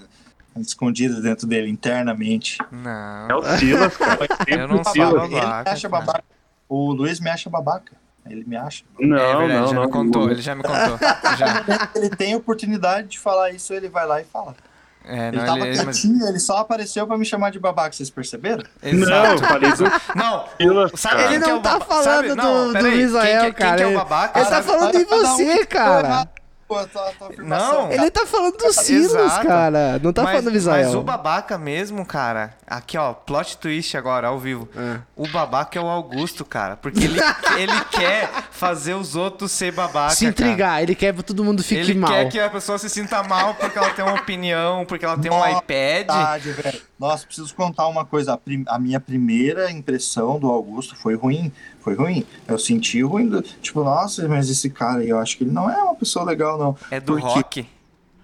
escondida 0.59 1.21
dentro 1.21 1.47
dele, 1.47 1.69
internamente. 1.69 2.57
É 2.61 2.75
não. 2.75 3.39
o 3.39 3.57
Silas, 3.57 3.95
cara. 3.97 4.27
Eu 4.47 4.67
não 4.67 4.81
o 4.81 4.83
sou 4.83 4.93
Silas. 4.93 5.13
babaca. 5.13 5.25
Ele 5.25 5.39
me 5.63 5.69
acha 5.71 5.89
cara. 5.89 6.05
babaca. 6.05 6.23
O 6.67 6.91
Luiz 6.91 7.19
me 7.19 7.29
acha 7.29 7.49
babaca. 7.49 7.93
Ele 8.29 8.43
me 8.45 8.55
acha. 8.55 8.83
Não, 8.99 9.17
é 9.17 9.35
verdade, 9.35 9.53
não, 9.61 9.67
já 9.67 9.73
não. 9.75 9.85
me 9.85 9.91
contou, 9.91 10.29
ele 10.29 10.41
já 10.41 10.53
me 10.55 10.61
contou. 10.61 10.99
Já. 11.37 11.89
Ele 11.95 12.09
tem 12.09 12.35
oportunidade 12.35 13.07
de 13.07 13.19
falar 13.19 13.49
isso, 13.51 13.73
ele 13.73 13.89
vai 13.89 14.05
lá 14.05 14.21
e 14.21 14.25
fala. 14.25 14.55
É, 15.03 15.29
Ele 15.29 15.37
não, 15.37 15.45
tava 15.47 15.59
ele, 15.67 15.83
mas... 15.83 15.99
quietinho, 15.99 16.27
ele 16.27 16.39
só 16.39 16.57
apareceu 16.57 17.07
pra 17.07 17.17
me 17.17 17.25
chamar 17.25 17.49
de 17.49 17.59
babaca, 17.59 17.91
vocês 17.91 18.11
perceberam? 18.11 18.63
Não, 18.83 18.91
Exato. 18.91 19.31
eu 19.43 19.47
falei 19.47 19.71
do 19.71 19.83
Não, 20.15 20.45
Silas, 20.57 20.91
sabe 20.95 21.23
Ele 21.23 21.35
é 21.37 21.39
não 21.39 21.57
o 21.57 21.61
tá 21.63 21.71
baba- 21.79 21.85
falando 21.85 22.03
sabe- 22.03 22.27
do, 22.29 22.35
não, 22.35 22.73
do 22.73 22.83
Misael, 22.83 23.41
quem, 23.41 23.51
que- 23.53 23.57
cara. 23.57 23.69
Quem 23.69 23.77
que 23.77 23.83
é 23.83 23.85
Ele- 23.87 23.95
o 23.95 23.99
babaca? 23.99 24.39
Ele 24.39 24.45
tá 24.49 24.61
sabe? 24.61 24.67
falando 24.67 24.91
de 24.91 25.03
um 25.03 25.07
você, 25.07 25.57
que 25.57 25.65
cara. 25.65 26.29
Pô, 26.71 26.87
tua 26.87 27.09
afirmação, 27.09 27.83
Não. 27.83 27.91
Ele 27.91 28.09
tá 28.09 28.25
falando 28.25 28.55
do 28.55 28.71
Silas, 28.71 29.13
Exato. 29.13 29.45
cara. 29.45 29.99
Não 30.01 30.13
tá 30.13 30.23
mas, 30.23 30.31
falando 30.31 30.45
do 30.45 30.51
Misael. 30.53 30.85
Mas 30.85 30.95
o 30.95 31.01
babaca 31.01 31.57
mesmo, 31.57 32.05
cara. 32.05 32.53
Aqui, 32.65 32.97
ó, 32.97 33.11
plot 33.11 33.57
twist 33.57 33.97
agora, 33.97 34.29
ao 34.29 34.39
vivo. 34.39 34.69
É. 34.73 34.99
O 35.13 35.27
babaca 35.27 35.77
é 35.77 35.81
o 35.81 35.87
Augusto, 35.87 36.45
cara. 36.45 36.77
Porque 36.77 37.03
ele, 37.03 37.19
ele 37.59 37.85
quer 37.91 38.29
fazer 38.51 38.93
os 38.93 39.17
outros 39.17 39.51
ser 39.51 39.73
babaca. 39.73 40.15
Se 40.15 40.25
intrigar, 40.25 40.81
ele 40.81 40.95
quer 40.95 41.13
que 41.13 41.21
todo 41.23 41.43
mundo 41.43 41.57
Cara. 41.61 41.67
fique 41.67 41.91
Ele 41.91 41.99
mal. 41.99 42.09
quer 42.09 42.29
que 42.29 42.39
a 42.39 42.49
pessoa 42.49 42.77
se 42.77 42.89
sinta 42.89 43.21
mal 43.21 43.53
porque 43.55 43.77
ela 43.77 43.89
tem 43.89 44.05
uma 44.05 44.15
opinião, 44.15 44.85
porque 44.85 45.03
ela 45.03 45.17
tem 45.17 45.29
um 45.29 45.45
iPad. 45.45 45.67
Verdade, 45.67 46.51
velho. 46.53 46.81
Nossa, 47.01 47.25
preciso 47.25 47.55
contar 47.55 47.87
uma 47.87 48.05
coisa. 48.05 48.33
A, 48.33 48.37
prim- 48.37 48.63
a 48.67 48.77
minha 48.77 48.99
primeira 48.99 49.71
impressão 49.71 50.39
do 50.39 50.47
Augusto 50.51 50.95
foi 50.95 51.15
ruim. 51.15 51.51
Foi 51.79 51.95
ruim. 51.95 52.23
Eu 52.47 52.59
senti 52.59 53.01
ruim. 53.01 53.27
do- 53.27 53.41
Tipo, 53.41 53.83
nossa, 53.83 54.27
mas 54.27 54.51
esse 54.51 54.69
cara 54.69 54.99
aí, 54.99 55.09
eu 55.09 55.17
acho 55.17 55.35
que 55.35 55.43
ele 55.43 55.51
não 55.51 55.67
é 55.67 55.81
uma 55.81 55.95
pessoa 55.95 56.23
legal, 56.23 56.59
não. 56.59 56.77
É 56.91 56.99
do 56.99 57.13
Porque 57.13 57.27
rock. 57.27 57.65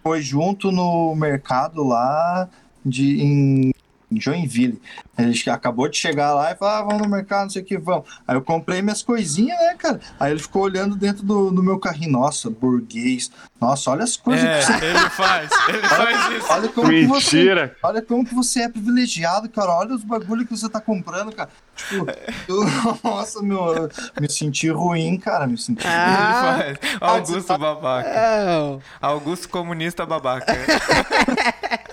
Foi 0.03 0.21
junto 0.21 0.71
no 0.71 1.15
mercado 1.15 1.83
lá 1.83 2.47
de, 2.85 3.19
em, 3.19 3.73
Joinville. 4.11 4.81
Ele 5.17 5.33
acabou 5.49 5.89
de 5.89 5.97
chegar 5.97 6.33
lá 6.33 6.51
e 6.51 6.55
falou: 6.55 6.73
ah, 6.75 6.81
vamos 6.83 7.01
no 7.01 7.09
mercado, 7.09 7.43
não 7.43 7.49
sei 7.49 7.61
o 7.61 7.65
que, 7.65 7.77
vamos. 7.77 8.05
Aí 8.27 8.35
eu 8.35 8.41
comprei 8.41 8.81
minhas 8.81 9.01
coisinhas, 9.03 9.57
né, 9.59 9.75
cara? 9.77 9.99
Aí 10.19 10.31
ele 10.31 10.39
ficou 10.39 10.61
olhando 10.63 10.95
dentro 10.95 11.23
do, 11.23 11.51
do 11.51 11.61
meu 11.63 11.79
carrinho. 11.79 12.11
Nossa, 12.11 12.49
burguês. 12.49 13.29
Nossa, 13.59 13.89
olha 13.91 14.03
as 14.03 14.15
coisas 14.15 14.47
que 14.65 14.71
você 14.73 14.85
É, 14.85 14.89
ele 14.91 15.09
faz. 15.09 15.49
Ele 15.67 15.79
faz 15.87 16.31
isso. 16.37 16.47
Olha 16.53 16.69
como 16.69 16.89
que 16.89 17.05
você, 17.07 17.37
Mentira. 17.37 17.75
olha 17.83 18.01
como 18.01 18.25
que 18.25 18.35
você 18.35 18.61
é 18.61 18.69
privilegiado, 18.69 19.49
cara. 19.49 19.71
Olha 19.71 19.95
os 19.95 20.03
bagulho 20.03 20.45
que 20.45 20.55
você 20.55 20.69
tá 20.69 20.79
comprando, 20.79 21.31
cara. 21.35 21.49
Tipo, 21.75 22.05
eu- 22.47 22.63
nossa, 23.03 23.41
meu, 23.41 23.57
eu 23.75 23.89
me 24.21 24.29
senti 24.29 24.69
ruim, 24.69 25.17
cara. 25.17 25.47
Me 25.47 25.57
senti 25.57 25.85
Ah. 25.87 26.59
Ele 26.67 26.75
faz. 26.77 26.97
Augusto 27.01 27.57
babaca. 27.57 28.09
É, 28.09 28.79
Augusto 29.01 29.49
comunista 29.49 30.05
babaca. 30.05 30.53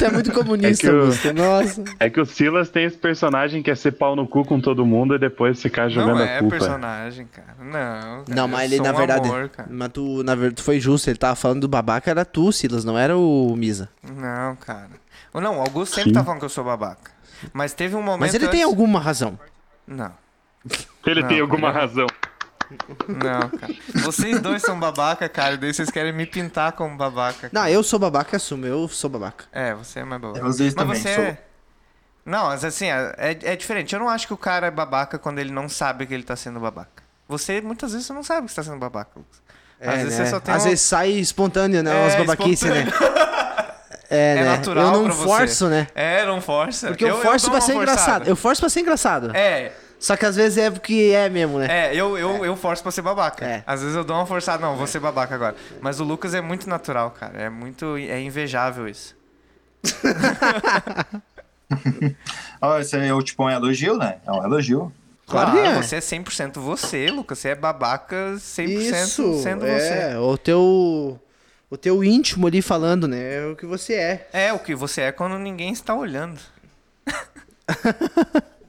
tu 0.00 0.04
é 0.06 0.10
muito 0.10 0.32
comunista, 0.34 0.86
É 0.88 0.92
o- 0.92 1.00
Augusto. 1.00 1.32
Nossa. 1.34 1.84
É 2.00 2.08
que 2.10 2.20
o 2.20 2.24
Silas 2.26 2.70
tem 2.70 2.84
esse 2.84 2.96
personagem 2.96 3.62
que 3.62 3.70
é 3.70 3.74
ser 3.74 3.92
pau 3.92 4.16
no 4.16 4.26
cu 4.26 4.44
com 4.44 4.60
todo 4.60 4.84
mundo 4.84 5.14
e 5.14 5.18
depois 5.18 5.60
ficar 5.60 5.88
jogando 5.88 6.16
Não 6.18 6.24
a 6.24 6.26
é 6.28 6.38
culpa. 6.38 6.56
personagem, 6.56 7.26
cara. 7.26 7.54
Não. 7.60 8.24
Cara, 8.24 8.36
Não, 8.36 8.48
mas 8.48 8.72
ele, 8.72 8.82
na 8.82 8.90
um 8.92 8.96
verdade. 8.96 9.28
amor, 9.28 9.48
cara. 9.50 9.68
mas 9.70 9.88
tu, 9.92 10.22
na 10.24 10.34
verdade, 10.34 10.56
tu 10.56 10.62
foi 10.62 10.80
justo. 10.80 11.08
Ele 11.10 11.18
tava 11.18 11.36
falando 11.36 11.60
do 11.60 11.68
babaca, 11.68 12.10
era 12.10 12.24
tu, 12.24 12.50
Silas, 12.52 12.84
não 12.84 12.98
era 12.98 13.16
o 13.16 13.54
Misa. 13.56 13.88
Não, 14.02 14.56
cara. 14.56 14.88
Ou 15.32 15.40
Não, 15.40 15.58
o 15.58 15.60
Augusto 15.60 15.94
sempre 15.94 16.10
Sim. 16.10 16.14
tá 16.14 16.24
falando 16.24 16.40
que 16.40 16.44
eu 16.46 16.48
sou 16.50 16.64
babaca. 16.64 17.10
Mas 17.52 17.72
teve 17.72 17.94
um 17.94 18.02
momento. 18.02 18.20
Mas 18.20 18.34
ele 18.34 18.48
tem 18.48 18.60
antes- 18.60 18.64
alguma 18.72 18.98
razão. 19.00 19.38
Não, 19.86 20.10
Ele 21.06 21.22
Não, 21.22 21.28
tem 21.28 21.40
alguma 21.40 21.70
razão. 21.70 22.06
Não, 23.08 23.48
cara. 23.58 23.74
Vocês 24.02 24.40
dois 24.40 24.62
são 24.62 24.78
babaca, 24.78 25.28
cara. 25.28 25.54
E 25.54 25.56
daí 25.58 25.72
vocês 25.74 25.90
querem 25.90 26.12
me 26.12 26.26
pintar 26.26 26.72
como 26.72 26.96
babaca. 26.96 27.48
Não, 27.52 27.66
eu 27.68 27.82
sou 27.82 27.98
babaca 27.98 28.34
e 28.34 28.36
assumo, 28.36 28.66
eu 28.66 28.86
sou 28.88 29.10
babaca. 29.10 29.44
É, 29.52 29.74
você 29.74 30.00
é 30.00 30.04
mais 30.04 30.20
babaca. 30.20 30.40
Eu, 30.40 30.46
às 30.46 30.58
vezes, 30.58 30.74
Mas 30.74 30.84
também 30.86 31.00
você 31.02 31.14
sou. 31.14 31.24
é... 31.24 31.38
Não, 32.24 32.44
mas 32.46 32.64
assim, 32.64 32.86
é, 32.90 33.14
é 33.42 33.56
diferente. 33.56 33.92
Eu 33.94 33.98
não 34.00 34.08
acho 34.08 34.26
que 34.26 34.34
o 34.34 34.36
cara 34.36 34.66
é 34.66 34.70
babaca 34.70 35.18
quando 35.18 35.38
ele 35.38 35.50
não 35.50 35.68
sabe 35.68 36.06
que 36.06 36.14
ele 36.14 36.22
tá 36.22 36.36
sendo 36.36 36.60
babaca. 36.60 37.02
Você, 37.28 37.60
muitas 37.60 37.92
vezes, 37.92 38.06
você 38.06 38.12
não 38.12 38.22
sabe 38.22 38.46
que 38.46 38.52
você 38.52 38.56
tá 38.56 38.64
sendo 38.64 38.78
babaca, 38.78 39.10
Lucas. 39.16 39.40
Às 39.80 39.88
É, 39.88 39.96
vezes 40.04 40.18
né? 40.18 40.24
você 40.26 40.30
só 40.30 40.40
tem 40.40 40.54
Às 40.54 40.62
um- 40.62 40.64
vezes 40.68 40.80
sai 40.82 41.08
espontâneo, 41.12 41.82
né? 41.82 41.90
É, 41.96 42.02
Umas 42.02 42.14
babaquices, 42.16 42.68
né? 42.70 42.86
É, 44.10 44.10
É 44.10 44.34
né? 44.34 44.44
natural 44.44 44.86
Eu 44.86 44.92
não 44.92 45.04
pra 45.04 45.14
você. 45.14 45.24
forço, 45.24 45.68
né? 45.68 45.86
É, 45.94 46.26
não 46.26 46.40
força. 46.40 46.88
Porque 46.88 47.04
eu, 47.04 47.20
forço 47.22 47.46
dou 47.46 47.52
pra 47.52 47.60
ser 47.60 47.72
forçada. 47.72 47.92
engraçado. 47.92 48.28
Eu 48.28 48.36
forço 48.36 48.60
pra 48.60 48.68
ser 48.68 48.80
engraçado. 48.80 49.30
É, 49.36 49.72
Só 50.00 50.16
que 50.16 50.24
às 50.24 50.34
vezes 50.34 50.56
é 50.56 50.70
porque 50.70 51.12
é 51.14 51.28
mesmo, 51.28 51.58
né? 51.58 51.66
é, 51.68 51.94
eu, 51.94 52.16
eu, 52.16 52.42
eu 52.42 52.56
forço 52.56 52.82
pra 52.82 52.90
ser 52.90 53.02
babaca. 53.02 53.44
É. 53.44 53.62
Às 53.66 53.82
vezes 53.82 53.94
eu 53.94 54.02
dou 54.02 54.16
uma 54.16 54.24
forçada, 54.24 54.66
não, 54.66 54.74
vou 54.74 54.86
ser 54.86 54.98
babaca 54.98 55.34
agora. 55.34 55.54
Mas 55.82 56.00
o 56.00 56.04
Lucas 56.04 56.32
é 56.32 56.40
muito 56.40 56.66
natural, 56.68 57.10
cara. 57.10 57.38
É 57.38 57.50
muito. 57.50 57.98
É 57.98 58.18
invejável 58.18 58.88
isso. 58.88 59.14
Ó, 62.62 62.78
esse 62.78 62.96
é 62.96 63.12
o 63.12 63.22
tipo 63.22 63.44
um 63.44 63.50
elogio, 63.50 63.96
né? 63.98 64.16
É 64.26 64.32
um 64.32 64.42
elogio. 64.42 64.90
Claro 65.26 65.52
que 65.52 65.58
é. 65.58 65.82
Você 65.82 65.96
é 65.96 66.00
100% 66.00 66.58
você, 66.58 67.10
Lucas. 67.10 67.38
Você 67.38 67.50
é 67.50 67.54
babaca 67.54 68.34
100% 68.36 68.68
Isso, 68.68 69.42
sendo 69.42 69.66
é, 69.66 69.78
você. 69.78 70.16
o 70.16 70.38
teu 70.38 71.20
o 71.68 71.76
teu 71.76 72.02
íntimo 72.02 72.46
ali 72.46 72.62
falando, 72.62 73.06
né? 73.06 73.36
É 73.36 73.46
o 73.46 73.54
que 73.54 73.66
você 73.66 73.94
é. 73.94 74.28
É 74.32 74.52
o 74.52 74.58
que 74.58 74.74
você 74.74 75.02
é 75.02 75.12
quando 75.12 75.38
ninguém 75.38 75.72
está 75.72 75.94
olhando. 75.94 76.40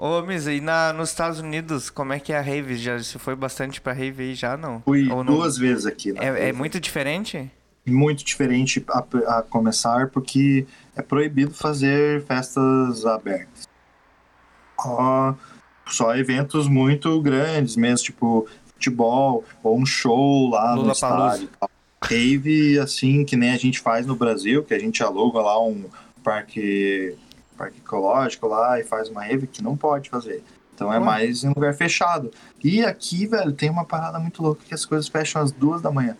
Ô, 0.00 0.22
Misa, 0.22 0.52
e 0.52 0.60
na, 0.60 0.92
nos 0.92 1.08
Estados 1.08 1.40
Unidos, 1.40 1.90
como 1.90 2.12
é 2.12 2.20
que 2.20 2.32
é 2.32 2.38
a 2.38 2.40
rave? 2.40 2.76
Já 2.76 3.02
se 3.02 3.18
foi 3.18 3.34
bastante 3.34 3.80
pra 3.80 3.92
rave 3.92 4.22
aí 4.22 4.34
já, 4.34 4.56
não? 4.56 4.80
Fui 4.82 5.10
Ou 5.10 5.24
não? 5.24 5.34
duas 5.34 5.58
vezes 5.58 5.86
aqui. 5.86 6.12
Né? 6.12 6.20
É, 6.22 6.48
é 6.50 6.52
muito 6.52 6.78
diferente? 6.78 7.50
muito 7.84 8.22
diferente 8.22 8.84
a, 8.90 8.98
a 9.38 9.42
começar 9.42 10.10
porque 10.10 10.66
é 10.94 11.00
proibido 11.00 11.52
fazer 11.54 12.22
festas 12.26 13.06
abertas. 13.06 13.66
Só, 14.78 15.34
só 15.86 16.14
eventos 16.14 16.68
muito 16.68 17.18
grandes 17.22 17.76
mesmo, 17.76 18.04
tipo 18.04 18.46
futebol 18.74 19.42
ou 19.62 19.78
um 19.78 19.86
show 19.86 20.50
lá 20.50 20.76
no 20.76 20.82
Lollapalooza. 20.82 21.44
estádio. 21.44 21.50
Rave, 22.02 22.78
assim, 22.78 23.24
que 23.24 23.36
nem 23.36 23.50
a 23.52 23.56
gente 23.56 23.80
faz 23.80 24.06
no 24.06 24.14
Brasil, 24.14 24.62
que 24.62 24.74
a 24.74 24.78
gente 24.78 25.02
aluga 25.02 25.40
lá 25.40 25.60
um 25.60 25.86
parque, 26.22 27.16
parque 27.58 27.78
ecológico 27.78 28.46
lá 28.46 28.78
e 28.78 28.84
faz 28.84 29.08
uma 29.08 29.22
rave 29.22 29.46
que 29.46 29.62
não 29.62 29.76
pode 29.76 30.08
fazer. 30.08 30.42
Então 30.74 30.92
é 30.92 31.00
mais 31.00 31.42
em 31.42 31.48
lugar 31.48 31.74
fechado. 31.74 32.30
E 32.62 32.84
aqui, 32.84 33.26
velho, 33.26 33.52
tem 33.52 33.68
uma 33.68 33.84
parada 33.84 34.18
muito 34.20 34.40
louca 34.40 34.62
que 34.64 34.72
as 34.72 34.84
coisas 34.84 35.08
fecham 35.08 35.42
às 35.42 35.50
duas 35.50 35.82
da 35.82 35.90
manhã. 35.90 36.16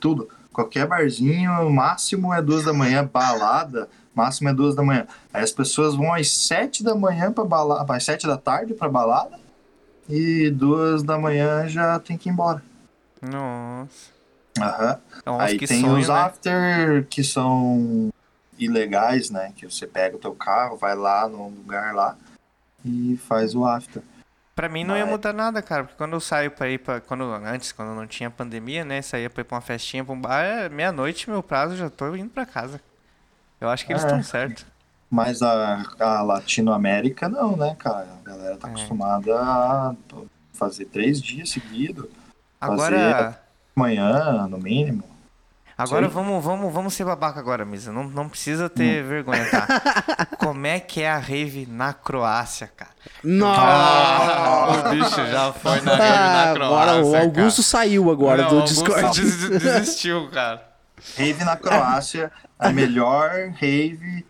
Tudo. 0.00 0.28
Qualquer 0.52 0.84
barzinho, 0.86 1.52
o 1.64 1.70
máximo 1.72 2.34
é 2.34 2.42
duas 2.42 2.64
da 2.64 2.72
manhã, 2.72 3.08
balada, 3.10 3.88
máximo 4.12 4.48
é 4.48 4.52
duas 4.52 4.74
da 4.74 4.82
manhã. 4.82 5.06
Aí 5.32 5.44
as 5.44 5.52
pessoas 5.52 5.94
vão 5.94 6.12
às 6.12 6.28
sete 6.28 6.82
da 6.82 6.92
manhã 6.96 7.30
pra 7.32 7.44
balada, 7.44 7.94
às 7.94 8.04
sete 8.04 8.26
da 8.26 8.36
tarde 8.36 8.74
pra 8.74 8.88
balada, 8.88 9.38
e 10.08 10.50
duas 10.50 11.04
da 11.04 11.16
manhã 11.16 11.68
já 11.68 12.00
tem 12.00 12.18
que 12.18 12.28
ir 12.28 12.32
embora. 12.32 12.60
Nossa. 13.22 14.10
Aham. 14.60 14.98
Nossa, 15.24 15.44
Aí 15.44 15.58
tem 15.58 15.82
sonho, 15.82 15.98
os 15.98 16.08
né? 16.08 16.14
after 16.14 17.06
que 17.08 17.22
são 17.22 18.10
ilegais, 18.64 19.30
né? 19.30 19.52
Que 19.56 19.64
você 19.66 19.86
pega 19.86 20.16
o 20.16 20.20
teu 20.20 20.34
carro, 20.34 20.76
vai 20.76 20.94
lá 20.94 21.28
num 21.28 21.48
lugar 21.48 21.94
lá 21.94 22.16
e 22.84 23.18
faz 23.26 23.54
o 23.54 23.64
after. 23.64 24.02
Pra 24.54 24.68
mim 24.68 24.84
não 24.84 24.94
ia 24.96 25.04
Mas- 25.04 25.12
mudar 25.12 25.32
nada, 25.32 25.62
cara, 25.62 25.84
porque 25.84 25.96
quando 25.96 26.12
eu 26.12 26.20
saio 26.20 26.50
pra 26.50 26.68
ir 26.68 26.78
pra. 26.78 27.00
Quando, 27.00 27.24
antes, 27.32 27.72
quando 27.72 27.94
não 27.94 28.06
tinha 28.06 28.30
pandemia, 28.30 28.84
né? 28.84 29.00
Saía 29.00 29.30
pra 29.30 29.40
ir 29.40 29.44
pra 29.44 29.54
uma 29.56 29.60
festinha, 29.62 30.04
pra 30.04 30.12
um 30.12 30.20
bar, 30.20 30.42
é 30.44 30.68
meia-noite, 30.68 31.30
meu 31.30 31.42
prazo, 31.42 31.76
já 31.76 31.88
tô 31.88 32.14
indo 32.14 32.28
pra 32.30 32.44
casa. 32.44 32.80
Eu 33.60 33.68
acho 33.70 33.86
que 33.86 33.92
eles 33.92 34.02
É. 34.02 34.06
estão 34.06 34.22
certos. 34.22 34.66
Mas 35.10 35.40
a, 35.42 35.82
a 35.98 36.22
Latinoamérica 36.22 37.28
não, 37.28 37.56
né, 37.56 37.74
cara? 37.78 38.06
A 38.24 38.28
galera 38.28 38.56
tá 38.56 38.68
É. 38.68 38.70
acostumada 38.70 39.34
a 39.40 39.94
fazer 40.52 40.84
três 40.84 41.20
dias 41.22 41.48
seguidos, 41.50 42.06
Agora. 42.60 43.40
manhã, 43.74 44.46
no 44.46 44.58
mínimo. 44.58 45.02
Agora 45.82 46.06
Sim. 46.08 46.12
vamos, 46.14 46.44
vamos, 46.44 46.72
vamos 46.72 46.94
ser 46.94 47.04
babaca 47.04 47.40
agora, 47.40 47.64
Misa. 47.64 47.90
Não, 47.92 48.04
não 48.04 48.28
precisa 48.28 48.66
Hum. 48.66 48.68
ter 48.68 49.02
vergonha, 49.02 49.48
tá? 49.50 50.26
Como 50.38 50.66
é 50.66 50.78
que 50.80 51.00
é 51.02 51.10
a 51.10 51.18
rave 51.18 51.66
na 51.70 51.92
Croácia, 51.92 52.70
cara? 52.76 52.90
Nossa! 53.24 53.60
Ah, 53.62 54.82
o 54.86 54.90
bicho 54.90 55.26
já 55.26 55.52
foi 55.52 55.80
na 55.80 55.94
rave 55.96 56.18
na 56.18 56.52
Croácia. 56.54 56.64
agora 56.64 57.04
o 57.04 57.16
Augusto 57.16 57.56
cara. 57.62 57.68
saiu 57.68 58.10
agora 58.10 58.42
Não, 58.42 58.48
do 58.50 58.54
o 58.56 58.60
Augusto 58.60 58.84
Discord. 58.84 59.20
des- 59.20 59.62
desistiu, 59.62 60.28
cara. 60.30 60.62
Rave 61.16 61.44
na 61.44 61.56
Croácia, 61.56 62.30
a 62.58 62.68
melhor 62.70 63.30
rave 63.58 64.26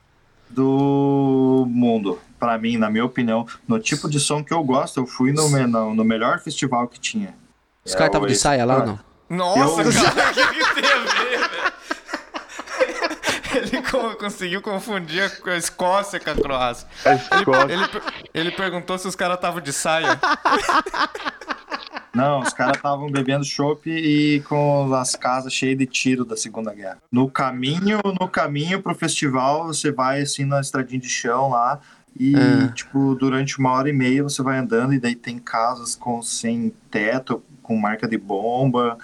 do 0.48 1.66
mundo. 1.68 2.18
Pra 2.38 2.56
mim, 2.58 2.76
na 2.76 2.88
minha 2.90 3.04
opinião, 3.04 3.46
no 3.68 3.78
tipo 3.78 4.08
de 4.08 4.18
som 4.20 4.42
que 4.42 4.52
eu 4.54 4.62
gosto, 4.64 5.00
eu 5.00 5.06
fui 5.06 5.32
no, 5.32 5.48
no, 5.48 5.94
no 5.94 6.04
melhor 6.04 6.38
festival 6.40 6.86
que 6.88 6.98
tinha. 7.00 7.34
Os 7.84 7.92
caras 7.92 8.06
estavam 8.08 8.26
de 8.26 8.32
esse- 8.34 8.42
saia 8.42 8.64
lá 8.64 8.76
ou 8.78 8.86
não? 8.86 8.98
Nossa, 9.28 9.82
Eu- 9.82 9.92
cara, 9.92 10.30
o 10.30 10.34
que, 10.34 10.64
que 10.64 10.74
tem 10.80 10.90
a 10.90 10.98
ver, 10.98 11.38
velho? 13.62 13.82
Ele 14.10 14.16
co- 14.16 14.24
conseguiu 14.24 14.62
confundir 14.62 15.22
a- 15.22 15.50
a 15.50 15.56
Escócia 15.56 16.18
com 16.20 16.30
a 16.30 16.34
Croácia. 16.34 16.86
A 17.04 17.14
Escócia. 17.14 17.72
Ele, 17.72 17.88
per- 17.88 18.02
ele 18.34 18.50
perguntou 18.50 18.98
se 18.98 19.06
os 19.08 19.14
caras 19.16 19.36
estavam 19.36 19.60
de 19.60 19.72
saia. 19.72 20.18
Não, 22.14 22.40
os 22.40 22.52
caras 22.52 22.76
estavam 22.76 23.08
bebendo 23.10 23.44
chopp 23.44 23.88
e 23.88 24.40
com 24.48 24.92
as 24.94 25.14
casas 25.14 25.52
cheias 25.52 25.78
de 25.78 25.86
tiro 25.86 26.24
da 26.24 26.36
Segunda 26.36 26.74
Guerra. 26.74 26.98
No 27.10 27.30
caminho, 27.30 28.00
no 28.20 28.28
caminho 28.28 28.82
pro 28.82 28.94
festival, 28.94 29.66
você 29.68 29.92
vai 29.92 30.22
assim 30.22 30.44
na 30.44 30.60
estradinha 30.60 31.00
de 31.00 31.08
chão 31.08 31.50
lá 31.50 31.78
e 32.18 32.34
Ah. 32.36 32.72
tipo 32.72 33.14
durante 33.14 33.58
uma 33.60 33.70
hora 33.72 33.88
e 33.88 33.92
meia 33.92 34.24
você 34.24 34.42
vai 34.42 34.58
andando 34.58 34.92
e 34.92 34.98
daí 34.98 35.14
tem 35.14 35.38
casas 35.38 35.94
com 35.94 36.20
sem 36.20 36.74
teto, 36.90 37.44
com 37.62 37.76
marca 37.76 38.08
de 38.08 38.18
bomba, 38.18 38.98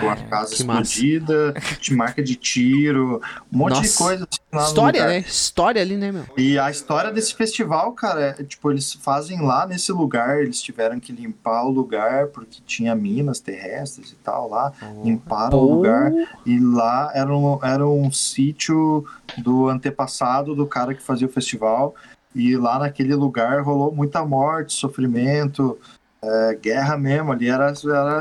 com 0.00 0.10
a 0.10 0.16
casa 0.16 0.54
explodida, 0.54 1.54
de 1.80 1.94
marca 1.94 2.22
de 2.22 2.36
tiro, 2.36 3.20
um 3.52 3.58
monte 3.58 3.74
de 3.74 3.80
Nossa. 3.82 4.04
coisa 4.04 4.28
assim, 4.30 4.68
História, 4.68 5.06
né? 5.06 5.18
História 5.18 5.82
ali, 5.82 5.96
né, 5.96 6.12
meu? 6.12 6.24
E 6.36 6.58
a 6.58 6.70
história 6.70 7.10
desse 7.10 7.34
festival, 7.34 7.92
cara, 7.92 8.36
é, 8.38 8.44
tipo, 8.44 8.70
eles 8.70 8.92
fazem 8.92 9.42
lá 9.42 9.66
nesse 9.66 9.90
lugar, 9.90 10.40
eles 10.40 10.62
tiveram 10.62 11.00
que 11.00 11.12
limpar 11.12 11.64
o 11.64 11.70
lugar 11.70 12.28
porque 12.28 12.60
tinha 12.64 12.94
minas 12.94 13.40
terrestres 13.40 14.12
e 14.12 14.16
tal 14.16 14.48
lá, 14.48 14.72
limparam 15.02 15.58
o 15.58 15.66
Pô. 15.66 15.74
lugar 15.74 16.12
e 16.46 16.58
lá 16.60 17.10
era 17.14 17.36
um, 17.36 17.58
era 17.62 17.86
um 17.86 18.12
sítio 18.12 19.04
do 19.38 19.68
antepassado 19.68 20.54
do 20.54 20.66
cara 20.66 20.94
que 20.94 21.02
fazia 21.02 21.26
o 21.26 21.30
festival 21.30 21.94
e 22.34 22.56
lá 22.56 22.78
naquele 22.78 23.14
lugar 23.14 23.62
rolou 23.62 23.94
muita 23.94 24.24
morte, 24.24 24.72
sofrimento, 24.72 25.78
é, 26.22 26.58
guerra 26.60 26.96
mesmo, 26.96 27.32
ali 27.32 27.48
era, 27.48 27.72
era, 27.84 28.20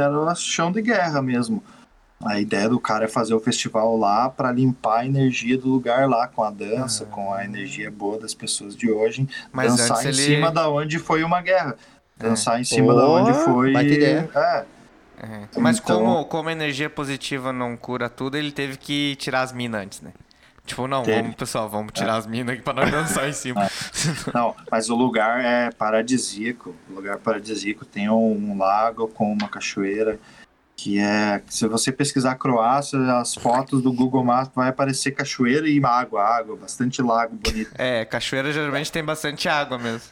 era 0.00 0.34
chão 0.34 0.70
de 0.72 0.82
guerra 0.82 1.20
mesmo. 1.22 1.62
A 2.24 2.40
ideia 2.40 2.68
do 2.68 2.80
cara 2.80 3.04
é 3.04 3.08
fazer 3.08 3.34
o 3.34 3.40
festival 3.40 3.96
lá 3.96 4.28
para 4.30 4.50
limpar 4.50 5.00
a 5.00 5.06
energia 5.06 5.58
do 5.58 5.68
lugar 5.68 6.08
lá, 6.08 6.26
com 6.26 6.42
a 6.42 6.50
dança, 6.50 7.04
com 7.04 7.32
a 7.32 7.44
energia 7.44 7.90
boa 7.90 8.18
das 8.18 8.32
pessoas 8.32 8.74
de 8.74 8.90
hoje. 8.90 9.28
Mas 9.52 9.76
dançar 9.76 10.02
em 10.04 10.08
ele- 10.08 10.16
cima 10.16 10.50
da 10.50 10.68
onde 10.68 10.98
foi 10.98 11.22
uma 11.22 11.42
guerra. 11.42 11.76
Dançar 12.16 12.58
em 12.58 12.64
cima 12.64 12.94
Pô, 12.94 12.98
da 13.00 13.06
onde 13.06 13.34
foi. 13.44 13.74
É, 13.76 14.64
É. 15.18 15.48
Mas 15.58 15.78
Então- 15.78 15.98
como, 15.98 16.24
como 16.26 16.48
a 16.48 16.52
energia 16.52 16.88
positiva 16.90 17.50
não 17.52 17.74
cura 17.76 18.08
tudo, 18.08 18.36
ele 18.36 18.52
teve 18.52 18.76
que 18.76 19.16
tirar 19.16 19.42
as 19.42 19.52
minas 19.52 19.82
antes, 19.82 20.00
né? 20.02 20.10
Tipo, 20.66 20.86
não, 20.88 21.02
Teve. 21.04 21.22
vamos, 21.22 21.36
pessoal, 21.36 21.68
vamos 21.68 21.92
tirar 21.92 22.16
as 22.16 22.26
minas 22.26 22.54
aqui 22.54 22.62
pra 22.62 22.74
nós 22.74 22.90
dançar 22.90 23.28
em 23.28 23.32
cima. 23.32 23.70
Não, 24.34 24.54
mas 24.70 24.90
o 24.90 24.94
lugar 24.96 25.42
é 25.42 25.70
paradisíaco. 25.70 26.74
O 26.90 26.94
lugar 26.94 27.16
paradisíaco 27.18 27.84
tem 27.84 28.10
um 28.10 28.58
lago 28.58 29.06
com 29.08 29.32
uma 29.32 29.48
cachoeira 29.48 30.18
que 30.78 30.98
é. 30.98 31.40
Se 31.48 31.66
você 31.66 31.90
pesquisar 31.90 32.34
Croácia, 32.34 32.98
as 33.18 33.32
fotos 33.34 33.82
do 33.82 33.90
Google 33.92 34.22
Maps 34.22 34.50
vai 34.54 34.68
aparecer 34.68 35.12
cachoeira 35.12 35.66
e 35.66 35.80
água, 35.82 36.22
água, 36.22 36.54
bastante 36.54 37.00
lago 37.00 37.34
bonito. 37.36 37.70
É, 37.78 38.04
cachoeira 38.04 38.52
geralmente 38.52 38.92
tem 38.92 39.02
bastante 39.02 39.48
água 39.48 39.78
mesmo. 39.78 40.10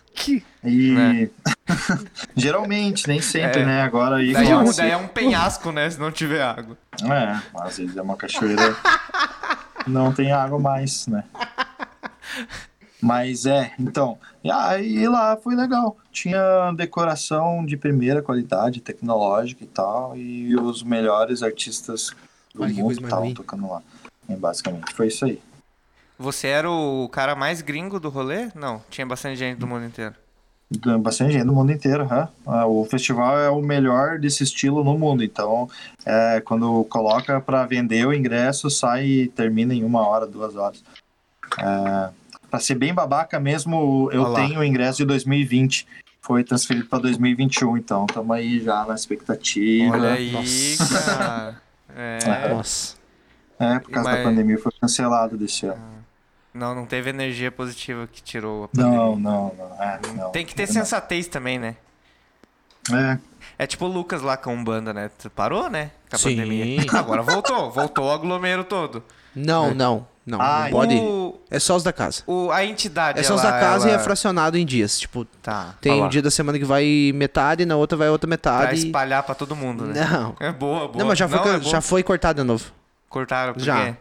E 0.64 0.92
Né? 0.92 1.28
geralmente, 2.34 3.07
nem 3.07 3.20
sempre, 3.20 3.61
É. 3.61 3.66
né? 3.66 3.82
Agora 3.82 4.16
aí. 4.16 4.32
Daí 4.32 4.48
é, 4.50 4.57
um, 4.57 4.72
daí 4.72 4.90
é 4.90 4.96
um 4.96 5.07
penhasco, 5.07 5.70
né? 5.70 5.90
Se 5.90 6.00
não 6.00 6.11
tiver 6.11 6.40
água. 6.42 6.78
É, 7.02 7.40
às 7.61 7.76
vezes 7.76 7.94
é 7.96 8.00
uma 8.00 8.16
cachoeira. 8.16 8.74
não 9.87 10.12
tem 10.12 10.32
água 10.32 10.59
mais, 10.59 11.07
né? 11.07 11.24
Mas 13.01 13.45
é, 13.45 13.72
então. 13.78 14.18
E 14.43 14.51
aí 14.51 15.07
lá 15.07 15.37
foi 15.37 15.55
legal. 15.55 15.97
Tinha 16.11 16.72
decoração 16.72 17.64
de 17.64 17.76
primeira 17.76 18.22
qualidade, 18.22 18.80
tecnológica 18.80 19.62
e 19.62 19.66
tal. 19.66 20.16
E 20.16 20.57
os 20.57 20.82
melhores 20.82 21.43
artistas 21.43 22.12
do 22.55 22.62
Olha 22.62 22.72
mundo 22.72 22.93
estavam 22.93 23.35
tocando 23.35 23.68
lá. 23.68 23.82
E 24.26 24.35
basicamente 24.35 24.95
foi 24.95 25.09
isso 25.09 25.26
aí. 25.26 25.41
Você 26.18 26.47
era 26.47 26.70
o 26.70 27.07
cara 27.11 27.35
mais 27.35 27.61
gringo 27.61 28.01
do 28.01 28.09
rolê? 28.09 28.49
Não, 28.55 28.80
tinha 28.89 29.07
bastante 29.07 29.37
gente 29.37 29.59
do 29.59 29.66
mundo 29.66 29.85
inteiro. 29.85 30.14
Bastante 31.01 31.33
gente 31.33 31.45
do 31.47 31.53
mundo 31.53 31.72
inteiro, 31.72 32.03
aham. 32.05 32.29
Ah, 32.47 32.66
O 32.66 32.85
festival 32.85 33.39
é 33.39 33.51
o 33.51 33.61
melhor 33.61 34.18
desse 34.18 34.43
estilo 34.43 34.83
no 34.85 34.99
mundo, 34.99 35.22
então 35.22 35.68
é, 36.05 36.41
quando 36.45 36.85
coloca 36.85 37.41
para 37.41 37.64
vender 37.66 38.07
o 38.07 38.12
ingresso, 38.12 38.68
sai 38.70 39.05
e 39.07 39.29
termina 39.29 39.75
em 39.75 39.85
uma 39.85 40.07
hora, 40.07 40.27
duas 40.27 40.57
horas. 40.57 40.83
É, 41.59 42.11
para 42.51 42.61
ser 42.61 42.75
bem 42.77 42.93
babaca 42.95 43.39
mesmo, 43.41 44.09
eu 44.12 44.22
Olha 44.22 44.29
lá. 44.31 44.47
tenho 44.47 44.61
o 44.61 44.64
ingresso 44.64 44.99
de 44.99 45.05
2020, 45.07 45.87
foi 46.20 46.43
transferido 46.45 46.87
para 46.87 47.01
2021, 47.01 47.77
então 47.77 48.07
estamos 48.09 48.35
aí 48.37 48.61
já 48.61 48.85
na 48.87 48.95
expectativa. 48.95 49.93
Olha 49.93 50.12
aí, 50.12 50.33
cara. 51.07 51.62
É. 51.97 52.49
Nossa. 52.49 52.97
É, 53.59 53.79
por 53.79 53.91
causa 53.91 54.09
Mas- 54.11 54.18
da 54.18 54.25
pandemia 54.25 54.59
foi 54.59 54.72
cancelado 54.81 55.37
desse 55.37 55.66
ano. 55.66 55.93
Não, 56.55 56.72
não 56.74 56.86
teve 56.86 57.11
energia 57.11 57.50
positiva 57.50 58.07
que 58.07 58.22
tirou 58.22 58.64
a 58.64 58.68
pandemia. 58.68 58.96
Não, 58.96 59.16
não, 59.16 59.52
não. 59.59 59.82
É, 59.82 59.98
não. 60.16 60.30
Tem 60.30 60.46
que 60.46 60.55
ter 60.55 60.66
Não. 60.68 60.72
sensatez 60.72 61.26
também, 61.26 61.59
né? 61.59 61.74
É, 62.92 63.18
É 63.59 63.66
tipo 63.66 63.86
o 63.86 63.88
Lucas 63.88 64.22
lá 64.22 64.36
com 64.36 64.50
a 64.50 64.52
Umbanda, 64.52 64.92
né? 64.92 65.11
Tu 65.18 65.28
Parou, 65.30 65.68
né? 65.70 65.90
Com 66.09 66.16
a 66.16 66.18
Sim. 66.18 66.30
pandemia. 66.36 66.84
Agora 66.98 67.22
voltou. 67.22 67.70
Voltou 67.70 68.05
o 68.07 68.11
aglomero 68.11 68.62
todo. 68.64 69.02
Não, 69.34 69.74
não, 69.74 70.07
não. 70.24 70.40
Ah, 70.40 70.64
não 70.64 70.70
pode. 70.70 70.94
O, 70.96 71.40
É 71.50 71.59
só 71.59 71.74
os 71.74 71.82
da 71.82 71.92
casa. 71.92 72.22
o, 72.26 72.52
a 72.52 72.64
entidade. 72.64 73.18
É 73.18 73.22
só 73.24 73.34
os 73.34 73.40
ela- 73.42 73.50
da 73.50 73.59
casa 73.59 73.88
e 73.88 73.90
ela- 73.90 74.00
é 74.00 74.05
fracionado 74.05 74.57
em 74.57 74.64
dias. 74.64 75.00
Tipo, 75.00 75.24
Tá. 75.42 75.74
tem 75.80 75.92
um 75.94 76.00
lá. 76.02 76.09
dia 76.09 76.22
da 76.22 76.30
semana 76.30 76.57
que 76.59 76.64
vai 76.64 77.11
metade, 77.14 77.64
na 77.66 77.74
outra 77.74 77.96
vai 77.98 78.09
outra 78.11 78.28
Pra 78.28 78.32
metade. 78.32 78.86
espalhar 78.86 79.22
pra 79.24 79.34
todo 79.34 79.57
mundo, 79.57 79.86
né? 79.86 80.07
Não. 80.09 80.36
É 80.38 80.52
boa, 80.52 80.86
boa. 80.86 80.98
Não, 80.98 81.07
mas 81.07 81.18
já 81.18 81.28
foi, 81.28 81.38
Não, 81.38 81.46
é 81.48 81.59
boa. 81.59 81.70
já 81.70 81.80
foi 81.80 82.02
cortado 82.05 82.42
de 82.42 82.46
novo. 82.46 82.64
Cortaram, 83.09 83.55
por 83.55 83.62
Já. 83.62 83.96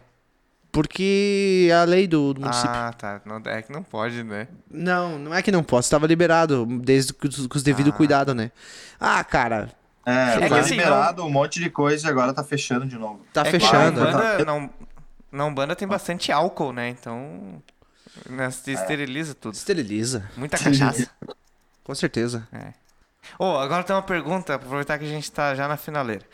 Porque 0.74 1.68
é 1.70 1.74
a 1.76 1.84
lei 1.84 2.08
do, 2.08 2.34
do 2.34 2.42
município. 2.42 2.72
Ah, 2.72 2.92
tá. 2.92 3.22
Não, 3.26 3.40
é 3.46 3.62
que 3.62 3.72
não 3.72 3.84
pode, 3.84 4.24
né? 4.24 4.48
Não, 4.72 5.20
não 5.20 5.32
é 5.32 5.40
que 5.44 5.52
não 5.52 5.64
posso. 5.64 5.86
Estava 5.86 6.08
liberado, 6.08 6.66
desde 6.66 7.14
com 7.14 7.28
os, 7.28 7.46
com 7.46 7.56
os 7.56 7.62
devidos 7.62 7.94
Ah. 7.94 7.96
cuidado, 7.96 8.34
né? 8.34 8.52
Ah, 9.00 9.24
cara, 9.24 9.70
é, 10.04 10.40
que 10.40 10.48
foi 10.48 10.60
assim, 10.60 10.76
liberado 10.78 11.24
um 11.24 11.30
monte 11.30 11.60
de 11.60 11.70
coisa 11.70 12.08
e 12.08 12.10
agora 12.10 12.34
tá 12.34 12.44
fechando 12.44 12.88
de 12.88 12.98
novo. 12.98 13.22
tá 13.32 13.42
é 13.42 13.52
fechando. 13.52 14.02
Que 14.02 14.12
na? 14.12 14.18
Umbanda, 14.18 14.46
na, 14.46 14.70
na 15.32 15.46
Umbanda 15.46 15.76
tem 15.76 15.88
bastante 15.88 16.32
álcool, 16.32 16.74
né? 16.74 16.90
Então. 16.90 17.62
Né, 18.28 18.50
se 18.50 18.72
esteriliza 18.72 19.36
tudo. 19.36 19.54
Esteriliza, 19.54 20.28
Muita 20.36 20.58
cachaça. 20.58 21.08
com 21.84 21.94
certeza. 21.94 22.48
Ô, 23.38 23.58
agora 23.58 23.84
tem 23.84 23.96
uma 23.96 24.02
pergunta, 24.02 24.56
aproveitar 24.56 24.98
que 24.98 25.06
a 25.06 25.08
gente 25.08 25.32
tá 25.32 25.54
já 25.54 25.68
na 25.68 25.78
finaleira. 25.78 26.26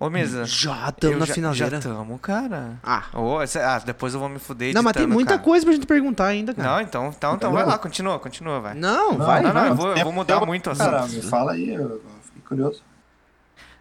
Ô, 0.00 0.08
Mesa. 0.08 0.46
Já 0.46 0.88
estamos 0.88 1.18
na 1.18 1.26
já- 1.26 1.34
finaleira. 1.34 1.78
Já 1.80 1.90
tamo, 1.90 2.18
cara. 2.18 2.78
Ah. 2.82 3.04
Ô, 3.12 3.42
essa- 3.42 3.60
ah, 3.76 3.78
depois 3.80 4.14
eu 4.14 4.18
vou 4.20 4.30
me 4.30 4.38
fuder 4.38 4.72
Não, 4.74 4.82
mas 4.82 4.94
tem 4.94 5.06
muita 5.06 5.32
cara. 5.32 5.42
coisa 5.42 5.62
pra 5.66 5.74
gente 5.74 5.86
perguntar 5.86 6.26
ainda, 6.28 6.54
cara. 6.54 6.70
Não, 6.70 6.80
então, 6.80 7.08
então, 7.14 7.34
então 7.34 7.52
vai 7.52 7.66
lá, 7.66 7.76
continua, 7.76 8.18
continua, 8.18 8.60
vai. 8.60 8.72
Não, 8.74 9.18
vai, 9.18 9.42
não, 9.42 9.52
não, 9.52 9.60
vai. 9.60 9.68
eu 9.70 9.74
vou- 9.74 9.94
eu 9.94 10.04
vou 10.04 10.12
mudar 10.12 10.40
muito 10.46 10.70
o 10.70 10.74
Cara, 10.76 11.06
me 11.06 11.20
fala 11.20 11.52
aí, 11.52 11.74
eu 11.74 12.00
fiquei 12.24 12.42
curioso. 12.48 12.82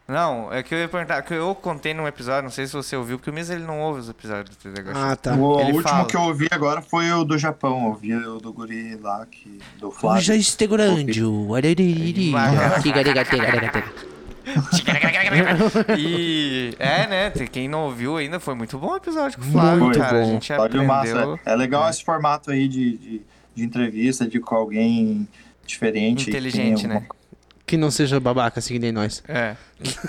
Não, 0.09 0.51
é 0.51 0.61
que 0.63 0.73
eu 0.73 0.79
ia 0.79 0.89
perguntar, 0.89 1.21
que 1.21 1.35
eu 1.35 1.53
contei 1.53 1.93
num 1.93 2.07
episódio, 2.07 2.41
não 2.43 2.49
sei 2.49 2.65
se 2.65 2.73
você 2.73 2.95
ouviu, 2.97 3.17
porque 3.19 3.29
o 3.29 3.33
Misa 3.33 3.53
ele 3.53 3.63
não 3.63 3.79
ouve 3.79 3.99
os 4.01 4.09
episódios 4.09 4.55
do 4.57 4.59
TDH. 4.59 4.91
Ah, 4.95 5.15
tá. 5.15 5.35
O 5.35 5.59
Ele 5.61 5.71
último 5.71 5.83
fala. 5.83 6.05
que 6.05 6.17
eu 6.17 6.21
ouvi 6.21 6.47
agora 6.51 6.81
foi 6.81 7.11
o 7.13 7.23
do 7.23 7.37
Japão. 7.37 7.77
Eu 7.79 7.85
ouvi 7.89 8.15
o 8.15 8.39
do 8.39 8.51
guri 8.51 8.97
lá, 8.97 9.23
que, 9.27 9.59
do 9.79 9.91
Já 9.91 9.95
Flávio. 9.99 10.33
este 10.33 10.65
grande. 10.67 11.21
e 15.97 16.75
é, 16.79 17.07
né? 17.07 17.29
Quem 17.51 17.67
não 17.67 17.85
ouviu 17.85 18.17
ainda 18.17 18.39
foi 18.39 18.55
muito 18.55 18.77
bom 18.77 18.93
o 18.93 18.95
episódio 18.95 19.37
com 19.39 19.45
o 19.45 19.51
Flávio, 19.51 19.83
Muito 19.85 19.99
cara. 19.99 20.17
A 20.17 20.21
bom. 20.21 20.31
gente 20.31 20.51
Episódio 20.51 20.81
aprendeu. 20.91 21.29
massa. 21.31 21.39
É 21.45 21.55
legal 21.55 21.89
esse 21.89 22.03
formato 22.03 22.51
aí 22.51 22.67
de, 22.67 22.97
de, 22.97 23.21
de 23.55 23.63
entrevista, 23.63 24.27
de 24.27 24.39
com 24.39 24.55
alguém 24.55 25.27
diferente. 25.65 26.29
Inteligente, 26.29 26.87
né? 26.87 27.05
Que 27.65 27.77
não 27.77 27.91
seja 27.91 28.19
babaca, 28.19 28.59
assim 28.59 28.73
que 28.73 28.79
nem 28.79 28.91
nós. 28.91 29.23
É, 29.27 29.55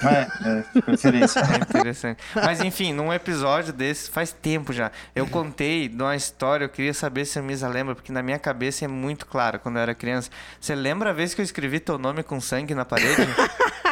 É, 0.03 0.27
é, 0.49 0.81
preferência. 0.81 1.41
é 1.45 1.57
interessante. 1.59 2.19
Mas 2.35 2.61
enfim, 2.63 2.95
num 2.95 3.13
episódio 3.13 3.71
desse, 3.71 4.11
faz 4.11 4.33
tempo 4.33 4.73
já, 4.73 4.91
eu 5.15 5.27
contei 5.27 5.87
de 5.87 6.03
uma 6.03 6.17
história, 6.17 6.65
eu 6.65 6.69
queria 6.71 6.95
saber 6.95 7.27
se 7.27 7.39
a 7.39 7.43
Misa 7.43 7.69
lembra, 7.69 7.95
porque 7.95 8.11
na 8.11 8.23
minha 8.23 8.39
cabeça 8.39 8.87
é 8.87 8.89
muito 8.89 9.27
claro 9.27 9.59
quando 9.61 9.77
eu 9.77 9.83
era 9.83 9.95
criança. 9.95 10.31
Você 10.59 10.75
lembra 10.75 11.11
a 11.11 11.13
vez 11.13 11.35
que 11.35 11.41
eu 11.43 11.45
escrevi 11.45 11.81
teu 11.81 11.99
nome 11.99 12.23
com 12.23 12.41
sangue 12.41 12.75
na 12.75 12.87
parede? 12.87 13.23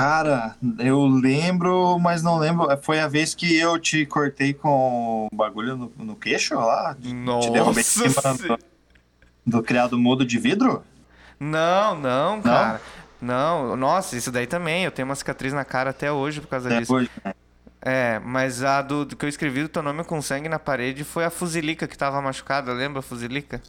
Cara, 0.00 0.56
eu 0.78 1.04
lembro, 1.06 1.98
mas 1.98 2.22
não 2.22 2.38
lembro. 2.38 2.66
Foi 2.82 3.00
a 3.00 3.06
vez 3.06 3.34
que 3.34 3.56
eu 3.58 3.78
te 3.78 4.06
cortei 4.06 4.54
com 4.54 5.28
o 5.30 5.36
bagulho 5.36 5.76
no, 5.76 5.92
no 5.98 6.16
queixo 6.16 6.54
lá? 6.54 6.94
Te 6.94 7.50
derrubei 7.50 7.84
Nossa! 7.84 8.34
do, 8.48 8.58
do 9.46 9.62
criado 9.62 9.98
mudo 9.98 10.24
de 10.24 10.38
vidro? 10.38 10.82
Não, 11.38 11.94
não, 11.94 12.40
cara. 12.40 12.80
Não, 13.20 13.76
nossa, 13.76 14.16
isso 14.16 14.30
daí 14.32 14.46
também. 14.46 14.84
Eu 14.84 14.90
tenho 14.90 15.06
uma 15.06 15.14
cicatriz 15.14 15.52
na 15.52 15.64
cara 15.64 15.90
até 15.90 16.10
hoje 16.10 16.40
por 16.40 16.48
causa 16.48 16.68
Até 16.68 16.80
disso. 16.80 16.94
hoje. 16.94 17.10
né? 17.22 17.34
É, 17.82 18.18
mas 18.20 18.62
a 18.62 18.82
do, 18.82 19.04
do 19.04 19.16
que 19.16 19.24
eu 19.24 19.28
escrevi 19.28 19.62
do 19.62 19.68
teu 19.68 19.82
nome 19.82 20.04
com 20.04 20.20
sangue 20.20 20.48
na 20.48 20.58
parede 20.58 21.02
foi 21.02 21.24
a 21.24 21.30
fuzilica 21.30 21.86
que 21.88 21.96
tava 21.96 22.20
machucada, 22.20 22.72
lembra 22.72 23.00
a 23.00 23.02
fuzilica? 23.02 23.60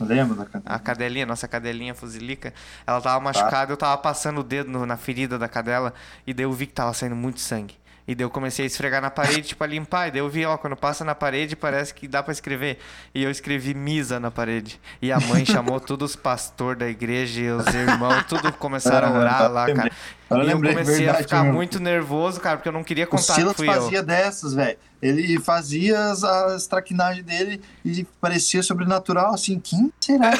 Lembro 0.00 0.34
da 0.36 0.46
caneta. 0.46 0.72
A 0.72 0.78
cadelinha, 0.78 1.26
nossa 1.26 1.46
cadelinha 1.46 1.94
fuzilica. 1.94 2.52
Ela 2.86 3.00
tava 3.00 3.20
machucada, 3.20 3.72
eu 3.72 3.76
tava 3.76 3.96
passando 3.98 4.40
o 4.40 4.42
dedo 4.42 4.70
no- 4.70 4.86
na 4.86 4.96
ferida 4.96 5.38
da 5.38 5.48
cadela 5.48 5.92
e 6.26 6.32
daí 6.34 6.44
eu 6.44 6.52
vi 6.52 6.66
que 6.66 6.72
tava 6.72 6.92
saindo 6.94 7.14
muito 7.16 7.40
sangue. 7.40 7.76
E 8.06 8.14
daí 8.14 8.24
eu 8.24 8.30
comecei 8.30 8.64
a 8.64 8.66
esfregar 8.66 9.00
na 9.00 9.10
parede, 9.10 9.42
tipo, 9.42 9.62
a 9.62 9.66
limpar. 9.66 10.08
E 10.08 10.10
daí 10.10 10.20
eu 10.20 10.28
vi, 10.28 10.44
ó, 10.44 10.56
quando 10.56 10.74
passa 10.76 11.04
na 11.04 11.14
parede 11.14 11.54
parece 11.54 11.94
que 11.94 12.08
dá 12.08 12.22
pra 12.22 12.32
escrever. 12.32 12.78
E 13.14 13.22
eu 13.22 13.30
escrevi 13.30 13.74
misa 13.74 14.18
na 14.18 14.30
parede. 14.30 14.80
E 15.00 15.12
a 15.12 15.20
mãe 15.20 15.44
chamou 15.46 15.78
todos 15.80 16.10
os 16.10 16.16
pastores 16.16 16.78
da 16.80 16.88
igreja 16.88 17.40
e 17.40 17.50
os 17.50 17.66
irmãos, 17.72 18.24
tudo 18.28 18.52
começaram 18.54 19.08
a 19.08 19.18
orar 19.18 19.50
lá, 19.52 19.72
cara. 19.72 19.90
Eu 20.30 20.42
E 20.42 20.50
eu 20.50 20.56
comecei 20.58 20.94
a 20.94 20.98
verdade 20.98 21.22
ficar 21.24 21.42
mesmo. 21.42 21.54
muito 21.54 21.78
nervoso, 21.78 22.40
cara, 22.40 22.56
porque 22.56 22.68
eu 22.68 22.72
não 22.72 22.82
queria 22.82 23.04
O 23.04 23.08
contar 23.08 23.34
que 23.34 23.40
Silas 23.40 23.56
fui 23.56 23.68
eu. 23.68 23.72
fazia 23.74 24.02
dessas, 24.02 24.54
velho. 24.54 24.78
Ele 25.00 25.38
fazia 25.40 26.10
as, 26.10 26.22
as 26.24 26.66
traquinagens 26.66 27.24
dele 27.24 27.60
e 27.84 28.04
parecia 28.20 28.62
sobrenatural, 28.62 29.34
assim. 29.34 29.58
Quem 29.60 29.92
será 30.00 30.30
que 30.32 30.38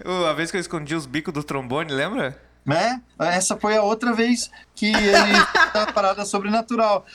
Uh, 0.05 0.25
A 0.27 0.33
vez 0.33 0.51
que 0.51 0.57
eu 0.57 0.61
escondi 0.61 0.95
os 0.95 1.07
bicos 1.07 1.33
do 1.33 1.43
trombone, 1.43 1.93
lembra? 1.93 2.41
né? 2.65 3.01
Essa 3.19 3.57
foi 3.57 3.77
a 3.77 3.83
outra 3.83 4.13
vez 4.13 4.51
que 4.75 4.87
ele 4.87 5.47
tá 5.73 5.93
parada 5.93 6.25
sobrenatural. 6.25 7.07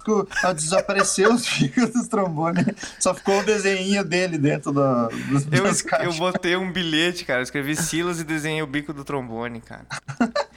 Ficou- 0.00 0.26
Desapareceu 0.54 1.32
os 1.34 1.46
bicos 1.58 1.90
dos 1.90 2.08
trombones. 2.08 2.64
Só 2.98 3.14
ficou 3.14 3.40
o 3.40 3.44
desenho 3.44 4.02
dele 4.02 4.38
dentro 4.38 4.72
da, 4.72 5.08
dos, 5.08 5.46
Eu, 5.52 6.04
eu 6.04 6.14
botei 6.14 6.56
um 6.56 6.72
bilhete, 6.72 7.24
cara. 7.24 7.40
Eu 7.40 7.44
escrevi 7.44 7.76
Silas 7.76 8.18
e 8.20 8.24
desenhei 8.24 8.62
o 8.62 8.66
bico 8.66 8.92
do 8.92 9.04
trombone, 9.04 9.60
cara. 9.60 9.84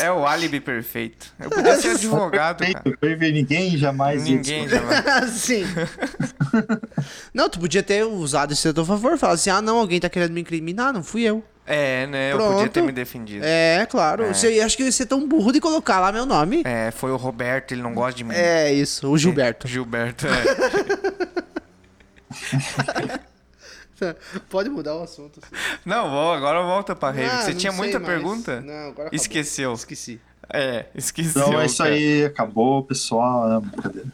É 0.00 0.10
o 0.10 0.24
álibi 0.26 0.58
perfeito. 0.60 1.26
Eu 1.38 1.50
podia 1.50 1.76
ser 1.78 1.90
advogado, 1.90 2.60
cara. 2.60 2.72
Perfeito, 2.80 2.98
perfeito. 2.98 3.34
Ninguém 3.34 3.76
jamais 3.76 4.24
Ninguém 4.24 4.66
descobrir. 4.66 5.02
já 5.04 5.26
Sim. 5.28 5.64
não, 7.34 7.48
tu 7.50 7.58
podia 7.60 7.82
ter 7.82 8.04
usado 8.04 8.52
isso 8.52 8.68
a 8.68 8.72
teu 8.72 8.84
favor. 8.86 9.18
Falar 9.18 9.34
assim, 9.34 9.50
ah, 9.50 9.60
não, 9.60 9.78
alguém 9.78 10.00
tá 10.00 10.08
querendo 10.08 10.32
me 10.32 10.40
incriminar, 10.40 10.92
não 10.92 11.02
fui 11.02 11.22
eu. 11.22 11.44
É, 11.66 12.06
né? 12.06 12.32
Eu 12.32 12.38
podia 12.38 12.62
ter 12.64 12.70
Pronto. 12.70 12.86
me 12.86 12.92
defendido. 12.92 13.44
É, 13.44 13.84
claro. 13.90 14.24
É. 14.24 14.32
Você, 14.32 14.60
acho 14.60 14.76
que 14.76 14.82
eu 14.84 14.86
ia 14.86 14.92
ser 14.92 15.06
tão 15.06 15.26
burro 15.26 15.52
de 15.52 15.60
colocar 15.60 15.98
lá 15.98 16.12
meu 16.12 16.24
nome. 16.24 16.62
É, 16.64 16.92
foi 16.92 17.10
o 17.10 17.16
Roberto, 17.16 17.72
ele 17.72 17.82
não 17.82 17.92
gosta 17.92 18.16
de 18.16 18.22
mim. 18.24 18.34
É, 18.34 18.72
isso, 18.72 19.10
o 19.10 19.18
Gilberto. 19.18 19.66
Gilberto, 19.68 20.26
é. 20.28 20.44
Pode 24.48 24.68
mudar 24.68 24.94
o 24.96 25.02
assunto. 25.02 25.40
Não, 25.84 26.10
vou, 26.10 26.32
agora 26.32 26.62
volta 26.62 26.94
pra. 26.94 27.08
Ah, 27.08 27.42
Você 27.42 27.52
não 27.52 27.58
tinha 27.58 27.72
sei 27.72 27.80
muita 27.80 27.98
mais. 27.98 28.12
pergunta? 28.12 28.60
Não, 28.60 28.72
agora 28.74 29.08
acabou. 29.08 29.10
Esqueceu. 29.12 29.72
Esqueci. 29.72 30.20
É, 30.52 30.86
esqueceu. 30.94 31.42
Então 31.42 31.60
é 31.60 31.66
isso 31.66 31.78
cara. 31.78 31.90
aí, 31.90 32.24
acabou, 32.26 32.82
pessoal. 32.84 33.48
Não, 33.48 33.60
brincadeira. 33.62 34.08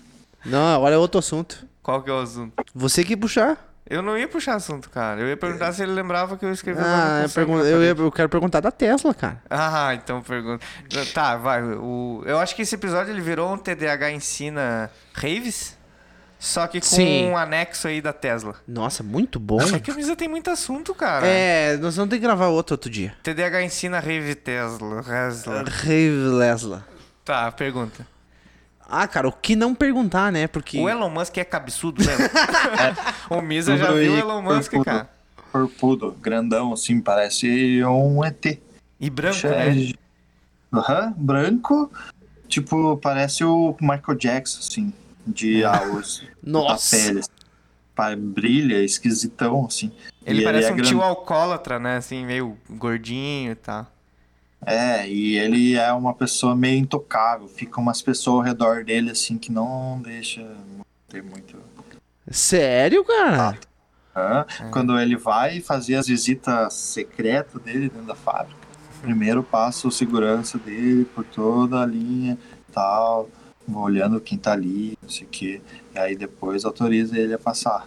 Não, 0.44 0.76
agora 0.76 0.94
é 0.94 0.98
outro 0.98 1.18
assunto. 1.18 1.66
Qual 1.82 2.02
que 2.02 2.08
é 2.10 2.12
o 2.12 2.20
assunto? 2.20 2.64
Você 2.74 3.04
que 3.04 3.16
puxar. 3.16 3.71
Eu 3.92 4.00
não 4.02 4.16
ia 4.16 4.26
puxar 4.26 4.54
assunto, 4.54 4.88
cara. 4.88 5.20
Eu 5.20 5.28
ia 5.28 5.36
perguntar 5.36 5.70
se 5.72 5.82
ele 5.82 5.92
lembrava 5.92 6.38
que 6.38 6.44
eu 6.46 6.52
escrevi 6.52 6.80
Ah, 6.82 7.20
eu, 7.24 7.28
pergun- 7.28 7.60
eu, 7.60 7.82
ia- 7.82 7.90
eu 7.90 8.10
quero 8.10 8.28
perguntar 8.28 8.60
da 8.60 8.70
Tesla, 8.70 9.12
cara. 9.12 9.42
Ah, 9.50 9.92
então 9.94 10.22
pergunta. 10.22 10.64
Tá, 11.12 11.36
vai. 11.36 11.62
O... 11.62 12.22
Eu 12.24 12.38
acho 12.38 12.56
que 12.56 12.62
esse 12.62 12.74
episódio 12.74 13.12
ele 13.12 13.20
virou 13.20 13.52
um 13.52 13.58
TDAH 13.58 14.10
ensina 14.12 14.90
raves, 15.12 15.76
só 16.38 16.66
que 16.66 16.80
com 16.80 16.86
Sim. 16.86 17.26
um 17.30 17.36
anexo 17.36 17.86
aí 17.86 18.00
da 18.00 18.12
Tesla. 18.14 18.54
Nossa, 18.66 19.02
muito 19.02 19.38
bom. 19.38 19.60
É 19.60 19.78
que 19.78 19.90
o 19.90 19.94
Misa 19.94 20.16
tem 20.16 20.26
muito 20.28 20.50
assunto, 20.50 20.94
cara. 20.94 21.26
É, 21.26 21.76
nós 21.76 21.94
vamos 21.94 22.08
ter 22.10 22.16
que 22.16 22.22
gravar 22.22 22.46
outro 22.46 22.72
outro 22.74 22.88
dia. 22.90 23.14
TDAH 23.22 23.62
ensina 23.62 24.00
rave 24.00 24.34
Tesla. 24.34 25.02
Tesla. 25.02 25.64
Rave 25.68 26.10
Lesla. 26.38 26.84
Tá, 27.24 27.52
pergunta. 27.52 28.06
Ah, 28.88 29.06
cara, 29.08 29.28
o 29.28 29.32
que 29.32 29.56
não 29.56 29.74
perguntar, 29.74 30.30
né? 30.30 30.46
Porque. 30.46 30.78
O 30.78 30.88
Elon 30.88 31.08
Musk 31.08 31.36
é 31.38 31.44
cabeçudo, 31.44 32.02
né? 32.04 32.12
o 33.30 33.40
Misa 33.40 33.76
já 33.76 33.90
viu 33.92 34.12
o 34.12 34.16
Elon 34.18 34.42
Musk, 34.42 34.70
corpudo. 34.72 34.84
cara. 34.84 35.10
Corpudo, 35.50 36.12
grandão, 36.20 36.72
assim, 36.72 37.00
parece 37.00 37.82
um 37.84 38.24
ET. 38.24 38.58
E 39.00 39.10
branco, 39.10 39.46
É, 39.46 39.74
né? 39.74 39.92
Aham, 40.72 41.14
branco. 41.16 41.90
Tipo, 42.48 42.96
parece 42.98 43.44
o 43.44 43.74
Michael 43.80 44.18
Jackson, 44.18 44.58
assim. 44.60 44.92
De 45.26 45.64
ah, 45.64 45.82
os, 45.84 46.22
Nossa. 46.42 46.96
da 46.96 47.02
pele. 47.04 47.18
assim. 47.20 47.28
Pa- 47.94 48.16
Brilha, 48.16 48.82
esquisitão, 48.82 49.66
assim. 49.66 49.92
Ele 50.24 50.40
E 50.40 50.44
parece 50.44 50.68
é 50.68 50.72
um 50.72 50.76
grande- 50.76 50.90
tio 50.90 51.02
alcoólatra, 51.02 51.78
né? 51.78 51.96
Assim, 51.96 52.24
meio 52.24 52.56
gordinho 52.70 53.52
e 53.52 53.54
tal. 53.54 53.86
É, 54.64 55.08
e 55.08 55.36
ele 55.36 55.74
é 55.74 55.92
uma 55.92 56.14
pessoa 56.14 56.54
meio 56.54 56.78
intocável. 56.78 57.48
Fica 57.48 57.80
umas 57.80 58.00
pessoas 58.00 58.36
ao 58.36 58.42
redor 58.42 58.84
dele, 58.84 59.10
assim, 59.10 59.36
que 59.36 59.50
não 59.50 60.00
deixa 60.00 60.46
ter 61.08 61.22
muito. 61.22 61.56
Sério, 62.30 63.04
cara? 63.04 63.58
Hã? 64.14 64.46
É. 64.60 64.68
Quando 64.70 64.98
ele 64.98 65.16
vai 65.16 65.60
fazer 65.60 65.96
as 65.96 66.06
visitas 66.06 66.74
secretas 66.74 67.60
dele 67.60 67.88
dentro 67.88 68.06
da 68.06 68.14
fábrica. 68.14 68.60
primeiro 69.00 69.42
passa 69.42 69.88
o 69.88 69.90
segurança 69.90 70.58
dele 70.58 71.04
por 71.04 71.24
toda 71.24 71.82
a 71.82 71.86
linha 71.86 72.38
tal, 72.72 73.28
olhando 73.68 74.20
quem 74.20 74.38
tá 74.38 74.52
ali, 74.52 74.96
não 75.02 75.08
sei 75.08 75.26
o 75.26 75.30
que. 75.30 75.62
E 75.94 75.98
aí 75.98 76.16
depois 76.16 76.64
autoriza 76.64 77.18
ele 77.18 77.34
a 77.34 77.38
passar. 77.38 77.86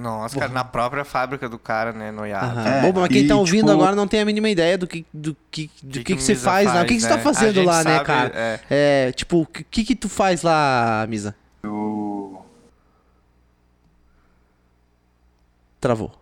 Nossa, 0.00 0.38
cara, 0.38 0.52
na 0.52 0.64
própria 0.64 1.04
fábrica 1.04 1.48
do 1.48 1.58
cara, 1.58 1.92
né, 1.92 2.10
no 2.10 2.26
IAP. 2.26 2.44
Aham. 2.44 2.68
É, 2.68 2.92
Bom, 2.92 3.00
mas 3.00 3.08
quem 3.08 3.24
e, 3.24 3.28
tá 3.28 3.36
ouvindo 3.36 3.66
tipo- 3.66 3.72
agora 3.72 3.96
não 3.96 4.06
tem 4.08 4.20
a 4.20 4.24
mínima 4.24 4.48
ideia 4.48 4.78
do 4.78 4.86
que, 4.86 5.04
do 5.12 5.36
que, 5.50 5.70
do 5.82 6.00
que, 6.00 6.16
que, 6.16 6.22
você 6.22 6.32
Misa 6.32 6.44
faz, 6.44 6.66
lá. 6.66 6.82
O 6.82 6.86
que, 6.86 6.94
que 6.94 7.00
você 7.00 7.08
tá 7.08 7.16
né? 7.16 7.22
fazendo 7.22 7.62
lá, 7.64 7.84
né, 7.84 7.92
sabe, 7.94 8.04
cara? 8.06 8.32
é. 8.34 8.60
É, 8.70 9.12
tipo, 9.12 9.40
o 9.42 9.46
que, 9.46 9.84
que 9.84 9.94
tu 9.96 10.08
faz 10.08 10.42
lá, 10.42 11.06
Misa? 11.08 11.34
Eu... 11.62 12.44
Travou. 15.80 16.12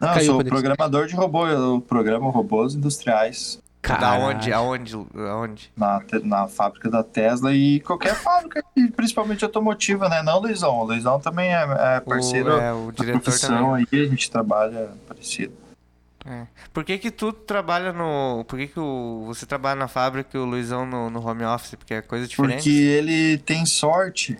Não, 0.00 0.08
eu 0.08 0.14
Caiu 0.14 0.26
sou 0.26 0.34
a 0.34 0.36
conexão. 0.38 0.60
programador 0.62 1.06
de 1.06 1.14
robô, 1.16 1.46
eu 1.48 1.80
programo 1.80 2.30
robôs 2.30 2.74
industriais 2.74 3.58
Da 3.80 3.88
Caralho. 3.96 4.24
onde? 4.24 4.52
Aonde? 4.52 4.94
Aonde? 5.30 5.72
na, 5.76 6.02
na 6.24 6.48
fábrica 6.48 6.90
da 6.90 7.02
Tesla 7.02 7.54
e 7.54 7.80
qualquer 7.80 8.14
fábrica, 8.20 8.62
e 8.76 8.88
principalmente 8.88 9.44
automotiva, 9.44 10.08
né? 10.08 10.22
Não 10.22 10.38
o 10.38 10.40
Luizão. 10.40 10.74
O 10.80 10.84
Luizão 10.84 11.20
também 11.20 11.54
é, 11.54 11.96
é 11.96 12.00
parceiro 12.00 12.56
o, 12.56 12.60
é, 12.60 12.72
o 12.72 12.86
da 12.92 13.04
diretor 13.04 13.20
profissão 13.22 13.70
também. 13.72 13.86
aí, 13.92 14.00
a 14.00 14.08
gente 14.08 14.30
trabalha 14.30 14.90
parecido. 15.06 15.54
É. 16.26 16.46
Por 16.74 16.84
que 16.84 16.98
que 16.98 17.10
tu 17.10 17.32
trabalha 17.32 17.92
no... 17.92 18.44
Por 18.46 18.58
que 18.58 18.66
que 18.66 18.80
o... 18.80 19.22
você 19.26 19.46
trabalha 19.46 19.76
na 19.78 19.88
fábrica 19.88 20.36
e 20.36 20.40
o 20.40 20.44
Luizão 20.44 20.84
no, 20.84 21.08
no 21.08 21.26
home 21.26 21.44
office? 21.44 21.74
Porque 21.76 21.94
é 21.94 22.02
coisa 22.02 22.26
diferente? 22.26 22.56
Porque 22.56 22.70
ele 22.70 23.38
tem 23.38 23.64
sorte 23.64 24.36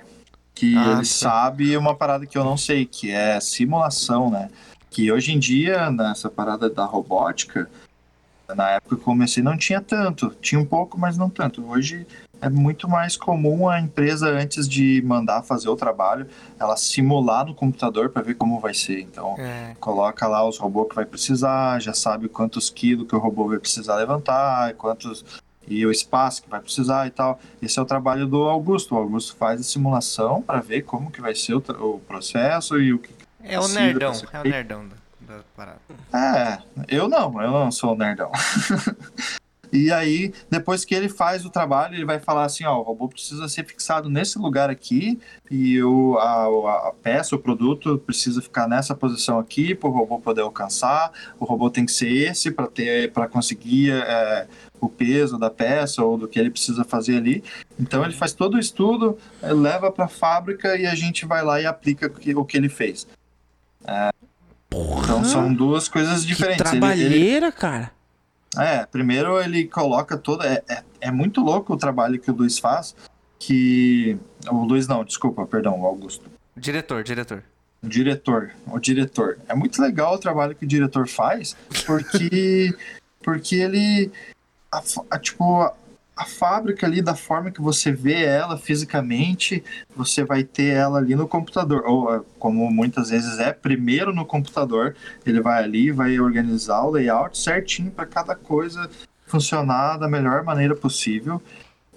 que 0.55 0.77
Ah, 0.77 0.87
ele 0.89 0.97
tá. 0.99 1.05
sabe 1.05 1.77
uma 1.77 1.95
parada 1.95 2.27
que 2.27 2.37
eu 2.37 2.45
não 2.45 2.57
sei, 2.59 2.85
que 2.85 3.11
é 3.13 3.41
simulação, 3.41 4.29
né? 4.31 4.51
Que 4.91 5.11
hoje 5.13 5.33
em 5.33 5.39
dia, 5.39 5.91
nessa 5.91 6.29
parada 6.29 6.69
da 6.69 6.85
robótica, 6.85 7.71
na 8.55 8.71
época 8.71 8.97
que 8.97 9.03
eu 9.03 9.05
comecei 9.05 9.43
não 9.43 9.57
tinha 9.57 9.81
tanto. 9.81 10.31
Tinha 10.41 10.61
um 10.61 10.65
pouco, 10.65 10.99
mas 10.99 11.17
não 11.17 11.29
tanto. 11.29 11.65
Hoje 11.69 12.07
é 12.41 12.49
muito 12.49 12.89
mais 12.89 13.17
comum 13.17 13.69
a 13.69 13.81
empresa, 13.81 14.29
antes 14.29 14.69
de 14.69 15.03
mandar 15.03 15.43
fazer 15.43 15.69
o 15.69 15.77
trabalho, 15.77 16.27
ela 16.59 16.77
simular 16.77 17.45
no 17.45 17.55
computador 17.55 18.11
para 18.11 18.23
ver 18.23 18.35
como 18.35 18.61
vai 18.61 18.73
ser. 18.75 19.01
Então, 19.01 19.35
É. 19.39 19.75
coloca 19.81 20.27
lá 20.27 20.47
os 20.47 20.59
robôs 20.59 20.89
que 20.89 20.95
vai 20.95 21.05
precisar, 21.05 21.81
já 21.81 21.93
sabe 21.93 22.29
quantos 22.29 22.71
quilos 22.71 23.07
que 23.09 23.15
o 23.15 23.19
robô 23.19 23.49
vai 23.49 23.59
precisar 23.59 23.97
levantar, 23.97 24.75
quantos 24.75 25.25
e 25.71 25.85
o 25.85 25.91
espaço 25.91 26.43
que 26.43 26.49
vai 26.49 26.61
precisar 26.61 27.07
e 27.07 27.11
tal. 27.11 27.39
Esse 27.61 27.79
é 27.79 27.83
o 27.83 27.85
trabalho 27.85 28.27
do 28.27 28.45
Augusto. 28.45 28.95
O 28.95 28.99
Augusto 28.99 29.37
faz 29.37 29.61
a 29.61 29.65
simulação 29.65 30.41
para 30.41 30.61
ver 30.61 30.83
como 30.83 31.11
que 31.11 31.21
vai 31.21 31.35
ser 31.35 31.55
o, 31.55 31.59
o 31.59 32.01
processo 32.01 32.81
e 32.81 32.95
o 32.95 32.99
que 32.99 33.11
É 33.45 33.61
o 33.61 33.69
nerdão. 33.69 34.13
É 34.33 34.41
o 34.41 34.45
nerdão 34.45 34.87
da, 35.29 35.37
da 35.37 35.45
parada. 35.55 35.81
É, 36.13 36.59
eu 36.89 37.09
não, 37.09 37.41
eu 37.41 37.51
não 37.51 37.71
sou 37.71 37.97
nerdão. 37.97 38.33
e 39.71 39.93
aí, 39.93 40.33
depois 40.51 40.85
que 40.85 40.95
ele 40.95 41.09
faz 41.09 41.45
o 41.45 41.51
trabalho, 41.51 41.95
ele 41.95 42.07
vai 42.07 42.19
falar 42.19 42.45
assim, 42.45 42.65
ó, 42.65 42.79
o 42.79 42.83
robô 42.83 43.09
precisa 43.09 43.47
ser 43.49 43.65
fixado 43.67 44.09
nesse 44.09 44.39
lugar 44.39 44.71
aqui 44.71 45.21
e 45.51 45.83
o, 45.83 46.17
a, 46.19 46.89
a 46.89 46.93
peça, 47.03 47.37
o 47.37 47.39
produto 47.39 47.99
precisa 47.99 48.41
ficar 48.41 48.67
nessa 48.67 48.95
posição 48.95 49.39
aqui 49.39 49.75
para 49.75 49.89
o 49.89 49.93
robô 49.93 50.19
poder 50.19 50.41
alcançar. 50.41 51.13
O 51.39 51.45
robô 51.45 51.69
tem 51.69 51.85
que 51.85 51.93
ser 51.93 52.11
esse 52.11 52.51
para 52.51 52.67
ter, 52.67 53.13
para 53.13 53.29
conseguir 53.29 53.93
é, 53.93 54.49
o 54.81 54.89
peso 54.89 55.39
da 55.39 55.51
peça 55.51 56.03
ou 56.03 56.17
do 56.17 56.27
que 56.27 56.39
ele 56.39 56.51
precisa 56.51 56.85
fazer 56.85 57.19
ali. 57.19 57.45
Então 57.79 58.03
ele 58.03 58.15
faz 58.15 58.33
todo 58.33 58.55
o 58.55 58.59
estudo, 58.59 59.19
leva 59.43 59.93
para 59.93 60.07
a 60.07 60.09
fábrica 60.09 60.77
e 60.77 60.87
a 60.87 60.95
gente 60.95 61.27
vai 61.27 61.45
lá 61.45 61.61
e 61.61 61.67
aplica 61.67 62.07
o 62.07 62.11
que, 62.11 62.35
o 62.35 62.45
que 62.45 62.57
ele 62.57 62.69
fez. 62.69 63.07
É, 63.87 64.11
então 64.73 65.25
são 65.25 65.53
duas 65.53 65.89
coisas 65.89 66.21
Que 66.23 66.27
diferentes. 66.29 66.61
Ele- 66.61 66.71
ele, 66.71 66.81
trabalheira, 66.81 67.53
cara. 67.53 67.91
é, 68.57 68.85
primeiro 68.87 69.41
ele 69.41 69.65
coloca 69.67 70.17
toda. 70.17 70.47
É, 70.47 70.63
é, 70.69 70.83
é 71.03 71.11
muito 71.11 71.41
louco 71.41 71.73
o 71.75 71.77
trabalho 71.77 72.19
que 72.19 72.31
o 72.31 72.35
Luiz 72.35 72.59
faz. 72.59 72.95
Que. 73.39 74.17
O 74.51 74.65
Luiz 74.65 74.87
não, 74.89 75.05
desculpa, 75.05 75.47
perdão, 75.47 75.81
o 75.81 75.87
Augusto. 75.87 76.25
Diretor, 76.57 77.03
diretor. 77.05 77.43
O 77.83 77.89
diretor. 77.89 78.51
O 78.67 78.79
diretor. 78.79 79.39
É 79.49 79.55
muito 79.55 79.81
legal 79.81 80.15
o 80.15 80.19
trabalho 80.19 80.55
que 80.55 80.65
o 80.65 80.69
diretor 80.69 81.09
faz, 81.09 81.57
porque. 81.87 82.75
porque 83.23 83.57
ele. 83.57 84.11
a 84.73 84.83
a, 85.11 85.19
tipo, 85.19 85.71
a, 86.19 86.23
a 86.23 86.25
fábrica 86.25 86.87
ali, 86.87 87.01
da 87.03 87.15
forma 87.15 87.51
que 87.51 87.61
você 87.61 87.93
vê 87.93 88.25
ela 88.25 88.57
fisicamente, 88.57 89.63
você 89.97 90.25
vai 90.25 90.43
ter 90.45 90.75
ela 90.75 90.99
ali 90.99 91.15
no 91.15 91.29
computador. 91.29 91.83
Ou, 91.87 92.15
é, 92.15 92.21
como 92.39 92.71
muitas 92.71 93.11
vezes 93.11 93.39
é, 93.39 93.53
primeiro 93.53 94.15
no 94.15 94.25
computador, 94.25 94.95
ele 95.25 95.41
vai 95.41 95.63
ali, 95.63 95.91
vai 95.91 96.19
organizar 96.19 96.83
o 96.83 96.91
layout 96.91 97.39
certinho 97.39 97.91
para 97.91 98.07
cada 98.07 98.35
coisa 98.35 98.91
funcionar 99.27 99.99
da 99.99 100.09
melhor 100.09 100.43
maneira 100.43 100.75
possível. 100.75 101.43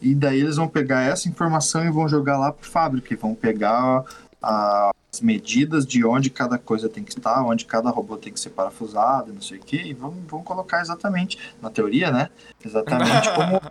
E 0.02 0.16
daí 0.16 0.40
eles 0.40 0.56
vão 0.56 0.68
pegar 0.68 1.02
essa 1.02 1.30
informação 1.30 1.86
e 1.86 1.92
vão 1.92 2.08
jogar 2.08 2.38
lá 2.38 2.52
para 2.52 2.68
fábrica. 2.68 3.14
E 3.14 3.18
vão 3.18 3.36
pegar 3.36 4.04
a- 4.42 4.92
medidas 5.20 5.86
de 5.86 6.06
onde 6.06 6.30
cada 6.30 6.58
coisa 6.58 6.88
tem 6.88 7.04
que 7.04 7.12
estar, 7.12 7.44
onde 7.44 7.66
cada 7.66 7.90
robô 7.90 8.16
tem 8.16 8.32
que 8.32 8.40
ser 8.40 8.52
parafusado, 8.52 9.34
não 9.34 9.42
sei 9.42 9.58
o 9.58 9.62
que, 9.62 9.76
e 9.76 9.94
vão, 9.94 10.12
vão 10.28 10.42
colocar 10.42 10.80
exatamente, 10.80 11.38
na 11.62 11.70
teoria, 11.70 12.12
né? 12.12 12.30
Exatamente 12.64 13.30
como, 13.36 13.62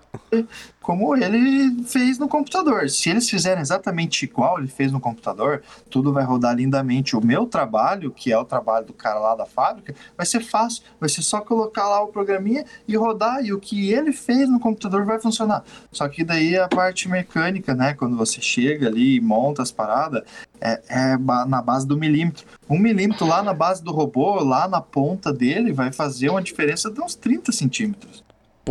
como 0.90 1.14
ele 1.14 1.84
fez 1.84 2.18
no 2.18 2.26
computador. 2.26 2.90
Se 2.90 3.10
eles 3.10 3.30
fizerem 3.30 3.60
exatamente 3.60 4.24
igual 4.24 4.58
ele 4.58 4.66
fez 4.66 4.90
no 4.90 4.98
computador, 4.98 5.62
tudo 5.88 6.12
vai 6.12 6.24
rodar 6.24 6.56
lindamente. 6.56 7.14
O 7.14 7.24
meu 7.24 7.46
trabalho, 7.46 8.10
que 8.10 8.32
é 8.32 8.36
o 8.36 8.44
trabalho 8.44 8.86
do 8.86 8.92
cara 8.92 9.20
lá 9.20 9.36
da 9.36 9.46
fábrica, 9.46 9.94
vai 10.16 10.26
ser 10.26 10.40
fácil. 10.40 10.82
Vai 10.98 11.08
ser 11.08 11.22
só 11.22 11.42
colocar 11.42 11.88
lá 11.88 12.02
o 12.02 12.08
programinha 12.08 12.64
e 12.88 12.96
rodar, 12.96 13.40
e 13.44 13.52
o 13.52 13.60
que 13.60 13.92
ele 13.92 14.10
fez 14.12 14.48
no 14.48 14.58
computador 14.58 15.04
vai 15.04 15.20
funcionar. 15.20 15.62
Só 15.92 16.08
que 16.08 16.24
daí 16.24 16.58
a 16.58 16.66
parte 16.66 17.08
mecânica, 17.08 17.72
né? 17.72 17.94
Quando 17.94 18.16
você 18.16 18.40
chega 18.40 18.88
ali 18.88 19.14
e 19.14 19.20
monta 19.20 19.62
as 19.62 19.70
paradas, 19.70 20.24
é, 20.60 20.82
é 20.88 21.16
na 21.16 21.62
base 21.62 21.86
do 21.86 21.96
milímetro. 21.96 22.44
Um 22.68 22.80
milímetro 22.80 23.24
lá 23.28 23.44
na 23.44 23.54
base 23.54 23.80
do 23.80 23.92
robô, 23.92 24.42
lá 24.42 24.66
na 24.66 24.80
ponta 24.80 25.32
dele, 25.32 25.72
vai 25.72 25.92
fazer 25.92 26.30
uma 26.30 26.42
diferença 26.42 26.90
de 26.90 27.00
uns 27.00 27.14
30 27.14 27.52
centímetros. 27.52 28.24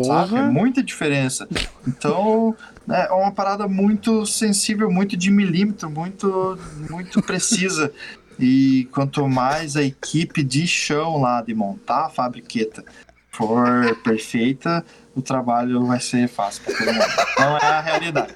Sabe? 0.03 0.35
É 0.35 0.37
Porra. 0.37 0.51
muita 0.51 0.83
diferença. 0.83 1.47
Então, 1.87 2.55
né, 2.87 3.07
é 3.09 3.13
uma 3.13 3.31
parada 3.31 3.67
muito 3.67 4.25
sensível, 4.25 4.89
muito 4.91 5.17
de 5.17 5.31
milímetro, 5.31 5.89
muito, 5.89 6.57
muito 6.89 7.21
precisa. 7.21 7.91
E 8.39 8.87
quanto 8.93 9.27
mais 9.27 9.75
a 9.75 9.83
equipe 9.83 10.43
de 10.43 10.65
chão 10.65 11.19
lá 11.19 11.41
de 11.41 11.53
montar 11.53 12.05
a 12.05 12.09
fabriqueta 12.09 12.85
for 13.31 13.95
perfeita, 14.03 14.83
o 15.15 15.21
trabalho 15.21 15.85
vai 15.85 15.99
ser 15.99 16.27
fácil 16.27 16.63
todo 16.65 16.77
mundo. 16.93 17.05
Não 17.39 17.57
é 17.57 17.65
a 17.65 17.81
realidade. 17.81 18.33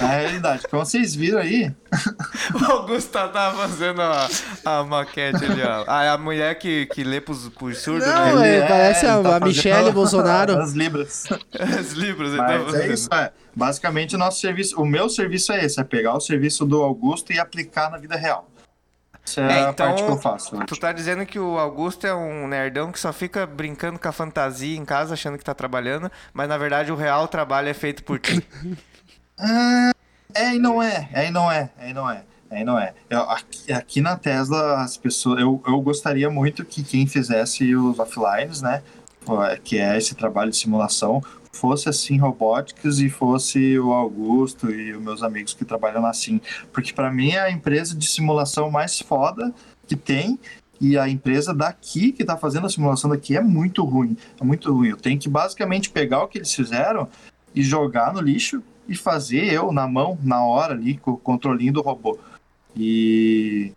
É 0.00 0.04
a 0.04 0.08
realidade. 0.08 0.62
Como 0.68 0.84
vocês 0.84 1.14
viram 1.14 1.38
aí, 1.38 1.72
O 2.54 2.72
Augusto 2.72 3.10
tá 3.10 3.52
fazendo 3.56 4.02
a, 4.02 4.28
a 4.64 4.84
maquete 4.84 5.44
ali, 5.44 5.62
ó. 5.62 5.84
A, 5.86 6.12
a 6.12 6.18
mulher 6.18 6.54
que, 6.58 6.86
que 6.86 7.02
lê 7.02 7.20
pros, 7.20 7.48
pros 7.48 7.78
surdos, 7.78 8.06
Não, 8.06 8.36
né? 8.38 8.58
é, 8.58 8.66
parece 8.66 9.06
a- 9.06 9.22
tá 9.22 9.36
a 9.36 9.40
Michelle 9.40 9.90
Bolsonaro. 9.92 10.58
As 10.58 10.72
libras. 10.74 11.24
As 11.58 11.92
libras. 11.92 12.28
ele 12.30 12.38
tá 12.38 12.58
Mas 12.58 12.74
é 12.74 12.92
isso, 12.92 13.08
é. 13.12 13.32
Basicamente, 13.54 14.14
o 14.14 14.18
nosso 14.18 14.40
serviço, 14.40 14.80
o 14.80 14.84
meu 14.84 15.08
serviço 15.08 15.52
é 15.52 15.64
esse, 15.64 15.80
é 15.80 15.84
pegar 15.84 16.14
o 16.14 16.20
serviço 16.20 16.66
do 16.66 16.82
Augusto 16.82 17.32
e 17.32 17.38
aplicar 17.38 17.90
na 17.90 17.96
vida 17.98 18.14
real. 18.16 18.48
Essa 19.26 19.40
é, 19.40 19.44
É, 19.44 19.66
a 19.66 19.70
então, 19.70 19.86
parte 19.86 20.04
que 20.04 20.10
eu 20.10 20.18
faço. 20.18 20.56
Tu 20.66 20.76
tá 20.78 20.92
dizendo 20.92 21.26
que 21.26 21.38
o 21.38 21.58
Augusto 21.58 22.06
é 22.06 22.14
um 22.14 22.46
nerdão 22.46 22.92
que 22.92 23.00
só 23.00 23.12
fica 23.12 23.44
brincando 23.46 23.98
com 23.98 24.08
a 24.08 24.12
fantasia 24.12 24.76
em 24.76 24.84
casa, 24.84 25.14
achando 25.14 25.36
que 25.36 25.44
tá 25.44 25.54
trabalhando, 25.54 26.10
mas 26.32 26.48
na 26.48 26.56
verdade 26.56 26.92
o 26.92 26.96
real 26.96 27.26
trabalho 27.28 27.68
é 27.68 27.74
feito 27.74 28.04
por 28.04 28.18
ti. 28.18 28.46
É 30.34 30.54
e 30.54 30.58
não 30.58 30.82
é, 30.82 31.08
é 31.12 31.28
e 31.28 31.30
não 31.30 31.50
é, 31.50 31.70
é 31.78 31.90
e 31.90 31.94
não 31.94 32.10
é. 32.10 32.22
É 32.50 32.60
e 32.60 32.64
não 32.64 32.78
é. 32.78 32.92
Eu- 33.08 33.22
aqui, 33.30 33.72
aqui 33.72 34.00
na 34.00 34.16
Tesla, 34.16 34.82
as 34.82 34.96
pessoas. 34.96 35.40
Eu, 35.40 35.62
eu 35.66 35.80
gostaria 35.80 36.28
muito 36.30 36.64
que 36.64 36.82
quem 36.82 37.06
fizesse 37.06 37.74
os 37.74 37.98
offlines, 37.98 38.60
né? 38.60 38.82
Que 39.64 39.78
é 39.78 39.96
esse 39.96 40.14
trabalho 40.14 40.50
de 40.50 40.56
simulação, 40.56 41.22
fosse 41.56 41.88
assim 41.88 42.18
robóticas 42.18 42.98
e 42.98 43.08
fosse 43.08 43.78
o 43.78 43.92
Augusto 43.92 44.70
e 44.70 44.94
os 44.94 45.02
meus 45.02 45.22
amigos 45.22 45.54
que 45.54 45.64
trabalham 45.64 46.02
na 46.02 46.12
Sim. 46.12 46.40
Porque 46.72 46.92
para 46.92 47.10
mim 47.10 47.30
é 47.30 47.40
a 47.40 47.50
empresa 47.50 47.94
de 47.94 48.06
simulação 48.06 48.70
mais 48.70 49.00
foda 49.00 49.52
que 49.86 49.96
tem. 49.96 50.38
E 50.78 50.98
a 50.98 51.08
empresa 51.08 51.54
daqui 51.54 52.12
que 52.12 52.22
tá 52.22 52.36
fazendo 52.36 52.66
a 52.66 52.70
simulação 52.70 53.08
daqui 53.08 53.34
é 53.34 53.40
muito 53.40 53.82
ruim. 53.82 54.16
É 54.38 54.44
muito 54.44 54.72
ruim. 54.72 54.90
Eu 54.90 54.96
tenho 54.96 55.18
que 55.18 55.28
basicamente 55.28 55.88
pegar 55.88 56.22
o 56.22 56.28
que 56.28 56.38
eles 56.38 56.54
fizeram 56.54 57.08
e 57.54 57.62
jogar 57.62 58.12
no 58.12 58.20
lixo 58.20 58.62
e 58.86 58.94
fazer 58.94 59.50
eu 59.52 59.72
na 59.72 59.88
mão, 59.88 60.18
na 60.22 60.44
hora 60.44 60.74
ali, 60.74 60.98
com 60.98 61.12
o 61.12 61.16
controlinho 61.16 61.72
do 61.72 61.80
robô. 61.80 62.18
E 62.76 63.72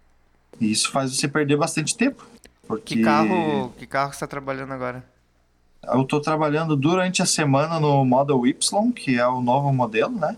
isso 0.60 0.92
faz 0.92 1.16
você 1.16 1.28
perder 1.28 1.56
bastante 1.56 1.96
tempo. 1.96 2.28
Porque 2.68 2.98
Que 2.98 3.02
carro, 3.02 3.74
que 3.78 3.88
carro 3.88 4.14
você 4.14 4.20
tá 4.20 4.28
trabalhando 4.28 4.74
agora? 4.74 5.04
Eu 5.84 6.04
tô 6.04 6.20
trabalhando 6.20 6.76
durante 6.76 7.22
a 7.22 7.26
semana 7.26 7.80
no 7.80 8.04
Model 8.06 8.46
Y, 8.46 8.92
que 8.92 9.18
é 9.18 9.28
o 9.28 9.42
novo 9.42 9.72
modelo, 9.74 10.12
né? 10.12 10.36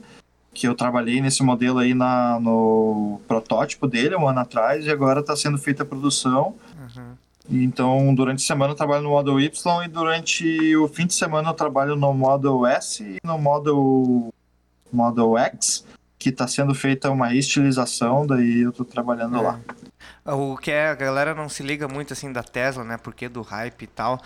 Que 0.54 0.68
eu 0.68 0.76
trabalhei 0.76 1.22
nesse 1.22 1.42
modelo 1.44 1.80
aí 1.80 1.94
na, 1.94 2.40
no 2.40 3.22
protótipo 3.28 3.88
dele 3.88 4.16
um 4.16 4.28
ano 4.28 4.40
atrás 4.40 4.86
e 4.86 4.90
agora 4.92 5.22
está 5.22 5.36
sendo 5.36 5.58
feita 5.58 5.84
a 5.84 5.86
produção. 5.86 6.56
Então, 7.50 8.14
durante 8.14 8.44
a 8.44 8.48
semana 8.48 8.72
eu 8.72 8.76
trabalho 8.78 9.04
no 9.04 9.10
Model 9.10 9.40
Y 9.40 9.84
e 9.84 9.88
durante 9.88 10.76
o 10.76 10.88
fim 10.88 11.06
de 11.08 11.14
semana 11.14 11.50
eu 11.50 11.54
trabalho 11.54 11.96
no 11.96 12.14
Model 12.14 12.66
S 12.66 13.04
e 13.04 13.18
no 13.26 13.38
Model, 13.38 14.34
Model 14.92 15.38
X, 15.38 15.86
que 16.20 16.30
está 16.30 16.48
sendo 16.48 16.74
feita 16.76 17.10
uma 17.10 17.34
estilização, 17.34 18.28
daí 18.28 18.62
eu 18.62 18.70
estou 18.70 18.86
trabalhando 18.86 19.38
É. 19.38 19.42
lá. 19.42 19.60
O 20.26 20.56
que 20.56 20.70
é, 20.70 20.90
a 20.90 20.96
galera 20.96 21.34
não 21.34 21.50
se 21.50 21.64
liga 21.64 21.88
muito 21.88 22.14
assim 22.14 22.32
da 22.32 22.44
Tesla, 22.44 22.84
né? 22.84 22.98
Porque 22.98 23.28
do 23.28 23.42
hype 23.42 23.82
e 23.84 23.88
tal. 23.88 24.22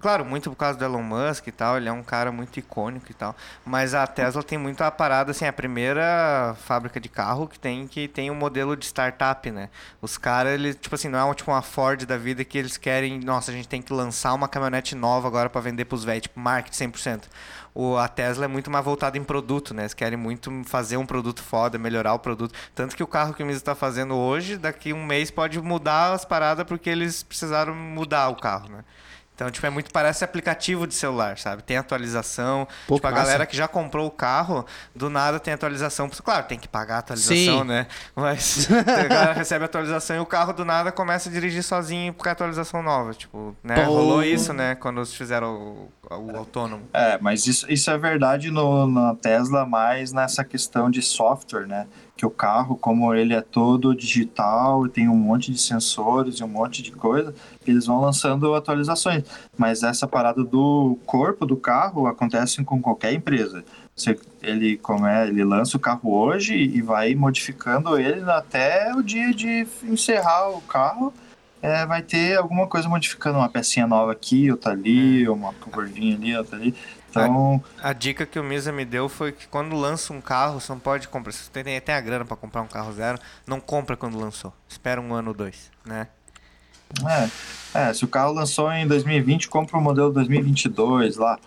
Claro, 0.00 0.24
muito 0.24 0.48
por 0.48 0.56
causa 0.56 0.78
do 0.78 0.84
Elon 0.84 1.02
Musk 1.02 1.46
e 1.46 1.52
tal, 1.52 1.76
ele 1.76 1.86
é 1.86 1.92
um 1.92 2.02
cara 2.02 2.32
muito 2.32 2.58
icônico 2.58 3.10
e 3.10 3.14
tal. 3.14 3.36
Mas 3.66 3.92
a 3.92 4.06
Tesla 4.06 4.42
tem 4.42 4.56
muito 4.56 4.82
a 4.82 4.90
parada, 4.90 5.30
assim, 5.32 5.44
a 5.44 5.52
primeira 5.52 6.56
fábrica 6.64 6.98
de 6.98 7.10
carro 7.10 7.46
que 7.46 7.58
tem 7.58 7.86
que 7.86 8.08
tem 8.08 8.30
um 8.30 8.34
modelo 8.34 8.74
de 8.74 8.86
startup, 8.86 9.50
né? 9.50 9.68
Os 10.00 10.16
caras, 10.16 10.54
eles, 10.54 10.74
tipo 10.76 10.94
assim, 10.94 11.08
não 11.08 11.18
é 11.18 11.24
um, 11.24 11.34
tipo 11.34 11.50
uma 11.50 11.60
Ford 11.60 12.06
da 12.06 12.16
vida 12.16 12.42
que 12.46 12.56
eles 12.56 12.78
querem, 12.78 13.20
nossa, 13.20 13.50
a 13.50 13.54
gente 13.54 13.68
tem 13.68 13.82
que 13.82 13.92
lançar 13.92 14.32
uma 14.32 14.48
caminhonete 14.48 14.94
nova 14.94 15.28
agora 15.28 15.50
para 15.50 15.60
vender 15.60 15.84
pros 15.84 16.02
velhos, 16.02 16.22
tipo, 16.22 16.40
marketing 16.40 16.90
100%. 16.90 17.24
O, 17.74 17.98
a 17.98 18.08
Tesla 18.08 18.46
é 18.46 18.48
muito 18.48 18.70
mais 18.70 18.84
voltada 18.84 19.18
em 19.18 19.22
produto, 19.22 19.74
né? 19.74 19.82
Eles 19.82 19.94
querem 19.94 20.18
muito 20.18 20.50
fazer 20.64 20.96
um 20.96 21.04
produto 21.04 21.42
foda, 21.42 21.78
melhorar 21.78 22.14
o 22.14 22.18
produto. 22.18 22.54
Tanto 22.74 22.96
que 22.96 23.02
o 23.02 23.06
carro 23.06 23.34
que 23.34 23.42
o 23.42 23.46
Misa 23.46 23.60
tá 23.60 23.74
fazendo 23.74 24.14
hoje, 24.14 24.56
daqui 24.56 24.94
um 24.94 25.04
mês 25.04 25.30
pode 25.30 25.60
mudar 25.60 26.14
as 26.14 26.24
paradas 26.24 26.64
porque 26.66 26.88
eles 26.88 27.22
precisaram 27.22 27.74
mudar 27.74 28.30
o 28.30 28.36
carro, 28.36 28.70
né? 28.70 28.84
Então, 29.40 29.50
tipo, 29.50 29.66
é 29.66 29.70
muito, 29.70 29.90
parece 29.90 30.22
aplicativo 30.22 30.86
de 30.86 30.92
celular, 30.92 31.38
sabe? 31.38 31.62
Tem 31.62 31.78
atualização. 31.78 32.68
Pô, 32.86 32.96
tipo, 32.96 33.06
a 33.06 33.10
massa. 33.10 33.22
galera 33.22 33.46
que 33.46 33.56
já 33.56 33.66
comprou 33.66 34.06
o 34.06 34.10
carro, 34.10 34.66
do 34.94 35.08
nada 35.08 35.40
tem 35.40 35.54
atualização. 35.54 36.10
Claro, 36.22 36.44
tem 36.44 36.58
que 36.58 36.68
pagar 36.68 36.96
a 36.96 36.98
atualização, 36.98 37.60
Sim. 37.60 37.64
né? 37.64 37.86
Mas 38.14 38.68
a 38.70 39.08
galera 39.08 39.32
recebe 39.32 39.64
a 39.64 39.66
atualização 39.66 40.16
e 40.16 40.18
o 40.18 40.26
carro 40.26 40.52
do 40.52 40.62
nada 40.62 40.92
começa 40.92 41.30
a 41.30 41.32
dirigir 41.32 41.62
sozinho 41.62 42.12
porque 42.12 42.28
é 42.28 42.32
atualização 42.32 42.82
nova. 42.82 43.14
Tipo, 43.14 43.56
né? 43.64 43.76
Pô. 43.76 43.92
Rolou 43.92 44.22
isso, 44.22 44.52
né? 44.52 44.74
Quando 44.74 44.98
eles 44.98 45.14
fizeram 45.14 45.54
o, 45.54 45.92
o 46.10 46.36
autônomo. 46.36 46.86
É, 46.92 47.16
mas 47.18 47.46
isso, 47.46 47.64
isso 47.72 47.90
é 47.90 47.96
verdade 47.96 48.50
no, 48.50 48.86
na 48.86 49.14
Tesla, 49.14 49.64
mais 49.64 50.12
nessa 50.12 50.44
questão 50.44 50.90
de 50.90 51.00
software, 51.00 51.66
né? 51.66 51.86
Que 52.20 52.26
o 52.26 52.30
carro, 52.30 52.76
como 52.76 53.14
ele 53.14 53.32
é 53.32 53.40
todo 53.40 53.96
digital 53.96 54.84
e 54.84 54.90
tem 54.90 55.08
um 55.08 55.16
monte 55.16 55.50
de 55.50 55.58
sensores 55.58 56.34
e 56.34 56.44
um 56.44 56.48
monte 56.48 56.82
de 56.82 56.92
coisa, 56.92 57.34
eles 57.66 57.86
vão 57.86 57.98
lançando 57.98 58.54
atualizações. 58.54 59.24
Mas 59.56 59.82
essa 59.82 60.06
parada 60.06 60.44
do 60.44 60.98
corpo 61.06 61.46
do 61.46 61.56
carro 61.56 62.06
acontece 62.06 62.62
com 62.62 62.78
qualquer 62.78 63.14
empresa. 63.14 63.64
Você, 63.96 64.18
ele, 64.42 64.76
como 64.76 65.06
é, 65.06 65.28
ele 65.28 65.42
lança 65.42 65.78
o 65.78 65.80
carro 65.80 66.12
hoje 66.12 66.54
e 66.54 66.82
vai 66.82 67.14
modificando 67.14 67.98
ele 67.98 68.30
até 68.30 68.94
o 68.94 69.02
dia 69.02 69.32
de 69.32 69.66
encerrar 69.84 70.50
o 70.50 70.60
carro. 70.60 71.14
É, 71.62 71.86
vai 71.86 72.02
ter 72.02 72.36
alguma 72.36 72.66
coisa 72.66 72.86
modificando, 72.86 73.38
uma 73.38 73.48
pecinha 73.48 73.86
nova 73.86 74.12
aqui, 74.12 74.50
outra 74.50 74.72
ali, 74.72 75.26
uma 75.26 75.54
curvinha 75.54 76.16
ali, 76.16 76.36
outra 76.36 76.58
ali. 76.58 76.74
Então, 77.10 77.62
A 77.82 77.92
dica 77.92 78.24
que 78.24 78.38
o 78.38 78.44
Misa 78.44 78.70
me 78.70 78.84
deu 78.84 79.08
foi 79.08 79.32
que 79.32 79.48
quando 79.48 79.74
lança 79.74 80.12
um 80.12 80.20
carro, 80.20 80.60
você 80.60 80.72
não 80.72 80.78
pode 80.78 81.08
comprar. 81.08 81.32
Se 81.32 81.44
você 81.44 81.62
tem 81.62 81.76
até 81.76 81.94
a 81.94 82.00
grana 82.00 82.24
pra 82.24 82.36
comprar 82.36 82.62
um 82.62 82.66
carro 82.66 82.92
zero, 82.92 83.18
não 83.46 83.60
compra 83.60 83.96
quando 83.96 84.18
lançou. 84.18 84.52
Espera 84.68 85.00
um 85.00 85.12
ano 85.12 85.28
ou 85.28 85.34
dois, 85.34 85.70
né? 85.84 86.06
é, 87.06 87.88
é, 87.88 87.94
se 87.94 88.04
o 88.04 88.08
carro 88.08 88.32
lançou 88.32 88.70
em 88.72 88.86
2020, 88.86 89.48
compra 89.48 89.78
o 89.78 89.80
modelo 89.80 90.12
2022 90.12 91.16
lá. 91.16 91.38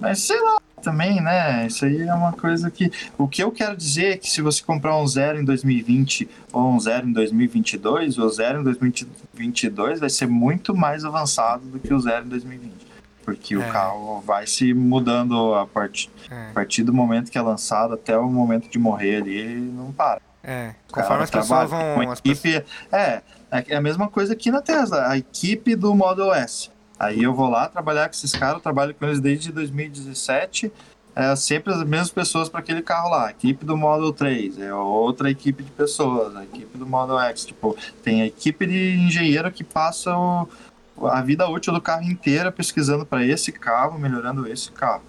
Mas 0.00 0.20
sei 0.20 0.40
lá 0.40 0.60
também, 0.82 1.20
né? 1.20 1.66
Isso 1.66 1.84
aí 1.84 2.02
é 2.02 2.14
uma 2.14 2.32
coisa 2.32 2.70
que. 2.70 2.90
O 3.16 3.28
que 3.28 3.42
eu 3.42 3.52
quero 3.52 3.76
dizer 3.76 4.06
é 4.06 4.16
que 4.16 4.28
se 4.28 4.42
você 4.42 4.62
comprar 4.62 4.96
um 4.96 5.06
zero 5.06 5.40
em 5.40 5.44
2020 5.44 6.28
ou 6.52 6.72
um 6.72 6.80
zero 6.80 7.08
em 7.08 7.12
2022, 7.12 8.18
o 8.18 8.28
zero 8.28 8.60
em 8.60 8.64
2022 8.64 10.00
vai 10.00 10.10
ser 10.10 10.26
muito 10.26 10.74
mais 10.74 11.04
avançado 11.04 11.64
do 11.66 11.78
que 11.78 11.92
o 11.92 12.00
zero 12.00 12.26
em 12.26 12.28
2020. 12.28 12.89
Porque 13.34 13.56
o 13.56 13.62
É. 13.62 13.70
carro 13.70 14.20
vai 14.26 14.46
se 14.46 14.74
mudando 14.74 15.54
a 15.54 15.64
partir, 15.66 16.10
É. 16.30 16.50
a 16.50 16.52
partir 16.52 16.82
do 16.82 16.92
momento 16.92 17.30
que 17.30 17.38
é 17.38 17.40
lançado 17.42 17.94
até 17.94 18.16
o 18.18 18.28
momento 18.28 18.68
de 18.68 18.78
morrer 18.78 19.22
ali, 19.22 19.36
ele 19.38 19.60
não 19.72 19.92
para. 19.92 20.20
É. 20.42 20.74
O 20.88 20.94
Conforme 20.94 21.22
as 21.22 21.30
pessoas 21.30 21.70
com 21.70 21.76
vão. 21.76 22.10
As 22.10 22.20
pessoas... 22.20 22.44
equipe, 22.44 22.66
é, 22.90 23.22
é 23.50 23.76
a 23.76 23.80
mesma 23.80 24.08
coisa 24.08 24.32
aqui 24.32 24.50
na 24.50 24.60
Tesla, 24.60 25.06
a 25.08 25.16
equipe 25.16 25.76
do 25.76 25.94
Model 25.94 26.32
S. 26.34 26.70
Aí 26.98 27.22
eu 27.22 27.32
vou 27.32 27.48
lá 27.48 27.68
trabalhar 27.68 28.08
com 28.08 28.14
esses 28.14 28.32
caras, 28.32 28.60
trabalho 28.62 28.94
com 28.94 29.04
eles 29.06 29.20
desde 29.20 29.52
2017, 29.52 30.70
é 31.14 31.34
sempre 31.36 31.72
as 31.72 31.82
mesmas 31.84 32.10
pessoas 32.10 32.48
para 32.48 32.60
aquele 32.60 32.82
carro 32.82 33.10
lá. 33.10 33.26
A 33.28 33.30
equipe 33.30 33.64
do 33.64 33.76
Model 33.76 34.12
3, 34.12 34.58
é 34.58 34.72
outra 34.72 35.30
equipe 35.30 35.62
de 35.62 35.70
pessoas, 35.70 36.34
a 36.36 36.44
equipe 36.44 36.76
do 36.78 36.86
Model 36.86 37.18
X, 37.20 37.44
tipo, 37.44 37.76
tem 38.02 38.22
a 38.22 38.26
equipe 38.26 38.66
de 38.66 38.96
engenheiro 38.98 39.50
que 39.50 39.64
passa 39.64 40.16
o- 40.16 40.48
a 41.06 41.20
vida 41.22 41.48
útil 41.48 41.72
do 41.72 41.80
carro 41.80 42.02
inteira 42.04 42.50
pesquisando 42.52 43.04
para 43.06 43.24
esse 43.24 43.52
carro, 43.52 43.98
melhorando 43.98 44.46
esse 44.46 44.70
carro. 44.72 45.02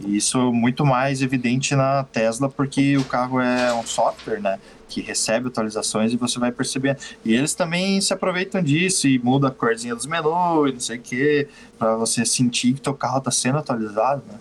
E 0.00 0.16
isso 0.16 0.38
é 0.38 0.52
muito 0.52 0.84
mais 0.84 1.22
evidente 1.22 1.74
na 1.76 2.02
Tesla 2.04 2.48
porque 2.48 2.96
o 2.96 3.04
carro 3.04 3.40
é 3.40 3.72
um 3.72 3.86
software, 3.86 4.40
né? 4.40 4.58
Que 4.88 5.00
recebe 5.00 5.48
atualizações 5.48 6.12
e 6.12 6.16
você 6.16 6.38
vai 6.38 6.50
percebendo. 6.50 6.98
E 7.24 7.32
eles 7.32 7.54
também 7.54 8.00
se 8.00 8.12
aproveitam 8.12 8.60
disso 8.62 9.06
e 9.06 9.18
mudam 9.20 9.48
a 9.48 9.52
corzinha 9.52 9.94
dos 9.94 10.06
menus 10.06 10.68
e 10.70 10.72
não 10.72 10.80
sei 10.80 10.98
o 10.98 11.00
que, 11.00 11.48
para 11.78 11.96
você 11.96 12.24
sentir 12.24 12.74
que 12.74 12.80
teu 12.80 12.94
carro 12.94 13.20
tá 13.20 13.30
sendo 13.30 13.58
atualizado, 13.58 14.22
né? 14.26 14.38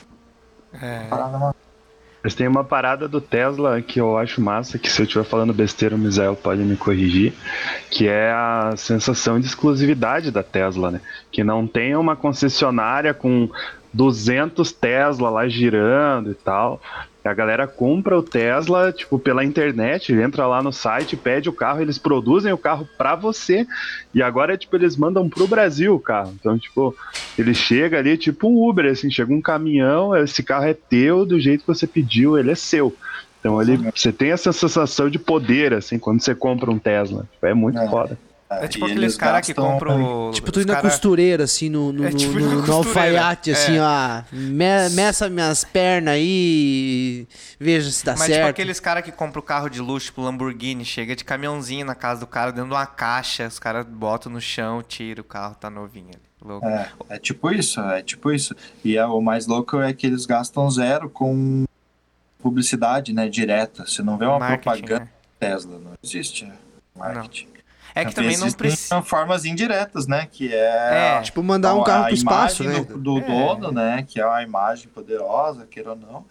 É. 0.81 1.07
Parada 1.07 1.37
uma- 1.37 1.55
Mas 2.23 2.33
tem 2.33 2.47
uma 2.47 2.63
parada 2.63 3.05
do 3.05 3.19
Tesla 3.19 3.81
que 3.81 3.99
eu 3.99 4.17
acho 4.17 4.39
massa, 4.39 4.79
que 4.79 4.89
se 4.89 5.01
eu 5.01 5.03
estiver 5.03 5.25
falando 5.25 5.53
besteira, 5.53 5.93
o 5.93 5.99
Misael 5.99 6.35
pode 6.37 6.61
me 6.61 6.77
corrigir, 6.77 7.33
que 7.91 8.07
é 8.07 8.31
a 8.31 8.73
sensação 8.77 9.39
de 9.39 9.45
exclusividade 9.45 10.31
da 10.31 10.41
Tesla, 10.41 10.89
né? 10.89 11.01
Que 11.29 11.43
não 11.43 11.67
tem 11.67 11.97
uma 11.97 12.15
concessionária 12.15 13.13
com 13.13 13.49
200 13.93 14.71
Tesla 14.71 15.29
lá 15.29 15.47
girando 15.49 16.31
e 16.31 16.35
tal. 16.35 16.81
A 17.23 17.33
galera 17.33 17.65
compra 17.65 18.17
o 18.17 18.23
Tesla, 18.23 18.91
tipo, 18.91 19.17
pela 19.17 19.45
internet, 19.45 20.11
entra 20.13 20.45
lá 20.45 20.61
no 20.61 20.73
site, 20.73 21.15
pede 21.15 21.47
o 21.47 21.53
carro, 21.53 21.81
eles 21.81 21.97
produzem 21.97 22.51
o 22.51 22.57
carro 22.57 22.87
pra 22.97 23.15
você. 23.15 23.65
E 24.13 24.21
agora, 24.21 24.57
tipo, 24.57 24.75
eles 24.75 24.97
mandam 24.97 25.29
pro 25.29 25.47
Brasil 25.47 25.95
o 25.95 25.99
carro. 25.99 26.35
Então, 26.37 26.57
tipo, 26.59 26.93
ele 27.37 27.53
chega 27.53 27.97
ali, 27.97 28.17
tipo 28.17 28.47
um 28.49 28.69
Uber, 28.69 28.91
assim, 28.91 29.09
chega 29.09 29.33
um 29.33 29.41
caminhão, 29.41 30.15
esse 30.15 30.43
carro 30.43 30.65
é 30.65 30.73
teu, 30.73 31.25
do 31.25 31.39
jeito 31.39 31.61
que 31.61 31.67
você 31.67 31.87
pediu, 31.87 32.37
ele 32.37 32.51
é 32.51 32.55
seu. 32.55 32.95
Então 33.39 33.61
ele, 33.61 33.77
você 33.93 34.11
tem 34.11 34.31
essa 34.31 34.51
sensação 34.53 35.09
de 35.09 35.19
poder, 35.19 35.73
assim, 35.73 35.99
quando 35.99 36.21
você 36.21 36.33
compra 36.35 36.71
um 36.71 36.79
Tesla. 36.79 37.27
É 37.41 37.53
muito 37.53 37.77
É. 37.77 37.87
foda. 37.89 38.17
É 38.61 38.67
tipo 38.67 38.85
aqueles 38.85 39.03
eles 39.03 39.17
caras 39.17 39.45
que 39.45 39.53
compram. 39.53 40.31
Tipo, 40.33 40.51
tu 40.51 40.61
indo 40.61 40.71
na 40.73 40.81
costureira, 40.81 41.43
assim, 41.43 41.69
no, 41.69 41.91
no, 41.91 42.05
É 42.05 42.11
tipo 42.11 42.39
no, 42.39 42.61
no, 42.65 42.73
alfaiate, 42.73 43.51
assim, 43.51 43.77
É. 43.77 43.81
ó. 43.81 44.23
Me, 44.31 44.89
meça 44.91 45.29
minhas 45.29 45.63
pernas 45.63 46.15
aí 46.15 46.23
e 46.25 47.27
veja 47.59 47.89
se 47.91 48.05
dá 48.05 48.13
Mas 48.13 48.23
tipo 48.23 48.33
certo. 48.35 48.49
aqueles 48.49 48.79
caras 48.79 49.03
que 49.03 49.11
compram 49.11 49.39
o 49.41 49.43
carro 49.43 49.69
de 49.69 49.79
luxo, 49.81 50.07
tipo 50.07 50.21
Lamborghini, 50.21 50.83
chega 50.85 51.15
de 51.15 51.23
caminhãozinho 51.23 51.85
na 51.85 51.95
casa 51.95 52.19
do 52.19 52.27
cara, 52.27 52.51
dentro 52.51 52.69
de 52.69 52.75
uma 52.75 52.85
caixa, 52.85 53.47
os 53.47 53.59
caras 53.59 53.85
botam 53.85 54.31
no 54.31 54.41
chão, 54.41 54.83
tira 54.83 55.21
o 55.21 55.23
carro, 55.23 55.55
tá 55.55 55.69
novinho 55.69 56.09
ali. 56.09 56.21
Louco. 56.43 56.67
É, 56.67 56.89
é 57.09 57.17
tipo 57.19 57.49
isso, 57.51 57.79
é 57.79 58.01
tipo 58.01 58.31
isso. 58.31 58.53
E 58.83 58.97
é, 58.97 59.05
o 59.05 59.21
mais 59.21 59.47
louco 59.47 59.79
é 59.79 59.93
que 59.93 60.05
eles 60.05 60.25
gastam 60.25 60.69
zero 60.69 61.09
com 61.09 61.63
publicidade, 62.39 63.13
né, 63.13 63.29
direta. 63.29 63.85
Você 63.85 64.03
não 64.03 64.17
vê 64.17 64.25
uma 64.25 64.37
Marketing, 64.39 64.61
propaganda 64.81 64.99
né? 65.05 65.09
Tesla, 65.39 65.79
não 65.79 65.91
existe 66.03 66.51
marketing. 66.95 67.47
É 67.95 68.03
que 68.05 68.13
também 68.15 68.37
não 68.37 68.51
precisa. 68.51 69.01
formas 69.01 69.45
indiretas, 69.45 70.07
né, 70.07 70.27
que 70.31 70.53
é, 70.53 71.17
É. 71.17 71.21
Tipo, 71.21 71.43
mandar 71.43 71.75
um 71.75 71.81
a- 71.81 71.85
carro 71.85 72.03
a 72.03 72.07
pro 72.07 72.15
espaço, 72.15 72.63
imagem 72.63 72.81
né? 72.81 72.87
do, 72.87 72.97
do 72.97 73.17
É. 73.19 73.21
dono, 73.21 73.71
né, 73.71 74.05
que 74.07 74.19
é 74.19 74.25
uma 74.25 74.41
imagem 74.43 74.87
poderosa, 74.89 75.65
queira 75.67 75.91
ou 75.91 75.95
não. 75.95 76.25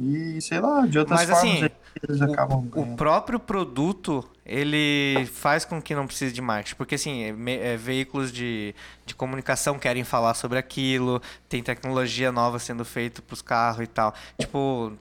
E 0.00 0.40
sei 0.40 0.58
lá, 0.60 0.84
de 0.86 0.98
outras 0.98 1.20
Mas, 1.20 1.30
formas 1.30 1.62
assim, 1.62 1.70
eles 2.08 2.20
acabam 2.20 2.68
O 2.74 2.96
próprio 2.96 3.38
produto, 3.38 4.28
ele 4.44 5.24
faz 5.32 5.64
com 5.64 5.80
que 5.80 5.94
não 5.94 6.04
precise 6.04 6.32
de 6.34 6.40
marketing. 6.42 6.74
Porque, 6.74 6.96
assim, 6.96 7.30
me- 7.32 7.56
é, 7.58 7.76
veículos 7.76 8.32
de, 8.32 8.74
de 9.06 9.14
comunicação 9.14 9.78
querem 9.78 10.02
falar 10.02 10.34
sobre 10.34 10.58
aquilo, 10.58 11.22
tem 11.48 11.62
tecnologia 11.62 12.32
nova 12.32 12.58
sendo 12.58 12.84
feita 12.84 13.22
pros 13.22 13.40
carros 13.40 13.84
e 13.84 13.86
tal. 13.86 14.12
Tipo, 14.36 14.92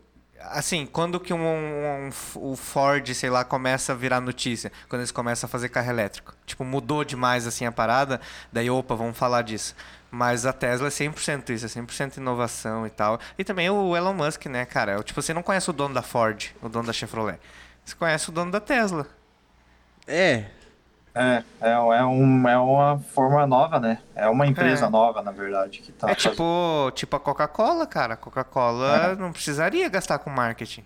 assim, 0.51 0.85
quando 0.85 1.19
que 1.19 1.33
um, 1.33 1.37
um- 1.41 2.07
um- 2.07 2.51
o 2.51 2.55
Ford, 2.55 3.13
sei 3.13 3.29
lá, 3.29 3.43
começa 3.43 3.91
a 3.93 3.95
virar 3.95 4.19
notícia? 4.21 4.71
Quando 4.89 5.01
eles 5.01 5.11
começam 5.11 5.47
a 5.47 5.49
fazer 5.49 5.69
carro 5.69 5.89
elétrico. 5.89 6.33
Tipo, 6.45 6.63
mudou 6.63 7.03
demais, 7.03 7.47
assim, 7.47 7.65
a 7.65 7.71
parada, 7.71 8.19
daí, 8.51 8.69
opa, 8.69 8.95
vamos 8.95 9.17
falar 9.17 9.41
disso. 9.41 9.75
Mas 10.11 10.45
a 10.45 10.53
Tesla 10.53 10.87
é 10.87 10.91
100% 10.91 11.49
isso, 11.51 11.65
é 11.65 11.69
100% 11.69 12.17
inovação 12.17 12.85
e 12.85 12.89
tal. 12.89 13.19
E 13.37 13.43
também 13.43 13.69
o 13.69 13.95
Elon 13.95 14.13
Musk, 14.13 14.45
né, 14.45 14.65
cara? 14.65 15.01
Tipo, 15.03 15.21
você 15.21 15.33
não 15.33 15.41
conhece 15.41 15.69
o 15.69 15.73
dono 15.73 15.93
da 15.95 16.01
Ford, 16.03 16.51
o 16.61 16.69
dono 16.69 16.85
da 16.85 16.93
Chevrolet. 16.93 17.39
Você 17.83 17.95
conhece 17.95 18.29
o 18.29 18.31
dono 18.31 18.51
da 18.51 18.59
Tesla. 18.59 19.07
É. 20.07 20.45
É, 21.16 21.43
é, 21.61 21.70
é, 21.72 22.03
um, 22.05 22.47
é 22.49 22.57
uma 22.57 22.97
forma 23.14 23.45
nova, 23.45 23.80
né? 23.80 23.99
É 24.16 24.28
uma 24.28 24.47
empresa 24.47 24.88
É. 24.88 24.89
nova, 24.89 25.22
na 25.22 25.32
verdade, 25.32 25.80
que 25.80 25.91
tá 25.91 26.09
é 26.09 26.16
fazendo- 26.16 26.32
tipo, 26.32 26.91
tipo 26.95 27.16
a 27.16 27.20
Coca-Cola, 27.20 27.86
cara. 27.86 28.16
A 28.16 28.18
Coca-Cola 28.18 29.16
não 29.16 29.32
precisaria 29.32 29.88
gastar 29.89 30.18
com 30.20 30.30
marketing. 30.32 30.84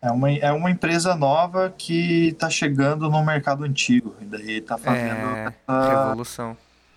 É 0.00 0.10
uma, 0.10 0.30
é 0.30 0.52
uma 0.52 0.70
empresa 0.70 1.14
nova 1.16 1.74
que 1.76 2.34
tá 2.38 2.48
chegando 2.48 3.10
no 3.10 3.22
mercado 3.24 3.64
antigo. 3.64 4.14
E 4.20 4.24
daí 4.24 4.60
tá 4.60 4.78
fazendo 4.78 5.36
É, 5.36 5.52
essa, 5.68 5.88
revolução. 6.04 6.56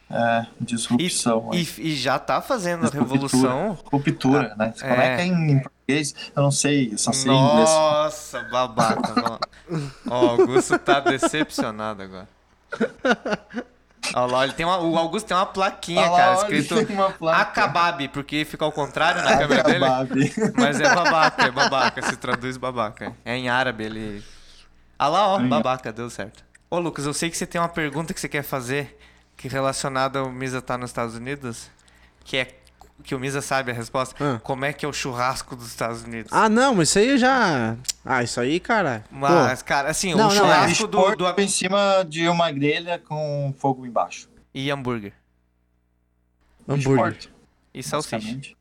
É, 0.10 0.46
disrupção. 0.60 1.50
E, 1.54 1.62
e, 1.78 1.92
e 1.92 1.96
já 1.96 2.20
tá 2.20 2.42
fazendo 2.42 2.90
revolução. 2.90 3.78
Ruptura, 3.92 4.54
né? 4.58 4.74
Como 4.80 4.94
é 4.94 5.14
é. 5.14 5.16
que 5.16 5.22
é 5.24 5.26
em, 5.26 5.52
em 5.52 5.60
português? 5.60 6.14
Eu 6.36 6.44
não 6.44 6.52
sei, 6.52 6.94
eu 6.94 6.98
só 6.98 7.12
sei 7.12 7.32
em 7.32 7.36
inglês. 7.36 7.70
Nossa, 7.70 8.44
babaca. 8.52 9.40
Ó, 10.10 10.30
Augusto 10.32 10.78
tá 10.80 11.00
decepcionado 11.00 12.04
agora. 12.04 12.28
Olha 14.14 14.32
lá, 14.32 14.44
ele 14.44 14.54
tem 14.54 14.66
uma, 14.66 14.80
o 14.80 14.98
Augusto 14.98 15.28
tem 15.28 15.38
uma 15.38 15.46
plaquinha, 15.46 16.10
lá, 16.10 16.18
cara, 16.18 16.34
escrito. 16.36 16.76
Akabab, 17.30 18.08
porque 18.10 18.44
fica 18.44 18.66
ao 18.66 18.72
contrário 18.72 19.24
na 19.24 19.38
câmera 19.38 19.64
dele. 19.64 20.34
Mas 20.58 20.82
é 20.82 20.94
babaca, 20.94 21.44
é 21.46 21.52
babaca, 21.52 22.02
se 22.02 22.18
traduz 22.18 22.58
babaca. 22.58 23.16
É 23.24 23.36
em 23.38 23.48
árabe, 23.48 23.86
ele. 23.86 24.24
Ah 24.98 25.08
lá, 25.08 25.28
ó, 25.28 25.40
babaca, 25.40 25.92
deu 25.94 26.10
certo. 26.10 26.44
Ô, 26.70 26.80
Lucas, 26.80 27.06
eu 27.06 27.14
sei 27.14 27.30
que 27.30 27.38
você 27.38 27.46
tem 27.46 27.60
uma 27.60 27.70
pergunta 27.70 28.14
que 28.14 28.20
você 28.20 28.28
quer 28.28 28.44
fazer, 28.44 28.98
que 29.38 29.48
relacionada 29.48 30.20
ao 30.20 30.32
Misa 30.32 30.62
tá 30.62 30.78
nos 30.78 30.90
Estados 30.90 31.16
Unidos, 31.16 31.70
que 32.24 32.38
é 32.38 32.61
que 33.02 33.14
o 33.16 33.20
Misa 33.20 33.42
sabe 33.42 33.72
a 33.72 33.74
resposta. 33.74 34.16
Ah. 34.20 34.40
Como 34.44 34.64
é 34.66 34.72
que 34.74 34.86
é 34.86 34.88
o 34.88 34.94
churrasco 34.94 35.56
dos 35.56 35.68
Estados 35.68 36.04
Unidos? 36.04 36.32
Ah, 36.34 36.48
não, 36.48 36.76
mas 36.76 36.90
isso 36.90 37.00
aí 37.00 37.18
já. 37.18 37.76
Ah, 38.06 38.24
isso 38.24 38.40
aí, 38.40 38.60
cara. 38.60 39.04
Pô, 39.10 39.16
Mas, 39.18 39.62
cara, 39.62 39.90
assim, 39.90 40.14
Não, 40.14 40.30
o 40.30 40.30
não, 40.30 40.32
é 40.32 40.36
churrasco 40.38 40.88
do, 40.88 40.98
Porco 40.98 41.18
do 41.34 41.42
em 41.42 41.48
cima 41.48 42.06
de 42.08 42.28
uma 42.28 42.52
grelha 42.52 43.00
com 43.00 43.54
fogo 43.58 43.86
embaixo. 43.86 44.30
e 44.54 44.70
hambúrguer 44.72 45.14
hambúrguer. 46.68 47.08
Esporte, 47.18 47.32
e 47.74 47.84
salsicha. 47.84 48.54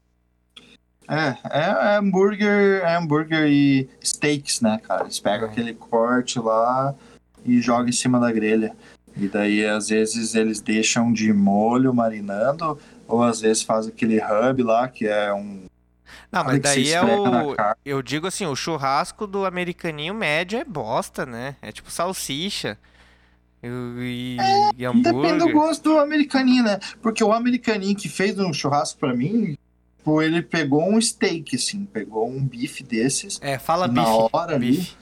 É, 1.08 1.36
é, 1.50 1.60
é 1.94 1.96
hambúrguer, 1.98 2.82
é 2.84 2.96
hambúrguer 2.96 3.46
e 3.48 3.88
steaks, 4.02 4.60
né, 4.60 4.78
cara? 4.82 5.02
Eles 5.04 5.18
pegam 5.18 5.46
Uhum. 5.46 5.52
aquele 5.52 5.74
corte 5.74 6.38
lá 6.38 6.94
e 7.44 7.60
jogam 7.60 7.88
em 7.88 7.92
cima 7.92 8.20
da 8.20 8.30
grelha. 8.30 8.76
E 9.16 9.26
daí, 9.26 9.66
às 9.66 9.88
vezes, 9.88 10.34
eles 10.36 10.60
deixam 10.60 11.12
de 11.12 11.32
molho 11.32 11.92
marinando, 11.92 12.78
ou 13.10 13.22
às 13.22 13.40
vezes 13.40 13.62
faz 13.62 13.86
aquele 13.88 14.18
hub 14.22 14.62
lá, 14.62 14.88
que 14.88 15.06
é 15.06 15.32
um. 15.32 15.64
Não, 16.32 16.44
mas 16.44 16.60
daí 16.60 16.90
é 16.92 17.02
na 17.02 17.42
o. 17.44 17.54
Eu 17.84 18.02
digo 18.02 18.26
assim, 18.26 18.46
o 18.46 18.54
churrasco 18.56 19.26
do 19.26 19.44
americaninho 19.44 20.14
médio 20.14 20.58
é 20.58 20.64
bosta, 20.64 21.26
né? 21.26 21.56
É 21.60 21.72
tipo 21.72 21.90
salsicha. 21.90 22.78
E, 23.62 23.66
e, 23.68 24.36
e 24.78 24.86
Depende 24.86 25.02
do 25.02 25.18
hambúrguer. 25.20 25.52
gosto 25.52 25.82
do 25.82 25.98
americaninho, 25.98 26.64
né? 26.64 26.78
Porque 27.02 27.22
o 27.22 27.32
americaninho 27.32 27.94
que 27.96 28.08
fez 28.08 28.38
um 28.38 28.52
churrasco 28.52 28.98
pra 28.98 29.14
mim, 29.14 29.56
pô, 30.02 30.22
ele 30.22 30.40
pegou 30.40 30.88
um 30.88 30.98
steak, 31.00 31.56
assim, 31.56 31.84
pegou 31.84 32.26
um 32.28 32.42
bife 32.42 32.82
desses, 32.82 33.38
É, 33.42 33.58
fala 33.58 33.86
na 33.86 34.02
bife. 34.02 34.28
hora 34.32 34.54
ali, 34.54 34.70
bife. 34.78 34.96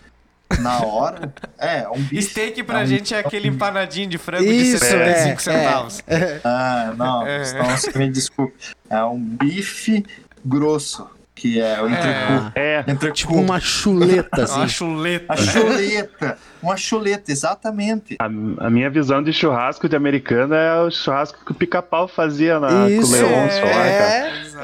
Na 0.61 0.81
hora. 0.85 1.33
É, 1.59 1.89
um 1.89 2.01
bife. 2.01 2.23
Steak 2.23 2.63
pra 2.63 2.81
É 2.81 2.85
um- 2.85 2.87
gente 2.87 3.15
é 3.15 3.19
aquele 3.19 3.49
empanadinho 3.49 4.09
de 4.09 4.19
frango 4.19 4.45
Isso, 4.45 4.79
de 4.81 4.87
75 4.91 5.31
é, 5.33 5.39
centavos. 5.39 6.03
Ah, 6.45 6.93
não, 6.97 7.27
É. 7.27 7.43
então 7.49 7.65
você 7.77 7.99
me 7.99 8.11
desculpe. 8.11 8.55
É 8.89 9.03
um 9.05 9.19
bife 9.19 10.05
grosso, 10.45 11.07
que 11.39 11.61
é 11.61 11.81
o 11.81 11.89
entrecu. 11.89 12.53
É, 12.55 12.85
Entrecu. 12.89 13.15
Tipo 13.17 13.35
uma 13.37 13.61
chuleta, 13.61 14.43
assim. 14.43 14.55
Uma 14.59 14.69
chuleta. 14.69 15.33
A 15.33 15.37
chuleta. 15.37 16.39
Uma 16.63 16.77
chuleta, 16.77 17.31
exatamente. 17.31 18.17
a, 18.19 18.25
a 18.25 18.71
minha 18.71 18.91
visão 18.91 19.23
de 19.23 19.33
churrasco 19.33 19.89
de 19.89 19.95
americano 19.95 20.55
é 20.55 20.81
o 20.83 20.91
churrasco 20.91 21.45
que 21.45 21.53
o 21.53 21.55
pica-pau 21.55 22.09
fazia 22.09 22.59
na, 22.59 22.89
Isso, 22.91 23.13
com 23.13 23.17
o 23.25 23.29
Leôncio 23.29 23.65
lá, 23.65 23.71
cara. 23.73 23.85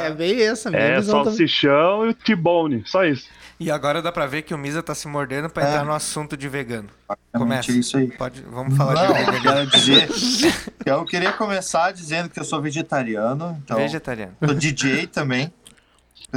é, 0.03 0.07
é 0.07 0.11
bem 0.11 0.41
essa, 0.43 0.71
minha 0.71 0.83
É, 0.83 0.97
visão 0.97 1.19
também. 1.21 1.25
salsichão 1.39 2.07
e 2.07 2.09
o 2.11 2.15
T-bone, 2.15 2.83
só 2.87 3.05
isso. 3.05 3.29
E 3.61 3.71
agora 3.71 4.03
dá 4.03 4.11
pra 4.11 4.27
ver 4.27 4.43
que 4.43 4.53
o 4.53 4.59
Misa 4.59 4.83
tá 4.83 4.93
se 4.97 5.07
mordendo 5.07 5.49
pra 5.49 5.63
É. 5.65 5.69
entrar 5.69 5.85
no 5.85 5.93
assunto 5.93 6.37
de 6.37 6.49
vegano. 6.49 6.89
Começa. 7.33 7.71
é 7.71 7.75
isso 7.77 7.97
aí. 7.97 8.09
Pode, 8.09 8.43
vamos 8.51 8.77
falar 8.77 8.95
Não, 8.95 9.13
de 9.15 9.21
eu 9.21 9.33
vegano. 9.33 9.43
quero 9.43 9.67
dizer. 9.71 10.09
Eu 10.85 11.05
queria 11.07 11.33
começar 11.33 11.93
dizendo 11.93 12.29
que 12.29 12.39
eu 12.39 12.45
sou 12.45 12.61
vegetariano. 12.61 13.59
Então, 13.65 13.79
Vegetariano. 13.79 14.33
sou 14.45 14.53
DJ 14.55 15.07
também. 15.07 15.51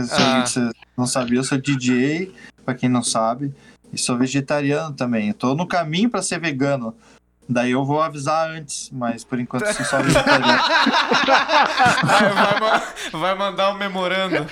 Se 0.06 0.22
Ah. 0.22 0.46
você 0.46 0.70
não 0.98 1.06
sabia, 1.08 1.40
eu 1.40 1.44
sou 1.44 1.58
DJ, 1.58 2.34
pra 2.66 2.74
quem 2.76 2.90
não 2.90 3.04
sabe. 3.04 3.54
E 3.94 3.98
sou 3.98 4.18
vegetariano 4.18 4.94
também. 4.96 5.30
Eu 5.30 5.34
tô 5.34 5.56
no 5.56 5.66
caminho 5.68 6.10
pra 6.10 6.22
ser 6.22 6.40
vegano. 6.40 6.94
Daí 7.50 7.72
eu 7.72 7.86
vou 7.86 8.02
avisar 8.02 8.50
antes, 8.50 8.90
mas 8.92 9.24
por 9.24 9.40
enquanto 9.40 9.66
sou 9.74 9.86
só 9.86 10.02
vegetariano. 10.02 10.62
Vai, 12.04 12.82
vai 13.22 13.36
mandar 13.36 13.72
um 13.72 13.78
memorando. 13.78 14.46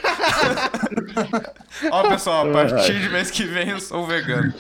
Ó, 1.92 2.08
pessoal, 2.10 2.50
a 2.50 2.54
partir 2.54 3.00
de 3.02 3.10
mês 3.10 3.30
que 3.32 3.44
vem 3.44 3.70
eu 3.70 3.80
sou 3.82 4.06
vegano. 4.08 4.54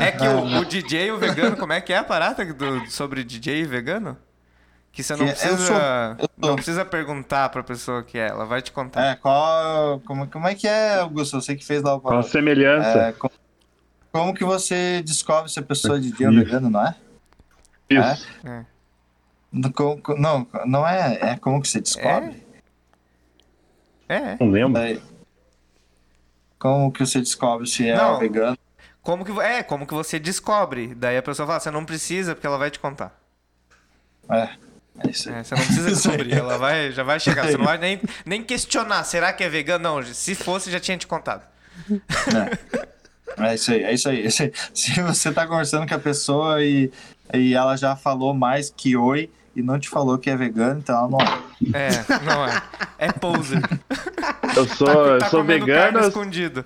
É 0.00 0.10
que 0.12 0.26
o, 0.26 0.60
o 0.60 0.64
DJ 0.64 1.08
e 1.08 1.12
o 1.12 1.18
vegano, 1.18 1.56
como 1.56 1.72
é 1.72 1.80
que 1.80 1.92
é 1.92 1.98
a 1.98 2.04
parada 2.04 2.44
do, 2.46 2.90
sobre 2.90 3.22
DJ 3.24 3.60
e 3.60 3.64
vegano? 3.66 4.16
Que 4.98 5.04
você 5.04 5.14
não 5.14 5.26
Que 5.26 5.30
eu 5.30 5.36
precisa. 5.36 5.56
sou- 5.64 5.76
eu 5.76 6.28
Não 6.36 6.48
sou- 6.48 6.54
precisa 6.56 6.84
perguntar 6.84 7.48
pra 7.50 7.62
pessoa 7.62 8.02
que 8.02 8.18
é, 8.18 8.26
ela 8.30 8.44
vai 8.44 8.60
te 8.60 8.72
contar. 8.72 9.12
É, 9.12 9.14
qual. 9.14 10.00
Como, 10.00 10.26
como 10.26 10.48
é 10.48 10.56
que 10.56 10.66
é, 10.66 10.96
Augusto? 10.96 11.40
Você 11.40 11.54
que 11.54 11.64
fez 11.64 11.84
lá 11.84 11.94
o 11.94 12.00
Qual 12.00 12.18
a 12.18 12.22
semelhança? 12.24 12.98
É, 12.98 13.12
como, 13.12 13.32
como 14.10 14.34
que 14.34 14.42
você 14.44 15.00
descobre 15.04 15.52
se 15.52 15.60
a 15.60 15.62
pessoa 15.62 15.98
é 15.98 16.00
DJ 16.00 16.26
ou 16.26 16.32
Isso. 16.32 16.44
vegano, 16.46 16.68
não 16.68 16.84
é? 16.84 16.96
Isso. 17.88 18.26
Não, 19.52 19.70
co- 19.70 19.98
co- 19.98 20.16
Não, 20.16 20.44
não 20.66 20.84
é. 20.84 21.16
É 21.34 21.36
como 21.36 21.62
que 21.62 21.68
você 21.68 21.80
descobre? 21.80 22.42
É. 24.08 24.36
Não 24.40 24.50
lembro. 24.50 25.00
Como 26.58 26.90
que 26.90 27.06
você 27.06 27.20
descobre 27.20 27.68
se 27.68 27.88
é 27.88 27.94
Não. 27.96 28.18
vegano? 28.18 28.58
Como 29.00 29.24
que, 29.24 29.30
é, 29.40 29.62
como 29.62 29.86
que 29.86 29.94
você 29.94 30.18
descobre? 30.18 30.92
Daí 30.92 31.16
a 31.16 31.22
pessoa 31.22 31.46
fala, 31.46 31.60
você 31.60 31.70
não 31.70 31.84
precisa, 31.84 32.34
porque 32.34 32.48
ela 32.48 32.58
vai 32.58 32.68
te 32.68 32.80
contar. 32.80 33.16
É, 34.28 34.48
é 35.04 35.10
isso 35.10 35.28
aí. 35.28 35.36
É, 35.36 35.42
você 35.44 35.54
não 35.54 35.62
precisa 35.64 35.90
descobrir, 35.90 36.32
ela 36.34 36.58
vai, 36.58 36.92
já 36.92 37.02
vai 37.02 37.20
chegar. 37.20 37.46
Você 37.46 37.56
não 37.56 37.64
vai 37.64 37.78
nem, 37.78 38.00
nem 38.24 38.42
questionar, 38.42 39.04
será 39.04 39.32
que 39.32 39.44
é 39.44 39.48
vegano? 39.48 39.82
Não, 39.82 40.02
se 40.02 40.34
fosse, 40.34 40.70
já 40.70 40.80
tinha 40.80 40.96
te 40.96 41.06
contado. 41.06 41.42
É 43.36 43.54
isso 43.54 43.70
aí, 43.72 43.82
é 43.84 43.94
isso 43.94 44.08
aí. 44.08 44.22
é 44.22 44.26
isso 44.26 44.42
aí. 44.42 44.52
Se 44.74 45.00
você 45.00 45.32
tá 45.32 45.46
conversando 45.46 45.86
com 45.86 45.94
a 45.94 45.98
pessoa 45.98 46.62
e, 46.62 46.90
e 47.32 47.54
ela 47.54 47.76
já 47.76 47.94
falou 47.94 48.34
mais 48.34 48.72
que 48.74 48.96
oi 48.96 49.30
e 49.54 49.62
não 49.62 49.78
te 49.78 49.88
falou 49.88 50.18
que 50.18 50.30
é 50.30 50.36
vegano, 50.36 50.80
então 50.80 50.96
ela 50.96 51.08
não 51.08 51.20
é. 51.20 51.88
É, 51.88 52.24
não 52.24 52.46
é. 52.46 52.62
É 52.98 53.12
poser. 53.12 53.60
Eu 54.56 54.66
sou, 54.66 54.86
Tá, 54.86 54.92
eu 54.92 55.18
tá 55.18 55.28
sou 55.28 55.44
vegano, 55.44 56.00
escondido. 56.00 56.64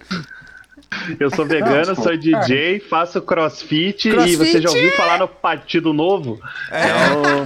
eu 1.19 1.31
sou 1.35 1.45
vegano, 1.47 1.95
Não, 1.95 2.03
sou 2.03 2.17
DJ, 2.17 2.81
faço 2.81 3.21
crossfit, 3.23 4.09
e 4.09 4.13
Crossfit! 4.13 4.37
você 4.37 4.61
já 4.63 4.71
ouviu 4.71 4.91
falar 4.93 5.19
no 5.19 5.29
Partido 5.29 5.93
Novo? 5.93 6.39
Então, 6.69 7.45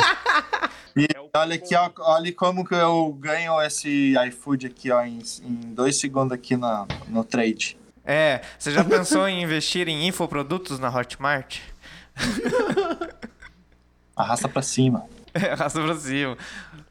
E 0.97 1.07
olha 1.35 1.55
aqui, 1.57 1.75
ó, 1.75 1.91
olha 1.99 2.33
como 2.33 2.65
que 2.65 2.75
eu 2.75 3.13
ganho 3.21 3.61
esse 3.61 4.15
iFood 4.29 4.67
aqui, 4.67 4.91
ó, 4.91 5.03
em, 5.03 5.19
em 5.45 5.75
dois 5.75 6.01
segundos 6.01 6.33
aqui 6.33 6.57
na, 6.57 6.87
no 7.09 7.23
trade. 7.23 7.77
É, 8.05 8.41
você 8.59 8.73
já 8.73 8.83
pensou 8.85 9.29
em 9.29 9.43
investir 9.43 9.89
em 9.89 10.07
infoprodutos 10.07 10.79
na 10.79 10.89
Hotmart? 10.89 11.59
Arrasta 14.17 14.49
pra 14.49 14.63
cima. 14.63 15.05
É, 15.39 15.53
raça 15.53 15.79
pra 15.83 15.95
cima. 15.97 16.35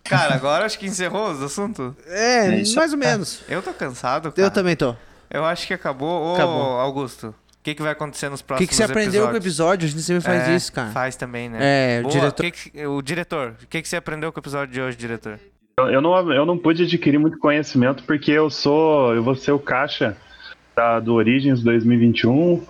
Cara, 0.03 0.35
agora 0.35 0.67
acho 0.67 0.77
que 0.77 0.85
encerrou 0.85 1.31
os 1.31 1.41
assuntos. 1.41 1.95
É, 2.05 2.45
É 2.45 2.49
mais 2.75 2.75
ou 2.75 2.83
aí. 2.83 2.95
menos. 2.95 3.41
Eu 3.49 3.59
tô 3.59 3.73
cansado, 3.73 4.31
cara. 4.31 4.47
Eu 4.47 4.51
também 4.51 4.75
tô. 4.75 4.95
Eu 5.31 5.43
acho 5.43 5.65
que 5.65 5.73
acabou. 5.73 6.27
Ô, 6.27 6.33
Acabou. 6.35 6.79
Augusto, 6.79 7.33
que, 7.65 7.75
que 7.75 7.81
vai 7.81 7.91
acontecer 7.91 8.29
nos 8.29 8.39
O 8.39 8.43
que, 8.43 8.47
próximos 8.47 8.69
que 8.69 8.75
você 8.75 8.83
aprendeu 8.83 9.27
com 9.27 9.33
o 9.33 9.37
episódios? 9.37 9.45
episódio? 9.45 9.85
A 9.87 9.89
gente 9.89 10.01
sempre 10.03 10.23
faz 10.23 10.47
É, 10.49 10.55
isso, 10.55 10.71
cara. 10.71 10.89
Faz 10.91 11.15
também, 11.15 11.49
né? 11.49 11.57
É, 11.61 11.99
o 11.99 12.03
Boa, 12.03 12.13
diretor- 12.13 12.43
que 12.43 12.51
que- 12.69 12.85
o 12.87 13.01
diretor, 13.01 13.55
o 13.63 13.67
que, 13.67 13.81
que 13.81 13.87
você 13.89 13.95
aprendeu 13.97 14.31
com 14.31 14.39
o 14.39 14.41
episódio 14.41 14.73
de 14.73 14.79
hoje, 14.81 14.95
diretor? 14.95 15.39
eu, 15.79 15.87
eu 15.89 16.01
não, 16.01 16.31
eu 16.31 16.45
não 16.45 16.57
pude 16.57 16.83
adquirir 16.83 17.17
muito 17.17 17.37
conhecimento 17.39 18.03
porque 18.03 18.31
eu 18.31 18.49
sou. 18.49 19.13
Eu 19.15 19.23
vou 19.23 19.35
ser 19.35 19.51
o 19.51 19.59
caixa 19.59 20.15
da, 20.75 20.99
do 20.99 21.13
Origins 21.15 21.61
2021. 21.63 22.63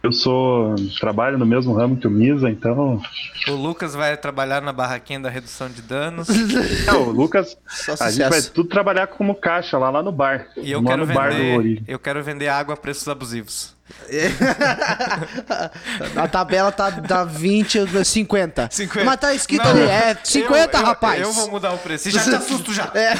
Eu 0.00 0.12
sou. 0.12 0.76
Trabalho 1.00 1.36
no 1.36 1.44
mesmo 1.44 1.74
ramo 1.74 1.96
que 1.96 2.06
o 2.06 2.10
Misa, 2.10 2.48
então. 2.48 3.02
O 3.48 3.52
Lucas 3.52 3.94
vai 3.94 4.16
trabalhar 4.16 4.62
na 4.62 4.72
barraquinha 4.72 5.18
da 5.18 5.28
redução 5.28 5.68
de 5.68 5.82
danos. 5.82 6.28
Não, 6.86 7.08
o 7.08 7.10
Lucas. 7.10 7.56
A 8.00 8.08
gente 8.10 8.28
vai 8.28 8.40
tudo 8.42 8.68
trabalhar 8.68 9.08
como 9.08 9.34
caixa 9.34 9.76
lá, 9.76 9.90
lá 9.90 10.00
no 10.02 10.12
bar. 10.12 10.46
E 10.56 10.70
eu 10.70 10.80
lá 10.80 10.90
quero 10.90 11.04
no 11.06 11.12
bar 11.12 11.30
do 11.30 11.36
vender. 11.36 11.58
Origins. 11.58 11.84
Eu 11.88 11.98
quero 11.98 12.22
vender 12.22 12.48
água 12.48 12.74
a 12.74 12.76
preços 12.76 13.08
abusivos. 13.08 13.76
A 16.14 16.28
tabela 16.28 16.70
tá 16.70 16.90
da 16.90 17.24
20 17.24 17.78
a 17.98 18.04
50. 18.04 18.68
50. 18.70 19.04
Mas 19.06 19.16
tá 19.18 19.32
escrito 19.34 19.64
Não, 19.64 19.70
ali, 19.70 19.80
é 19.80 20.14
50, 20.22 20.76
eu- 20.76 20.80
eu- 20.80 20.86
rapaz. 20.86 21.22
Eu 21.22 21.32
vou 21.32 21.50
mudar 21.52 21.72
o 21.72 21.78
preço. 21.78 22.10
Já 22.10 22.22
te 22.22 22.34
assusto 22.34 22.72
já. 22.74 22.90
É. 22.94 23.14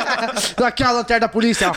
Aqui 0.64 0.82
a 0.82 0.90
lanterna 0.92 1.20
da 1.20 1.28
polícia, 1.28 1.70
ó. 1.70 1.74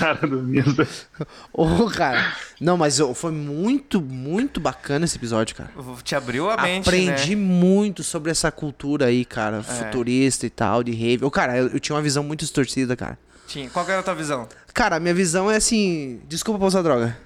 Cara 0.00 0.26
do 0.26 0.42
Misa. 0.42 0.88
Ô, 1.52 1.86
cara. 1.90 2.32
Não, 2.60 2.76
mas 2.76 2.98
ô, 3.00 3.14
foi 3.14 3.30
muito, 3.32 4.00
muito 4.00 4.58
bacana 4.60 5.04
esse 5.04 5.16
episódio, 5.16 5.54
cara. 5.56 5.70
Te 6.02 6.14
abriu 6.14 6.50
a 6.50 6.56
mente, 6.56 6.88
Aprendi 6.88 7.36
né? 7.36 7.42
muito 7.42 8.02
sobre 8.02 8.30
essa 8.30 8.50
cultura 8.50 9.06
aí, 9.06 9.24
cara, 9.24 9.62
futurista 9.62 10.46
e 10.46 10.50
tal, 10.50 10.82
de 10.82 10.92
rave. 10.92 11.24
Ô, 11.24 11.30
cara, 11.30 11.56
eu, 11.56 11.68
eu 11.68 11.80
tinha 11.80 11.94
uma 11.94 12.02
visão 12.02 12.22
muito 12.24 12.40
distorcida, 12.40 12.96
cara. 12.96 13.18
Tinha. 13.46 13.68
Qual 13.70 13.84
que 13.84 13.90
era 13.90 14.00
a 14.00 14.04
tua 14.04 14.14
visão? 14.14 14.48
Cara, 14.72 14.96
a 14.96 15.00
minha 15.00 15.14
visão 15.14 15.50
é 15.50 15.56
assim. 15.56 16.20
Desculpa 16.28 16.58
pra 16.58 16.68
usar 16.68 16.82
droga. 16.82 17.16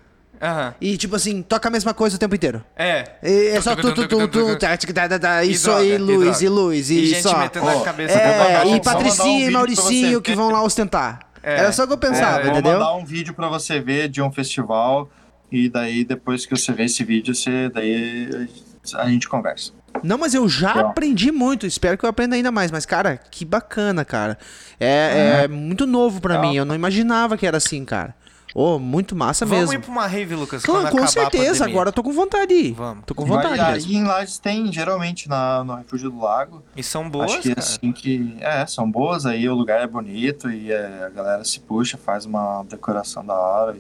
Aham. 0.41 0.75
E 0.81 0.97
tipo 0.97 1.15
assim, 1.17 1.43
toca 1.43 1.69
a 1.69 1.71
mesma 1.71 1.95
coisa 1.95 2.17
o 2.17 2.19
tempo 2.19 2.35
inteiro. 2.35 2.63
É. 2.77 3.05
E 3.23 3.49
é 3.49 3.61
só 3.61 3.75
tu, 3.77 3.95
tu, 3.95 4.07
tu, 4.09 4.29
tu, 4.29 4.59
tá, 4.59 4.77
tá, 4.77 5.09
tá, 5.09 5.19
tá, 5.19 5.45
e 5.45 5.57
só, 5.57 5.83
e 5.83 5.97
luz, 5.97 6.21
droga. 6.41 6.45
e 6.45 6.49
luz, 6.49 6.91
e, 6.91 6.95
E 6.95 7.07
gente 7.07 7.23
só. 7.23 7.39
metendo 7.39 7.67
na 7.67 7.77
Ó, 7.77 7.81
cabeça 7.81 8.15
eu 8.15 8.21
É, 8.21 8.67
e 8.67 8.75
um 8.75 8.81
Patricinha 8.81 9.49
e 9.49 9.51
Mauricinho 9.51 10.21
que 10.21 10.35
vão 10.35 10.51
lá 10.51 10.63
ostentar. 10.63 11.21
É. 11.45 11.59
Era 11.61 11.73
só 11.73 11.85
o 11.85 11.87
que 11.87 11.93
eu 11.93 11.99
pensava, 11.99 12.39
É, 12.39 12.41
eu 12.41 12.45
vou 12.45 12.53
entendeu? 12.53 12.73
mandar 12.79 12.95
um 12.95 13.05
vídeo 13.05 13.35
pra 13.35 13.49
você 13.49 13.79
ver 13.81 14.09
de 14.09 14.23
um 14.23 14.33
festival 14.33 15.11
e 15.53 15.69
daí 15.69 16.05
depois 16.05 16.47
que 16.47 16.57
você 16.57 16.73
ver 16.73 16.85
esse 16.85 17.05
vídeo, 17.05 17.35
você 17.35 17.69
daí 17.69 18.49
a 18.97 19.09
gente 19.09 19.29
conversa. 19.29 19.73
Não, 20.03 20.19
mas 20.19 20.35
eu 20.35 20.49
já 20.49 20.73
aprendi 20.73 21.31
muito. 21.31 21.67
Espero 21.67 21.97
que 21.97 22.05
eu 22.05 22.11
aprenda 22.11 22.35
ainda 22.35 22.51
mais. 22.51 22.71
Mas, 22.73 22.85
cara, 22.85 23.17
que 23.31 23.45
bacana, 23.45 24.05
cara. 24.05 24.37
É, 24.81 25.43
é 25.45 25.49
muito 25.49 25.87
novo 25.87 26.21
pra 26.21 26.35
Legal. 26.35 26.51
mim. 26.51 26.57
Eu 26.57 26.65
não 26.65 26.75
imaginava 26.75 27.37
que 27.37 27.47
era 27.47 27.59
assim, 27.59 27.85
cara. 27.85 28.13
Ô, 28.55 28.79
muito 28.79 29.17
massa 29.17 29.45
Vamos 29.45 29.71
mesmo. 29.71 29.75
ir 29.75 29.79
pra 29.85 29.91
uma 29.91 30.07
rave, 30.07 30.37
Lucas, 30.37 30.63
Claro, 30.63 30.83
quando 30.89 31.01
com 31.01 31.07
certeza. 31.09 31.65
Agora 31.65 31.89
eu 31.89 31.93
tô 31.93 32.05
com 32.05 32.13
vontade 32.13 32.47
de 32.47 32.69
ir. 32.69 32.73
Vamos. 32.73 33.05
Tô 33.05 33.13
com 33.13 33.25
Vai- 33.25 33.43
vontade 33.43 33.61
aí 33.61 33.73
mesmo. 33.73 33.93
em 33.93 34.05
Lages 34.05 34.39
tem, 34.39 34.73
geralmente, 34.73 35.29
na, 35.29 35.65
no 35.65 35.75
Refúgio 35.75 36.09
do 36.09 36.21
Lago. 36.21 36.63
E 36.77 36.83
são 36.83 37.11
boas, 37.11 37.33
Acho 37.33 37.43
que 37.43 37.51
é 37.51 37.55
cara. 37.57 37.67
assim 37.67 37.91
que. 37.93 38.37
É, 38.41 38.65
são 38.67 38.89
boas, 38.89 39.27
aí 39.27 39.49
o 39.49 39.55
lugar 39.55 39.81
é 39.81 39.87
bonito 39.89 40.49
e 40.51 40.71
é, 40.71 41.05
a 41.05 41.09
galera 41.09 41.45
se 41.45 41.59
puxa, 41.59 41.99
faz 41.99 42.25
uma 42.27 42.63
decoração 42.69 43.27
da 43.27 43.35
hora. 43.35 43.77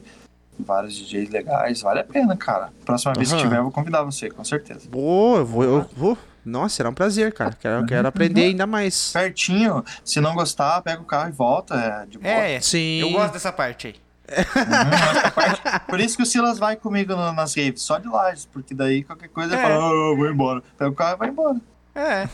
E 0.59 0.63
vários 0.63 0.95
DJs 0.97 1.31
legais, 1.31 1.81
vale 1.83 2.01
a 2.01 2.05
pena, 2.05 2.37
cara. 2.37 2.71
Próxima 2.85 3.13
vez 3.15 3.33
que 3.33 3.39
tiver, 3.39 3.59
eu 3.59 3.63
vou 3.65 3.73
convidar 3.73 4.03
você, 4.03 4.29
com 4.29 4.43
certeza. 4.45 4.89
Pô, 4.91 5.37
eu 5.37 5.47
vou, 5.47 5.63
eu 5.65 5.87
vou. 5.97 6.19
Nossa, 6.45 6.77
será 6.77 6.91
um 6.91 6.95
prazer, 6.95 7.33
cara. 7.33 7.57
Quero, 7.59 7.81
Uhum. 7.81 7.87
quero 7.87 8.07
aprender 8.09 8.43
ainda 8.47 8.67
mais. 8.67 9.13
Pertinho, 9.13 9.85
se 10.05 10.21
não 10.21 10.35
gostar, 10.35 10.83
pega 10.83 11.01
o 11.01 11.05
carro 11.05 11.29
e 11.29 11.33
volta, 11.33 11.75
é 11.75 12.07
de 12.07 12.19
boa. 12.19 12.33
É, 12.33 12.61
Sim. 12.61 13.01
eu 13.01 13.11
gosto 13.13 13.33
dessa 13.33 13.51
parte 13.53 13.87
aí. 13.87 14.04
Uhum, 14.27 15.79
Por 15.89 16.01
isso 16.01 16.17
que 16.17 16.23
o 16.23 16.27
Silas 16.27 16.59
vai 16.59 16.77
comigo 16.77 17.15
no- 17.15 17.33
nas 17.33 17.55
raves, 17.55 17.83
só 17.83 17.99
de 17.99 18.09
Lages, 18.09 18.47
porque 18.47 18.75
daí 18.75 19.05
qualquer 19.05 19.29
coisa 19.29 19.55
É. 19.55 19.59
ele 19.59 19.63
fala, 19.69 19.85
"Ah, 19.87 19.91
eu 20.11 20.17
vou 20.17 20.31
embora. 20.31 20.63
Pega 20.79 20.91
o 20.91 20.95
carro 20.95 21.15
e 21.15 21.19
vai 21.19 21.29
embora. 21.29 21.61
É, 21.97 22.27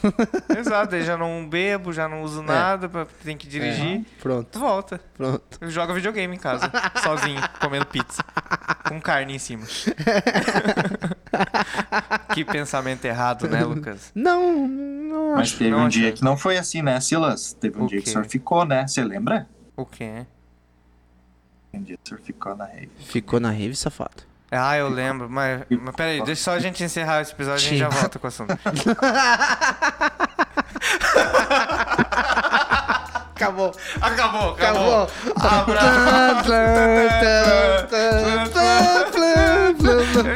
exato. 0.58 0.94
Aí 0.94 1.02
já 1.02 1.18
não 1.18 1.46
bebo, 1.46 1.92
já 1.92 2.08
não 2.08 2.22
uso 2.22 2.40
nada, 2.42 2.88
pra- 2.88 3.06
tem 3.22 3.36
que 3.36 3.46
dirigir. 3.46 4.06
Pronto, 4.22 4.58
Volta. 4.58 4.98
pronto. 5.14 5.42
Joga 5.68 5.92
videogame 5.92 6.34
em 6.34 6.38
casa, 6.38 6.70
sozinho, 7.02 7.42
comendo 7.60 7.84
pizza. 7.84 8.22
Com 8.88 8.98
carne 9.00 9.34
em 9.34 9.38
cima. 9.38 9.66
que 12.34 12.44
pensamento 12.44 13.04
errado, 13.04 13.48
né, 13.48 13.62
Lucas? 13.64 14.10
Não, 14.14 14.66
não 14.66 15.30
Mas 15.32 15.48
acho. 15.48 15.58
teve 15.58 15.70
não 15.70 15.78
um 15.80 15.86
achei. 15.86 16.02
dia 16.02 16.12
que 16.12 16.22
não 16.24 16.36
foi 16.36 16.56
assim, 16.56 16.82
né, 16.82 17.00
Silas? 17.00 17.52
Teve 17.52 17.78
um 17.78 17.84
O 17.84 17.88
dia 17.88 17.98
que 17.98 18.04
quê? 18.04 18.10
o 18.10 18.12
senhor 18.14 18.24
ficou, 18.26 18.64
né? 18.64 18.86
Você 18.86 19.02
lembra? 19.04 19.48
O 19.76 19.84
quê? 19.84 20.26
Ficou 22.24 22.56
na 22.56 22.64
rave. 22.64 22.90
Ficou 22.98 23.40
na 23.40 23.50
rave, 23.50 23.76
safado. 23.76 24.30
Ah, 24.50 24.76
eu 24.76 24.88
lembro, 24.88 25.30
mas, 25.30 25.62
mas 25.70 25.94
peraí, 25.94 26.22
deixa 26.24 26.42
só 26.42 26.52
a 26.52 26.58
gente 26.58 26.82
encerrar 26.82 27.20
esse 27.20 27.32
episódio 27.32 27.62
e 27.62 27.66
a 27.66 27.70
gente 27.70 27.78
já 27.78 27.88
volta 27.88 28.18
com 28.18 28.26
o 28.26 28.28
assunto. 28.28 28.58
Acabou. 33.40 33.72
Acabou, 34.00 34.50
Acabou. 34.50 35.08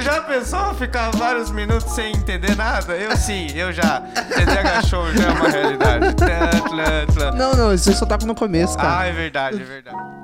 Já 0.01 0.23
pensou 0.23 0.75
ficar 0.75 1.11
vários 1.11 1.51
minutos 1.51 1.93
sem 1.93 2.17
entender 2.17 2.57
nada? 2.57 2.95
Eu 2.97 3.15
sim, 3.17 3.49
eu 3.55 3.73
já. 3.73 4.01
TDH 4.01 4.87
Show 4.87 5.13
já 5.13 5.25
é 5.25 5.31
uma 5.33 5.49
realidade. 5.49 6.17
Não, 7.37 7.55
não, 7.55 7.75
isso 7.75 7.93
só 7.93 8.07
tá 8.07 8.17
no 8.25 8.35
começo, 8.35 8.77
cara. 8.77 9.01
Ah, 9.01 9.05
é 9.07 9.13
verdade, 9.13 9.61
é 9.61 9.65
verdade. 9.65 10.24